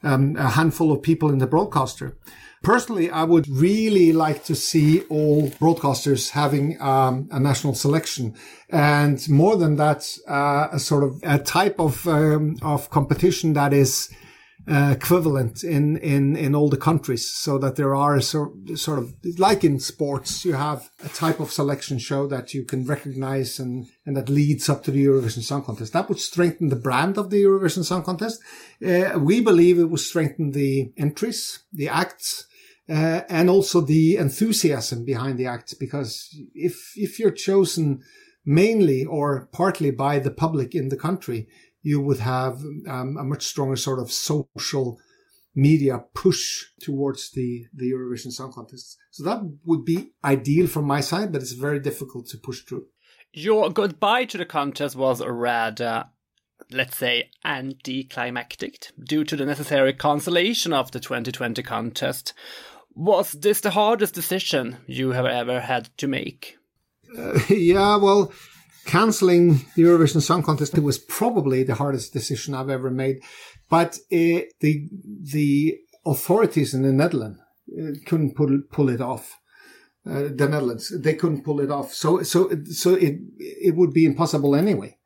um, 0.02 0.36
a 0.36 0.50
handful 0.50 0.92
of 0.92 1.02
people 1.02 1.30
in 1.30 1.38
the 1.38 1.46
broadcaster. 1.46 2.16
Personally, 2.62 3.08
I 3.08 3.22
would 3.22 3.46
really 3.48 4.12
like 4.12 4.44
to 4.44 4.54
see 4.54 5.02
all 5.02 5.48
broadcasters 5.48 6.30
having 6.30 6.80
um, 6.80 7.28
a 7.30 7.38
national 7.38 7.74
selection, 7.74 8.34
and 8.68 9.26
more 9.28 9.56
than 9.56 9.76
that, 9.76 10.04
uh, 10.28 10.68
a 10.72 10.78
sort 10.80 11.04
of 11.04 11.20
a 11.22 11.38
type 11.38 11.78
of 11.78 12.06
um, 12.08 12.56
of 12.62 12.90
competition 12.90 13.52
that 13.52 13.72
is 13.72 14.12
uh, 14.68 14.94
equivalent 14.96 15.62
in, 15.62 15.98
in 15.98 16.36
in 16.36 16.54
all 16.54 16.68
the 16.68 16.76
countries, 16.76 17.30
so 17.30 17.58
that 17.58 17.76
there 17.76 17.94
are 17.94 18.20
sort 18.20 18.98
of 18.98 19.14
like 19.38 19.62
in 19.62 19.78
sports, 19.78 20.44
you 20.44 20.54
have 20.54 20.90
a 21.04 21.08
type 21.08 21.38
of 21.38 21.52
selection 21.52 21.96
show 21.98 22.26
that 22.26 22.52
you 22.52 22.64
can 22.64 22.84
recognize 22.84 23.60
and 23.60 23.86
and 24.04 24.16
that 24.16 24.28
leads 24.28 24.68
up 24.68 24.82
to 24.82 24.90
the 24.90 25.06
Eurovision 25.06 25.42
Song 25.42 25.62
Contest. 25.62 25.92
That 25.92 26.08
would 26.08 26.18
strengthen 26.18 26.70
the 26.70 26.76
brand 26.76 27.18
of 27.18 27.30
the 27.30 27.42
Eurovision 27.44 27.84
Song 27.84 28.02
Contest. 28.02 28.42
Uh, 28.84 29.16
we 29.18 29.40
believe 29.40 29.78
it 29.78 29.90
would 29.90 30.00
strengthen 30.00 30.50
the 30.50 30.92
entries, 30.96 31.60
the 31.72 31.88
acts, 31.88 32.47
uh, 32.88 33.22
and 33.28 33.50
also 33.50 33.80
the 33.80 34.16
enthusiasm 34.16 35.04
behind 35.04 35.38
the 35.38 35.46
act. 35.46 35.74
Because 35.78 36.34
if 36.54 36.92
if 36.96 37.18
you're 37.18 37.30
chosen 37.30 38.02
mainly 38.44 39.04
or 39.04 39.48
partly 39.52 39.90
by 39.90 40.18
the 40.18 40.30
public 40.30 40.74
in 40.74 40.88
the 40.88 40.96
country, 40.96 41.48
you 41.82 42.00
would 42.00 42.20
have 42.20 42.62
um, 42.88 43.16
a 43.18 43.24
much 43.24 43.44
stronger 43.44 43.76
sort 43.76 43.98
of 43.98 44.10
social 44.10 44.98
media 45.54 46.04
push 46.14 46.66
towards 46.80 47.32
the, 47.32 47.66
the 47.74 47.90
Eurovision 47.90 48.30
Song 48.30 48.52
Contest. 48.52 48.96
So 49.10 49.24
that 49.24 49.40
would 49.64 49.84
be 49.84 50.12
ideal 50.24 50.66
from 50.66 50.84
my 50.84 51.00
side, 51.00 51.32
but 51.32 51.42
it's 51.42 51.52
very 51.52 51.80
difficult 51.80 52.28
to 52.28 52.38
push 52.38 52.62
through. 52.62 52.86
Your 53.32 53.70
goodbye 53.70 54.24
to 54.26 54.38
the 54.38 54.46
contest 54.46 54.96
was 54.96 55.24
rather, 55.24 56.06
let's 56.70 56.96
say, 56.96 57.30
anticlimactic 57.44 58.88
due 59.02 59.24
to 59.24 59.36
the 59.36 59.44
necessary 59.44 59.92
cancellation 59.92 60.72
of 60.72 60.92
the 60.92 61.00
2020 61.00 61.62
contest. 61.62 62.32
Was 62.98 63.30
this 63.30 63.60
the 63.60 63.70
hardest 63.70 64.12
decision 64.12 64.78
you 64.88 65.12
have 65.12 65.24
ever 65.24 65.60
had 65.60 65.88
to 65.98 66.08
make? 66.08 66.58
yeah, 67.48 67.94
well, 67.94 68.32
canceling 68.86 69.64
the 69.76 69.82
Eurovision 69.82 70.20
Song 70.20 70.42
Contest 70.42 70.76
it 70.76 70.82
was 70.82 70.98
probably 70.98 71.62
the 71.62 71.76
hardest 71.76 72.12
decision 72.12 72.54
I've 72.54 72.68
ever 72.68 72.90
made. 72.90 73.20
But 73.70 73.98
uh, 74.10 74.50
the 74.58 74.88
the 75.32 75.78
authorities 76.04 76.74
in 76.74 76.82
the 76.82 76.92
Netherlands 76.92 77.38
uh, 77.80 77.92
couldn't 78.04 78.34
pull 78.34 78.62
pull 78.68 78.88
it 78.88 79.00
off. 79.00 79.38
Uh, 80.04 80.30
the 80.34 80.48
Netherlands 80.48 80.92
they 81.00 81.14
couldn't 81.14 81.44
pull 81.44 81.60
it 81.60 81.70
off. 81.70 81.94
So 81.94 82.24
so 82.24 82.50
so 82.64 82.94
it 82.96 83.20
it 83.38 83.76
would 83.76 83.92
be 83.92 84.06
impossible 84.06 84.56
anyway. 84.56 84.97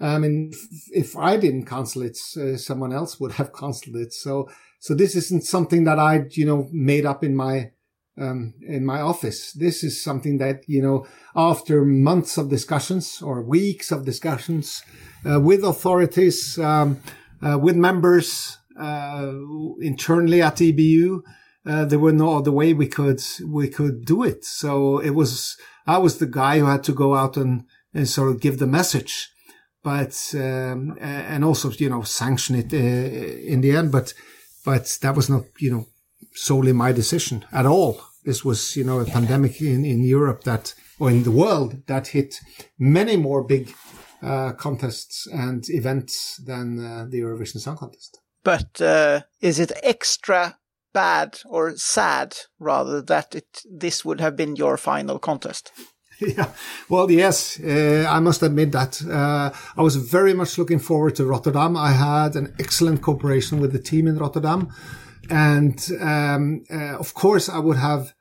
I 0.00 0.18
mean, 0.18 0.52
if 0.92 1.16
I 1.16 1.36
didn't 1.36 1.66
cancel 1.66 2.02
it, 2.02 2.18
uh, 2.36 2.56
someone 2.56 2.92
else 2.92 3.18
would 3.18 3.32
have 3.32 3.52
canceled 3.60 3.96
it. 3.96 4.12
So 4.12 4.48
so 4.78 4.94
this 4.94 5.16
isn't 5.16 5.44
something 5.44 5.84
that 5.84 5.98
I 5.98 6.24
you 6.30 6.46
know 6.46 6.68
made 6.72 7.06
up 7.06 7.24
in 7.24 7.34
my 7.34 7.70
um, 8.18 8.54
in 8.66 8.84
my 8.84 9.00
office. 9.00 9.52
This 9.52 9.84
is 9.84 10.02
something 10.02 10.38
that, 10.38 10.62
you 10.66 10.82
know, 10.82 11.06
after 11.34 11.84
months 11.84 12.38
of 12.38 12.48
discussions 12.48 13.20
or 13.22 13.42
weeks 13.42 13.92
of 13.92 14.04
discussions 14.04 14.82
uh, 15.28 15.40
with 15.40 15.64
authorities, 15.64 16.58
um, 16.58 17.00
uh, 17.42 17.58
with 17.58 17.76
members 17.76 18.58
uh, 18.80 19.32
internally 19.80 20.42
at 20.42 20.56
EBU, 20.56 21.22
uh, 21.66 21.84
there 21.84 21.98
were 21.98 22.12
no 22.12 22.36
other 22.36 22.52
way 22.52 22.72
we 22.72 22.86
could 22.86 23.20
we 23.44 23.68
could 23.68 24.04
do 24.04 24.22
it. 24.22 24.44
So 24.44 24.98
it 24.98 25.10
was 25.10 25.56
I 25.86 25.98
was 25.98 26.18
the 26.18 26.26
guy 26.26 26.58
who 26.58 26.66
had 26.66 26.84
to 26.84 26.92
go 26.92 27.14
out 27.14 27.36
and, 27.36 27.64
and 27.92 28.08
sort 28.08 28.30
of 28.30 28.40
give 28.40 28.58
the 28.58 28.66
message, 28.66 29.30
but 29.86 30.34
um, 30.34 30.98
and 31.00 31.44
also 31.44 31.70
you 31.70 31.88
know 31.88 32.02
sanction 32.02 32.56
it 32.56 32.72
uh, 32.72 33.52
in 33.52 33.60
the 33.60 33.70
end. 33.70 33.92
But 33.92 34.14
but 34.64 34.98
that 35.02 35.14
was 35.14 35.28
not 35.30 35.44
you 35.60 35.70
know 35.70 35.86
solely 36.34 36.72
my 36.72 36.92
decision 36.92 37.44
at 37.52 37.66
all. 37.66 38.00
This 38.24 38.44
was, 38.44 38.76
you 38.76 38.82
know, 38.82 38.98
a 38.98 39.04
pandemic 39.04 39.60
in, 39.60 39.84
in 39.84 40.02
Europe 40.02 40.42
that, 40.42 40.74
or 40.98 41.10
in 41.10 41.22
the 41.22 41.30
world 41.30 41.86
that 41.86 42.08
hit 42.08 42.40
many 42.76 43.16
more 43.16 43.44
big 43.44 43.72
uh, 44.20 44.52
contests 44.54 45.28
and 45.32 45.64
events 45.68 46.42
than 46.44 46.84
uh, 46.84 47.06
the 47.08 47.20
Eurovision 47.20 47.60
Song 47.60 47.76
Contest. 47.76 48.18
But 48.42 48.80
uh, 48.80 49.20
is 49.40 49.60
it 49.60 49.70
extra 49.82 50.58
bad 50.92 51.38
or 51.46 51.76
sad 51.76 52.36
rather 52.58 53.00
that 53.02 53.34
it 53.34 53.62
this 53.70 54.04
would 54.04 54.20
have 54.20 54.34
been 54.34 54.56
your 54.56 54.76
final 54.76 55.20
contest? 55.20 55.70
yeah, 56.20 56.50
well, 56.88 57.10
yes, 57.10 57.60
uh, 57.60 58.06
I 58.08 58.20
must 58.20 58.42
admit 58.42 58.72
that 58.72 59.02
uh, 59.02 59.50
I 59.76 59.82
was 59.82 59.96
very 59.96 60.32
much 60.32 60.56
looking 60.56 60.78
forward 60.78 61.14
to 61.16 61.26
Rotterdam. 61.26 61.76
I 61.76 61.92
had 61.92 62.36
an 62.36 62.54
excellent 62.58 63.02
cooperation 63.02 63.60
with 63.60 63.72
the 63.72 63.78
team 63.78 64.06
in 64.06 64.16
Rotterdam. 64.16 64.72
And 65.28 65.78
um, 66.00 66.64
uh, 66.70 66.96
of 66.96 67.14
course, 67.14 67.48
I 67.48 67.58
would 67.58 67.76
have 67.76 68.14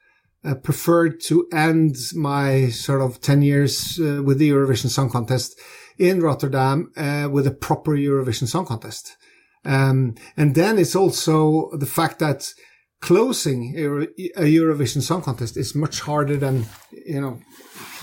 uh, 0.44 0.56
preferred 0.56 1.22
to 1.22 1.48
end 1.54 1.96
my 2.14 2.70
sort 2.70 3.02
of 3.02 3.22
10 3.22 3.42
years 3.42 4.00
uh, 4.00 4.22
with 4.24 4.40
the 4.40 4.50
Eurovision 4.50 4.90
Song 4.90 5.10
Contest 5.10 5.60
in 5.98 6.22
Rotterdam 6.22 6.92
uh, 6.98 7.30
with 7.32 7.48
a 7.48 7.52
proper 7.52 7.96
Eurovision 7.96 8.48
Song 8.48 8.66
Contest. 8.66 9.16
Um, 9.64 10.16
and 10.38 10.54
then 10.54 10.78
it's 10.78 10.96
also 10.96 11.70
the 11.74 11.86
fact 11.86 12.20
that 12.20 12.54
closing 13.02 13.76
a 13.78 14.42
Eurovision 14.44 15.02
Song 15.02 15.22
Contest 15.22 15.58
is 15.58 15.76
much 15.76 16.02
harder 16.02 16.38
than, 16.38 16.66
you 16.92 17.22
know, 17.22 17.40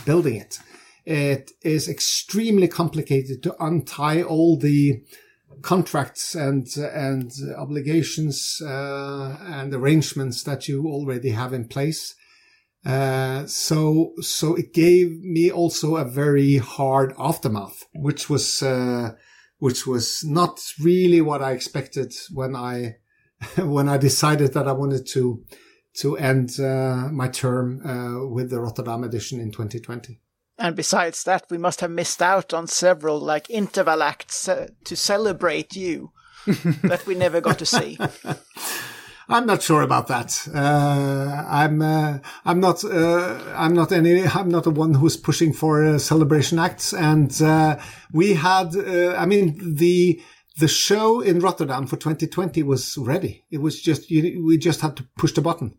building 0.05 0.37
it. 0.37 0.59
It 1.05 1.51
is 1.63 1.89
extremely 1.89 2.69
complicated 2.69 3.43
to 3.43 3.57
untie 3.63 4.23
all 4.23 4.57
the 4.57 5.03
contracts 5.63 6.35
and 6.35 6.67
and 6.77 7.33
obligations 7.57 8.61
uh, 8.65 9.37
and 9.41 9.75
arrangements 9.75 10.43
that 10.45 10.69
you 10.69 10.87
already 10.87 11.31
have 11.31 11.53
in 11.53 11.69
place. 11.69 12.15
Uh, 12.85 13.47
so 13.47 14.13
so 14.21 14.55
it 14.55 14.73
gave 14.73 15.21
me 15.21 15.51
also 15.51 15.97
a 15.97 16.05
very 16.05 16.57
hard 16.57 17.15
aftermath, 17.19 17.85
which 17.95 18.29
was 18.29 18.63
uh, 18.63 19.13
which 19.59 19.87
was 19.87 20.25
not 20.25 20.61
really 20.81 21.21
what 21.21 21.43
I 21.43 21.53
expected 21.53 22.13
when 22.33 22.57
I 22.57 22.97
when 23.57 23.89
I 23.89 23.97
decided 23.97 24.55
that 24.55 24.69
I 24.69 24.73
wanted 24.73 25.07
to 25.13 25.45
to 25.95 26.17
end 26.17 26.59
uh, 26.61 27.09
my 27.11 27.29
term 27.29 27.81
uh, 27.87 28.27
with 28.27 28.51
the 28.51 28.61
Rotterdam 28.61 29.05
edition 29.05 29.41
in 29.41 29.51
2020. 29.51 30.19
And 30.59 30.77
besides 30.77 31.25
that, 31.25 31.47
we 31.51 31.59
must 31.59 31.81
have 31.81 31.91
missed 31.91 32.23
out 32.23 32.55
on 32.55 32.67
several 32.67 33.19
like 33.19 33.51
interval 33.51 34.03
acts 34.03 34.49
uh, 34.49 34.69
to 34.85 34.97
celebrate 34.97 35.75
you 35.75 36.13
that 36.83 37.05
we 37.07 37.15
never 37.15 37.41
got 37.41 37.59
to 37.59 37.67
see. 37.67 37.99
I'm 39.29 39.47
not 39.47 39.63
sure 39.63 39.83
about 39.83 40.09
that. 40.09 40.47
Uh, 40.53 41.45
I'm 41.49 41.81
uh, 41.81 42.19
I'm 42.45 42.61
not 42.61 42.85
uh, 42.85 43.39
I'm 43.55 43.75
not 43.75 43.93
any 43.93 44.27
I'm 44.27 44.51
not 44.51 44.65
the 44.65 44.71
one 44.71 44.95
who's 44.95 45.17
pushing 45.17 45.53
for 45.53 45.85
uh, 45.85 45.99
celebration 45.99 46.59
acts. 46.59 46.93
And 46.93 47.41
uh, 47.41 47.79
we 48.13 48.35
had 48.35 48.77
uh, 48.77 49.15
I 49.17 49.27
mean 49.27 49.77
the 49.77 50.21
the 50.59 50.69
show 50.69 51.21
in 51.21 51.41
Rotterdam 51.41 51.87
for 51.87 51.97
2020 51.97 52.63
was 52.63 52.97
ready. 52.99 53.45
It 53.51 53.59
was 53.59 53.81
just 53.81 54.11
you, 54.11 54.45
we 54.45 54.59
just 54.59 54.81
had 54.81 54.97
to 54.97 55.07
push 55.17 55.33
the 55.33 55.41
button. 55.41 55.79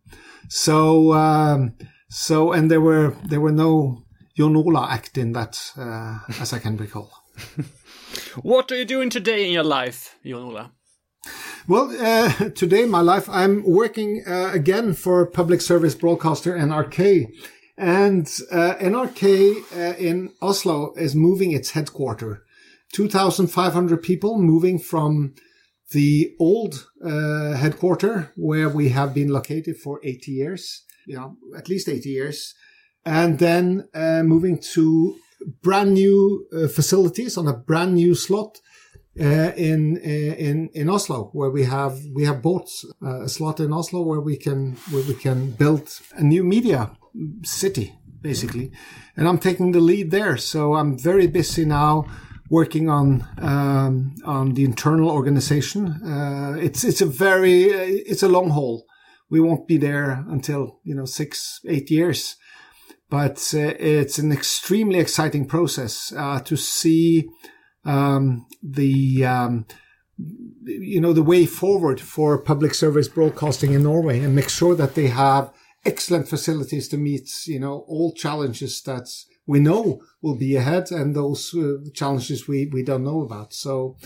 So 0.50 1.14
um, 1.14 1.76
so 2.10 2.52
and 2.52 2.70
there 2.70 2.82
were 2.82 3.16
there 3.26 3.42
were 3.42 3.52
no 3.52 4.04
Jon 4.36 4.56
Ola 4.56 4.88
act 4.90 5.18
in 5.18 5.34
that 5.34 5.60
as 6.40 6.54
I 6.54 6.60
can 6.60 6.78
recall. 6.78 7.12
What 8.42 8.72
are 8.72 8.76
you 8.76 8.86
doing 8.86 9.10
today 9.10 9.46
in 9.46 9.52
your 9.52 9.64
life, 9.64 10.18
Jon 10.26 10.44
Ola? 10.44 10.72
Well, 11.68 11.96
uh, 12.00 12.50
today 12.50 12.84
in 12.84 12.90
my 12.90 13.02
life, 13.02 13.30
I'm 13.30 13.64
working 13.64 14.24
uh, 14.28 14.52
again 14.54 14.94
for 14.94 15.26
public 15.26 15.62
service 15.62 15.96
broadcaster 15.96 16.54
NRK. 16.54 17.28
And 17.78 18.28
uh, 18.52 18.76
NRK 18.76 19.56
uh, 19.76 19.98
in 19.98 20.32
Oslo 20.42 20.94
is 20.96 21.16
moving 21.16 21.52
its 21.52 21.72
headquarters. 21.72 22.40
2,500 22.94 24.02
people 24.02 24.40
moving 24.40 24.80
from 24.80 25.34
the 25.92 26.34
old 26.40 26.88
uh, 27.06 27.54
headquarter 27.54 28.32
where 28.36 28.70
we 28.70 28.90
have 28.90 29.14
been 29.14 29.30
located 29.30 29.78
for 29.78 30.00
80 30.04 30.32
years, 30.32 30.84
you 31.06 31.16
know, 31.16 31.38
at 31.58 31.70
least 31.70 31.90
80 31.90 32.10
years. 32.10 32.54
And 33.06 33.40
then 33.40 33.90
uh, 33.94 34.24
moving 34.24 34.60
to 34.74 35.16
brand 35.62 35.94
new 35.94 36.48
uh, 36.54 36.68
facilities 36.68 37.38
on 37.38 37.48
a 37.48 37.54
brand 37.54 37.96
new 37.96 38.16
slot 38.16 38.60
uh, 39.20 39.52
in 39.56 39.98
in 39.98 40.70
in 40.74 40.90
Oslo, 40.90 41.30
where 41.34 41.52
we 41.52 41.66
have 41.66 42.00
we 42.16 42.26
have 42.26 42.42
bought 42.42 42.70
uh, 43.04 43.24
a 43.24 43.30
slot 43.30 43.60
in 43.60 43.72
Oslo 43.72 44.02
where 44.02 44.22
we 44.22 44.38
can 44.38 44.76
where 44.90 45.04
we 45.04 45.14
can 45.14 45.52
build 45.52 46.00
a 46.16 46.24
new 46.24 46.44
media 46.44 46.98
city 47.44 47.94
basically, 48.22 48.72
and 49.16 49.28
I'm 49.28 49.38
taking 49.38 49.72
the 49.74 49.82
lead 49.82 50.10
there. 50.10 50.38
So 50.38 50.74
I'm 50.74 50.98
very 50.98 51.28
busy 51.28 51.66
now 51.66 52.06
working 52.54 52.88
on 52.88 53.28
um, 53.40 54.14
on 54.26 54.54
the 54.54 54.64
internal 54.64 55.10
organization. 55.10 55.88
Uh, 56.06 56.56
it's 56.62 56.84
it's 56.84 57.02
a 57.02 57.06
very 57.28 57.64
it's 58.12 58.22
a 58.22 58.34
long 58.38 58.52
haul. 58.52 58.86
We 59.32 59.40
won't 59.40 59.68
be 59.68 59.78
there 59.78 60.24
until 60.30 60.80
you 60.84 60.94
know 60.94 61.06
six 61.06 61.60
eight 61.68 61.90
years, 61.90 62.36
but 63.10 63.38
uh, 63.56 63.74
it's 63.80 64.20
an 64.20 64.32
extremely 64.32 65.00
exciting 65.00 65.48
process 65.48 66.14
uh, 66.16 66.42
to 66.42 66.56
see 66.56 67.28
um, 67.86 68.46
the 68.62 69.26
um, 69.26 69.66
you 70.94 71.02
know 71.02 71.14
the 71.14 71.30
way 71.34 71.48
forward 71.48 72.00
for 72.00 72.38
public 72.38 72.76
service 72.76 73.08
broadcasting 73.08 73.74
in 73.74 73.82
Norway 73.82 74.20
and 74.20 74.36
make 74.36 74.50
sure 74.50 74.76
that 74.76 74.94
they 74.94 75.08
have 75.08 75.52
excellent 75.86 76.28
facilities 76.30 76.88
to 76.90 76.98
meet 76.98 77.28
you 77.48 77.60
know 77.60 77.84
all 77.88 78.14
challenges 78.14 78.82
that 78.84 79.08
we 79.46 79.60
know 79.60 80.02
will 80.22 80.38
be 80.38 80.56
ahead 80.56 80.92
and 80.92 81.16
those 81.16 81.54
uh, 81.54 81.78
challenges 81.94 82.48
we 82.48 82.70
we 82.72 82.84
don't 82.84 83.04
know 83.04 83.22
about 83.22 83.54
so 83.54 83.98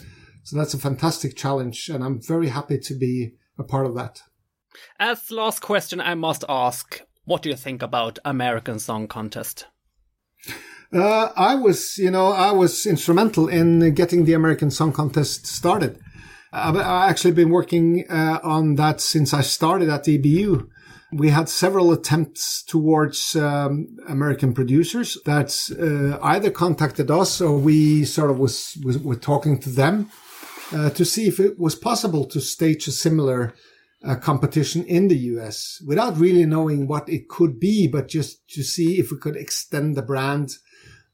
so 0.43 0.57
that's 0.57 0.73
a 0.73 0.79
fantastic 0.79 1.35
challenge 1.35 1.89
and 1.89 2.03
I'm 2.03 2.21
very 2.21 2.49
happy 2.49 2.79
to 2.79 2.93
be 2.93 3.33
a 3.59 3.63
part 3.63 3.85
of 3.85 3.95
that 3.95 4.21
As 4.99 5.31
last 5.31 5.61
question, 5.61 6.01
I 6.01 6.15
must 6.15 6.43
ask, 6.47 7.01
what 7.25 7.41
do 7.41 7.49
you 7.49 7.55
think 7.55 7.81
about 7.81 8.19
American 8.25 8.79
Song 8.79 9.07
Contest? 9.07 9.65
Uh, 10.93 11.29
I 11.35 11.55
was, 11.55 11.97
you 11.97 12.11
know, 12.11 12.27
I 12.31 12.51
was 12.51 12.85
instrumental 12.85 13.47
in 13.49 13.93
getting 13.93 14.25
the 14.25 14.33
American 14.33 14.71
Song 14.71 14.93
Contest 14.93 15.45
started. 15.45 15.99
I've, 16.53 16.77
I've 16.77 17.09
actually 17.09 17.33
been 17.33 17.49
working 17.49 18.05
uh, 18.09 18.39
on 18.43 18.75
that 18.75 19.01
since 19.01 19.33
I 19.33 19.41
started 19.41 19.89
at 19.89 20.05
EBU. 20.05 20.69
We 21.13 21.29
had 21.29 21.47
several 21.47 21.93
attempts 21.93 22.61
towards 22.63 23.35
um, 23.35 23.97
American 24.09 24.53
producers 24.53 25.17
that 25.25 25.51
uh, 25.71 26.19
either 26.21 26.51
contacted 26.51 27.09
us 27.09 27.39
or 27.39 27.57
we 27.57 28.03
sort 28.03 28.29
of 28.29 28.39
was, 28.39 28.77
was 28.83 28.97
were 28.97 29.15
talking 29.15 29.57
to 29.59 29.69
them 29.69 30.09
uh, 30.73 30.89
to 30.89 31.05
see 31.05 31.27
if 31.27 31.39
it 31.39 31.57
was 31.57 31.75
possible 31.75 32.25
to 32.25 32.41
stage 32.41 32.87
a 32.87 32.91
similar 32.91 33.53
uh, 34.05 34.15
competition 34.15 34.83
in 34.85 35.07
the 35.07 35.17
US 35.17 35.81
without 35.85 36.17
really 36.17 36.45
knowing 36.45 36.87
what 36.87 37.07
it 37.09 37.29
could 37.29 37.59
be, 37.59 37.87
but 37.87 38.07
just 38.07 38.47
to 38.49 38.63
see 38.63 38.99
if 38.99 39.11
we 39.11 39.17
could 39.17 39.35
extend 39.35 39.95
the 39.95 40.01
brand 40.01 40.57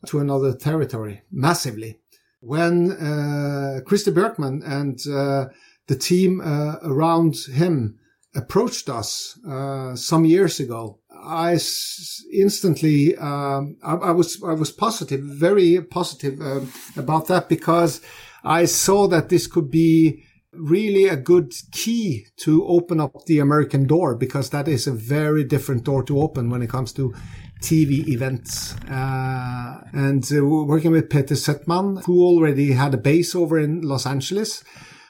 to 0.07 0.19
another 0.19 0.53
territory 0.53 1.21
massively. 1.31 1.99
When 2.39 2.91
uh, 2.91 3.79
Christer 3.85 4.11
Björkman 4.11 4.63
and 4.65 4.99
uh, 5.07 5.53
the 5.87 5.95
team 5.95 6.41
uh, 6.41 6.75
around 6.83 7.37
him 7.53 7.99
approached 8.35 8.89
us 8.89 9.37
uh, 9.47 9.95
some 9.95 10.25
years 10.25 10.59
ago, 10.59 10.99
I 11.23 11.53
s- 11.53 12.23
instantly 12.33 13.15
um, 13.17 13.77
I, 13.83 13.95
I 13.95 14.11
was 14.11 14.41
I 14.43 14.53
was 14.53 14.71
positive, 14.71 15.21
very 15.21 15.81
positive 15.81 16.39
um, 16.41 16.71
about 16.97 17.27
that 17.27 17.49
because 17.49 18.01
I 18.43 18.65
saw 18.65 19.07
that 19.07 19.29
this 19.29 19.47
could 19.47 19.69
be 19.69 20.23
really 20.51 21.07
a 21.07 21.15
good 21.15 21.53
key 21.71 22.27
to 22.37 22.65
open 22.67 22.99
up 22.99 23.25
the 23.25 23.39
American 23.39 23.87
door 23.87 24.15
because 24.15 24.49
that 24.51 24.67
is 24.67 24.85
a 24.85 24.91
very 24.91 25.43
different 25.43 25.83
door 25.83 26.03
to 26.03 26.19
open 26.19 26.49
when 26.49 26.61
it 26.61 26.69
comes 26.69 26.93
to 26.93 27.13
TV 27.61 28.07
events. 28.07 28.75
Uh, 28.89 29.81
and 29.93 30.29
uh, 30.31 30.45
working 30.45 30.91
with 30.91 31.09
Peter 31.09 31.35
Settman, 31.35 32.03
who 32.05 32.21
already 32.21 32.73
had 32.73 32.93
a 32.93 32.97
base 32.97 33.33
over 33.33 33.57
in 33.57 33.81
Los 33.81 34.05
Angeles, 34.05 34.63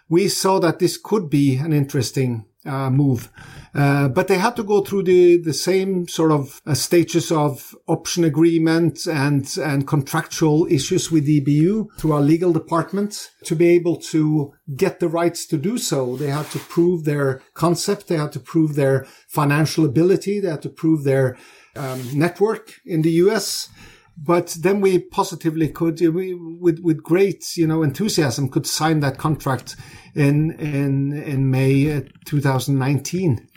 we 0.08 0.28
saw 0.28 0.60
that 0.60 0.80
this 0.80 0.98
could 0.98 1.30
be 1.30 1.56
an 1.56 1.74
interesting 1.74 2.46
uh, 2.66 2.90
move. 2.90 3.30
Uh, 3.76 4.08
but 4.08 4.28
they 4.28 4.38
had 4.38 4.56
to 4.56 4.64
go 4.64 4.82
through 4.82 5.04
the, 5.04 5.38
the 5.38 5.54
same 5.54 6.08
sort 6.08 6.32
of 6.32 6.62
uh, 6.66 6.74
stages 6.74 7.32
of 7.32 7.76
option 7.88 8.24
agreement 8.24 9.08
and, 9.08 9.58
and 9.58 9.88
contractual 9.88 10.68
issues 10.70 11.12
with 11.12 11.28
EBU 11.28 11.88
through 11.98 12.12
our 12.12 12.22
legal 12.22 12.54
department 12.54 13.32
to 13.44 13.56
be 13.56 13.70
able 13.70 13.96
to 13.96 14.54
get 14.76 15.00
the 15.00 15.08
rights 15.08 15.46
to 15.48 15.58
do 15.58 15.78
so. 15.78 16.16
They 16.16 16.30
had 16.30 16.50
to 16.52 16.60
prove 16.60 17.04
their 17.04 17.42
concept. 17.54 18.08
They 18.08 18.18
had 18.18 18.32
to 18.34 18.40
prove 18.40 18.76
their 18.76 19.06
financial 19.28 19.86
ability. 19.86 20.40
They 20.40 20.50
had 20.50 20.62
to 20.62 20.70
prove 20.70 21.04
their 21.04 21.38
um, 21.76 22.08
network 22.14 22.80
in 22.86 23.02
the 23.02 23.12
US. 23.12 23.70
But 24.16 24.56
then 24.60 24.80
we 24.80 25.00
positively 25.00 25.70
could, 25.70 26.00
we, 26.00 26.36
with 26.36 26.80
with 26.80 27.02
great 27.02 27.58
you 27.58 27.66
know 27.66 27.82
enthusiasm, 27.82 28.48
could 28.48 28.68
sign 28.68 29.00
that 29.00 29.18
contract 29.18 29.76
in 30.16 30.52
in 30.52 31.14
in 31.14 31.50
May 31.50 31.98
uh, 31.98 32.02
2019 32.26 33.48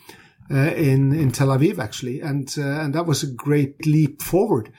uh, 0.50 0.56
in 0.56 1.12
in 1.12 1.32
Tel 1.32 1.48
Aviv 1.48 1.78
actually, 1.78 2.20
and 2.20 2.54
uh, 2.58 2.80
and 2.80 2.94
that 2.94 3.06
was 3.06 3.22
a 3.22 3.26
great 3.26 3.86
leap 3.86 4.22
forward. 4.22 4.72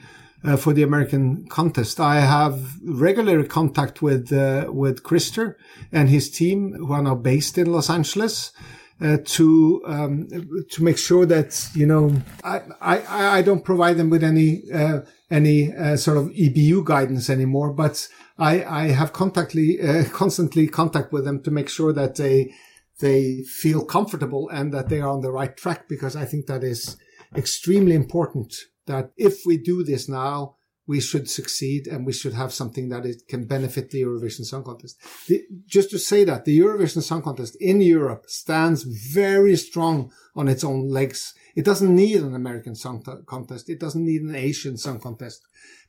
Uh, 0.44 0.56
for 0.56 0.72
the 0.72 0.84
American 0.84 1.48
contest, 1.48 1.98
I 1.98 2.20
have 2.20 2.76
regular 2.84 3.42
contact 3.42 4.02
with 4.02 4.32
uh, 4.32 4.66
with 4.72 5.02
Christer 5.02 5.56
and 5.90 6.08
his 6.08 6.30
team, 6.30 6.74
who 6.74 6.92
are 6.92 7.02
now 7.02 7.16
based 7.16 7.58
in 7.58 7.72
Los 7.72 7.90
Angeles, 7.90 8.52
uh, 9.00 9.18
to 9.24 9.82
um, 9.86 10.28
to 10.70 10.84
make 10.84 10.96
sure 10.96 11.26
that 11.26 11.68
you 11.74 11.86
know 11.86 12.14
I, 12.44 12.60
I 12.80 13.38
I 13.38 13.42
don't 13.42 13.64
provide 13.64 13.96
them 13.96 14.10
with 14.10 14.22
any 14.22 14.62
uh, 14.72 15.00
any 15.30 15.74
uh, 15.74 15.96
sort 15.96 16.16
of 16.16 16.26
EBU 16.26 16.84
guidance 16.84 17.28
anymore, 17.28 17.72
but 17.72 18.08
I 18.38 18.64
I 18.64 18.84
have 18.88 19.12
contactly 19.12 19.80
uh, 19.80 20.04
constantly 20.12 20.68
contact 20.68 21.12
with 21.12 21.24
them 21.24 21.42
to 21.42 21.50
make 21.50 21.68
sure 21.68 21.92
that 21.92 22.16
they 22.16 22.54
they 23.00 23.42
feel 23.42 23.84
comfortable 23.84 24.48
and 24.48 24.72
that 24.72 24.88
they 24.88 25.00
are 25.00 25.10
on 25.10 25.20
the 25.20 25.32
right 25.32 25.56
track 25.56 25.88
because 25.88 26.16
I 26.16 26.24
think 26.24 26.46
that 26.46 26.64
is 26.64 26.96
extremely 27.36 27.94
important. 27.94 28.54
That 28.86 29.12
if 29.16 29.42
we 29.44 29.56
do 29.58 29.84
this 29.84 30.08
now, 30.08 30.56
we 30.88 31.00
should 31.00 31.28
succeed 31.28 31.86
and 31.86 32.06
we 32.06 32.12
should 32.14 32.32
have 32.32 32.52
something 32.52 32.88
that 32.88 33.04
it 33.04 33.28
can 33.28 33.44
benefit 33.44 33.90
the 33.90 34.02
Eurovision 34.02 34.44
Song 34.44 34.64
Contest. 34.64 34.96
The, 35.28 35.44
just 35.66 35.90
to 35.90 35.98
say 35.98 36.24
that 36.24 36.46
the 36.46 36.58
Eurovision 36.58 37.02
Song 37.02 37.20
Contest 37.22 37.56
in 37.60 37.82
Europe 37.82 38.24
stands 38.26 38.84
very 38.84 39.54
strong 39.56 40.10
on 40.34 40.48
its 40.48 40.64
own 40.64 40.88
legs. 40.88 41.34
It 41.54 41.66
doesn't 41.66 41.94
need 41.94 42.22
an 42.22 42.34
American 42.34 42.74
Song 42.74 43.04
Contest. 43.26 43.68
It 43.68 43.78
doesn't 43.78 44.04
need 44.04 44.22
an 44.22 44.34
Asian 44.34 44.78
Song 44.78 44.98
Contest, 44.98 45.42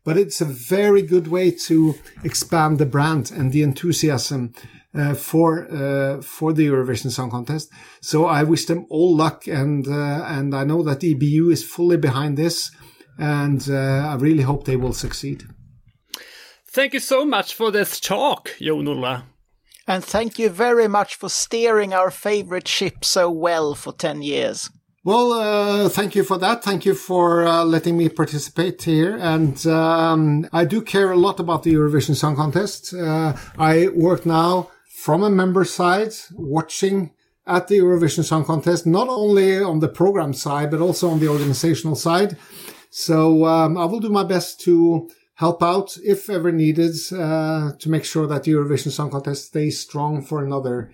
but 0.10 0.18
it's 0.18 0.42
a 0.42 0.46
very 0.46 1.04
good 1.04 1.28
way 1.28 1.52
to 1.52 1.94
expand 2.24 2.80
the 2.80 2.86
brand 2.88 3.30
and 3.30 3.52
the 3.52 3.62
enthusiasm 3.62 4.52
uh, 4.96 5.14
for 5.14 5.72
uh, 5.72 6.20
for 6.20 6.52
the 6.52 6.66
Eurovision 6.66 7.12
Song 7.12 7.30
Contest. 7.30 7.72
So 8.02 8.26
I 8.26 8.42
wish 8.42 8.66
them 8.66 8.88
all 8.90 9.16
luck, 9.16 9.46
and 9.46 9.88
uh, 9.88 10.26
and 10.26 10.56
I 10.56 10.64
know 10.64 10.82
that 10.82 11.02
EBU 11.02 11.52
is 11.52 11.64
fully 11.64 11.98
behind 11.98 12.38
this, 12.38 12.72
and 13.20 13.62
uh, 13.70 14.10
I 14.12 14.16
really 14.16 14.42
hope 14.42 14.64
they 14.64 14.78
will 14.78 14.94
succeed. 14.94 15.44
Thank 16.66 16.96
you 16.96 17.00
so 17.00 17.24
much 17.24 17.54
for 17.54 17.70
this 17.70 18.00
talk, 18.00 18.56
Jon 18.60 18.88
Ola. 18.88 19.26
And 19.86 20.04
thank 20.04 20.40
you 20.40 20.50
very 20.50 20.88
much 20.88 21.18
for 21.18 21.30
steering 21.30 21.94
our 21.94 22.10
favorite 22.10 22.68
ship 22.68 23.06
so 23.06 23.30
well 23.30 23.76
for 23.76 23.94
10 23.94 24.24
years. 24.24 24.72
Well, 25.06 25.32
uh, 25.32 25.88
thank 25.88 26.14
you 26.14 26.26
for 26.26 26.38
that. 26.40 26.62
Thank 26.62 26.86
you 26.86 26.94
for 26.94 27.46
uh, 27.48 27.64
letting 27.64 27.98
me 27.98 28.10
participate 28.10 28.84
here. 28.84 29.16
And 29.16 29.66
um, 29.66 30.46
I 30.52 30.66
do 30.66 30.82
care 30.82 31.12
a 31.12 31.18
lot 31.18 31.40
about 31.40 31.64
the 31.64 31.74
Eurovision 31.74 32.16
Song 32.16 32.36
Contest. 32.36 32.94
Uh, 32.94 33.34
I 33.58 33.88
work 33.90 34.26
now 34.26 34.70
from 34.98 35.24
a 35.24 35.30
member 35.30 35.64
side, 35.64 36.12
watching 36.34 37.12
at 37.48 37.70
the 37.70 37.80
Eurovision 37.80 38.26
Song 38.26 38.44
Contest, 38.44 38.86
not 38.86 39.08
only 39.08 39.64
on 39.64 39.80
the 39.80 39.88
program 39.88 40.34
side, 40.34 40.70
but 40.70 40.82
also 40.82 41.10
on 41.10 41.22
the 41.22 41.30
organizational 41.30 41.96
side. 41.96 42.38
So 42.90 43.46
um, 43.46 43.78
I 43.78 43.86
will 43.86 44.02
do 44.02 44.10
my 44.10 44.26
best 44.26 44.60
to 44.62 45.10
help 45.36 45.64
out 45.64 45.98
if 46.04 46.30
ever 46.30 46.52
needed 46.52 46.94
uh, 47.14 47.72
to 47.80 47.90
make 47.90 48.04
sure 48.04 48.28
that 48.28 48.44
the 48.44 48.52
Eurovision 48.52 48.92
Song 48.92 49.12
Contest 49.12 49.46
stays 49.46 49.80
strong 49.80 50.22
for 50.22 50.44
another 50.44 50.92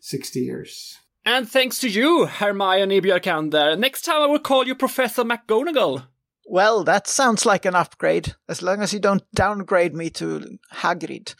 60 0.00 0.40
years. 0.40 0.98
And 1.30 1.46
thanks 1.46 1.78
to 1.80 1.90
you, 1.90 2.24
Hermione 2.24 3.02
Björkander. 3.02 3.78
Next 3.78 4.00
time 4.06 4.22
I 4.22 4.26
will 4.26 4.38
call 4.38 4.66
you 4.66 4.74
Professor 4.74 5.24
McGonagall. 5.24 6.04
Well, 6.46 6.84
that 6.84 7.06
sounds 7.06 7.44
like 7.44 7.66
an 7.66 7.74
upgrade, 7.74 8.34
as 8.48 8.62
long 8.62 8.80
as 8.80 8.94
you 8.94 8.98
don't 8.98 9.30
downgrade 9.34 9.94
me 9.94 10.08
to 10.08 10.58
Hagrid. 10.76 11.34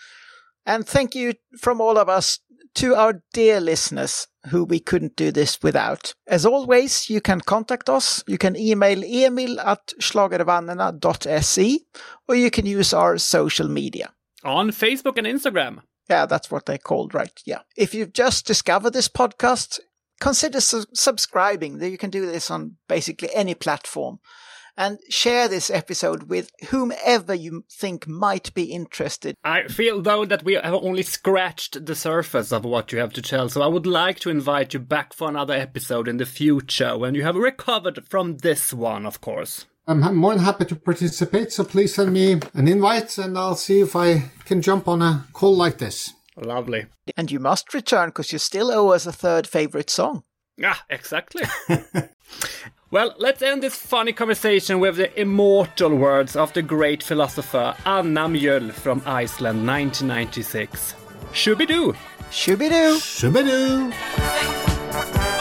And 0.66 0.86
thank 0.86 1.14
you 1.14 1.32
from 1.58 1.80
all 1.80 1.96
of 1.96 2.10
us 2.10 2.40
to 2.74 2.96
our 2.96 3.22
dear 3.32 3.60
listeners 3.62 4.26
who 4.50 4.64
we 4.64 4.78
couldn't 4.78 5.16
do 5.16 5.32
this 5.32 5.58
without. 5.62 6.12
As 6.26 6.44
always, 6.44 7.08
you 7.08 7.22
can 7.22 7.40
contact 7.40 7.88
us. 7.88 8.22
You 8.26 8.36
can 8.36 8.56
email 8.56 9.02
emil 9.02 9.58
at 9.58 9.94
schlagervannarna.se 9.98 11.80
or 12.28 12.34
you 12.34 12.50
can 12.50 12.66
use 12.66 12.92
our 12.92 13.16
social 13.16 13.68
media. 13.68 14.12
On 14.44 14.68
Facebook 14.68 15.16
and 15.16 15.26
Instagram. 15.26 15.80
Yeah, 16.08 16.26
that's 16.26 16.50
what 16.50 16.66
they're 16.66 16.78
called, 16.78 17.14
right? 17.14 17.42
Yeah. 17.44 17.60
If 17.76 17.94
you've 17.94 18.12
just 18.12 18.46
discovered 18.46 18.92
this 18.92 19.08
podcast, 19.08 19.80
consider 20.20 20.60
su- 20.60 20.86
subscribing. 20.94 21.82
You 21.82 21.98
can 21.98 22.10
do 22.10 22.26
this 22.26 22.50
on 22.50 22.76
basically 22.88 23.28
any 23.34 23.54
platform. 23.54 24.18
And 24.76 25.00
share 25.10 25.48
this 25.48 25.70
episode 25.70 26.28
with 26.28 26.52
whomever 26.68 27.34
you 27.34 27.64
think 27.68 28.06
might 28.06 28.54
be 28.54 28.66
interested. 28.66 29.34
I 29.42 29.66
feel 29.66 30.00
though 30.00 30.24
that 30.24 30.44
we 30.44 30.54
have 30.54 30.72
only 30.72 31.02
scratched 31.02 31.84
the 31.84 31.96
surface 31.96 32.52
of 32.52 32.64
what 32.64 32.92
you 32.92 33.00
have 33.00 33.12
to 33.14 33.22
tell, 33.22 33.48
so 33.48 33.60
I 33.60 33.66
would 33.66 33.86
like 33.86 34.20
to 34.20 34.30
invite 34.30 34.74
you 34.74 34.78
back 34.78 35.14
for 35.14 35.28
another 35.28 35.54
episode 35.54 36.06
in 36.06 36.18
the 36.18 36.26
future 36.26 36.96
when 36.96 37.16
you 37.16 37.24
have 37.24 37.34
recovered 37.34 38.06
from 38.06 38.36
this 38.36 38.72
one, 38.72 39.04
of 39.04 39.20
course. 39.20 39.66
I'm 39.88 40.02
ha- 40.02 40.12
more 40.12 40.34
than 40.34 40.44
happy 40.44 40.66
to 40.66 40.76
participate, 40.76 41.50
so 41.50 41.64
please 41.64 41.94
send 41.94 42.12
me 42.12 42.38
an 42.52 42.68
invite 42.68 43.16
and 43.16 43.38
I'll 43.38 43.56
see 43.56 43.80
if 43.80 43.96
I 43.96 44.30
can 44.44 44.60
jump 44.60 44.86
on 44.86 45.00
a 45.00 45.26
call 45.32 45.56
like 45.56 45.78
this. 45.78 46.12
Lovely. 46.36 46.86
And 47.16 47.30
you 47.32 47.40
must 47.40 47.72
return 47.72 48.10
because 48.10 48.30
you 48.30 48.38
still 48.38 48.70
owe 48.70 48.90
us 48.90 49.06
a 49.06 49.12
third 49.12 49.46
favorite 49.46 49.88
song. 49.88 50.24
Ah, 50.62 50.84
exactly. 50.90 51.44
well, 52.90 53.14
let's 53.18 53.40
end 53.40 53.62
this 53.62 53.76
funny 53.76 54.12
conversation 54.12 54.78
with 54.78 54.96
the 54.96 55.18
immortal 55.18 55.96
words 55.96 56.36
of 56.36 56.52
the 56.52 56.62
great 56.62 57.02
philosopher 57.02 57.74
Anna 57.86 58.28
Mjöll 58.28 58.70
from 58.70 59.02
Iceland 59.06 59.66
1996. 59.66 60.94
Shooby-doo! 61.32 61.94
Shooby-doo! 62.30 62.98
Shubidoo! 62.98 63.92
Thank 64.90 65.37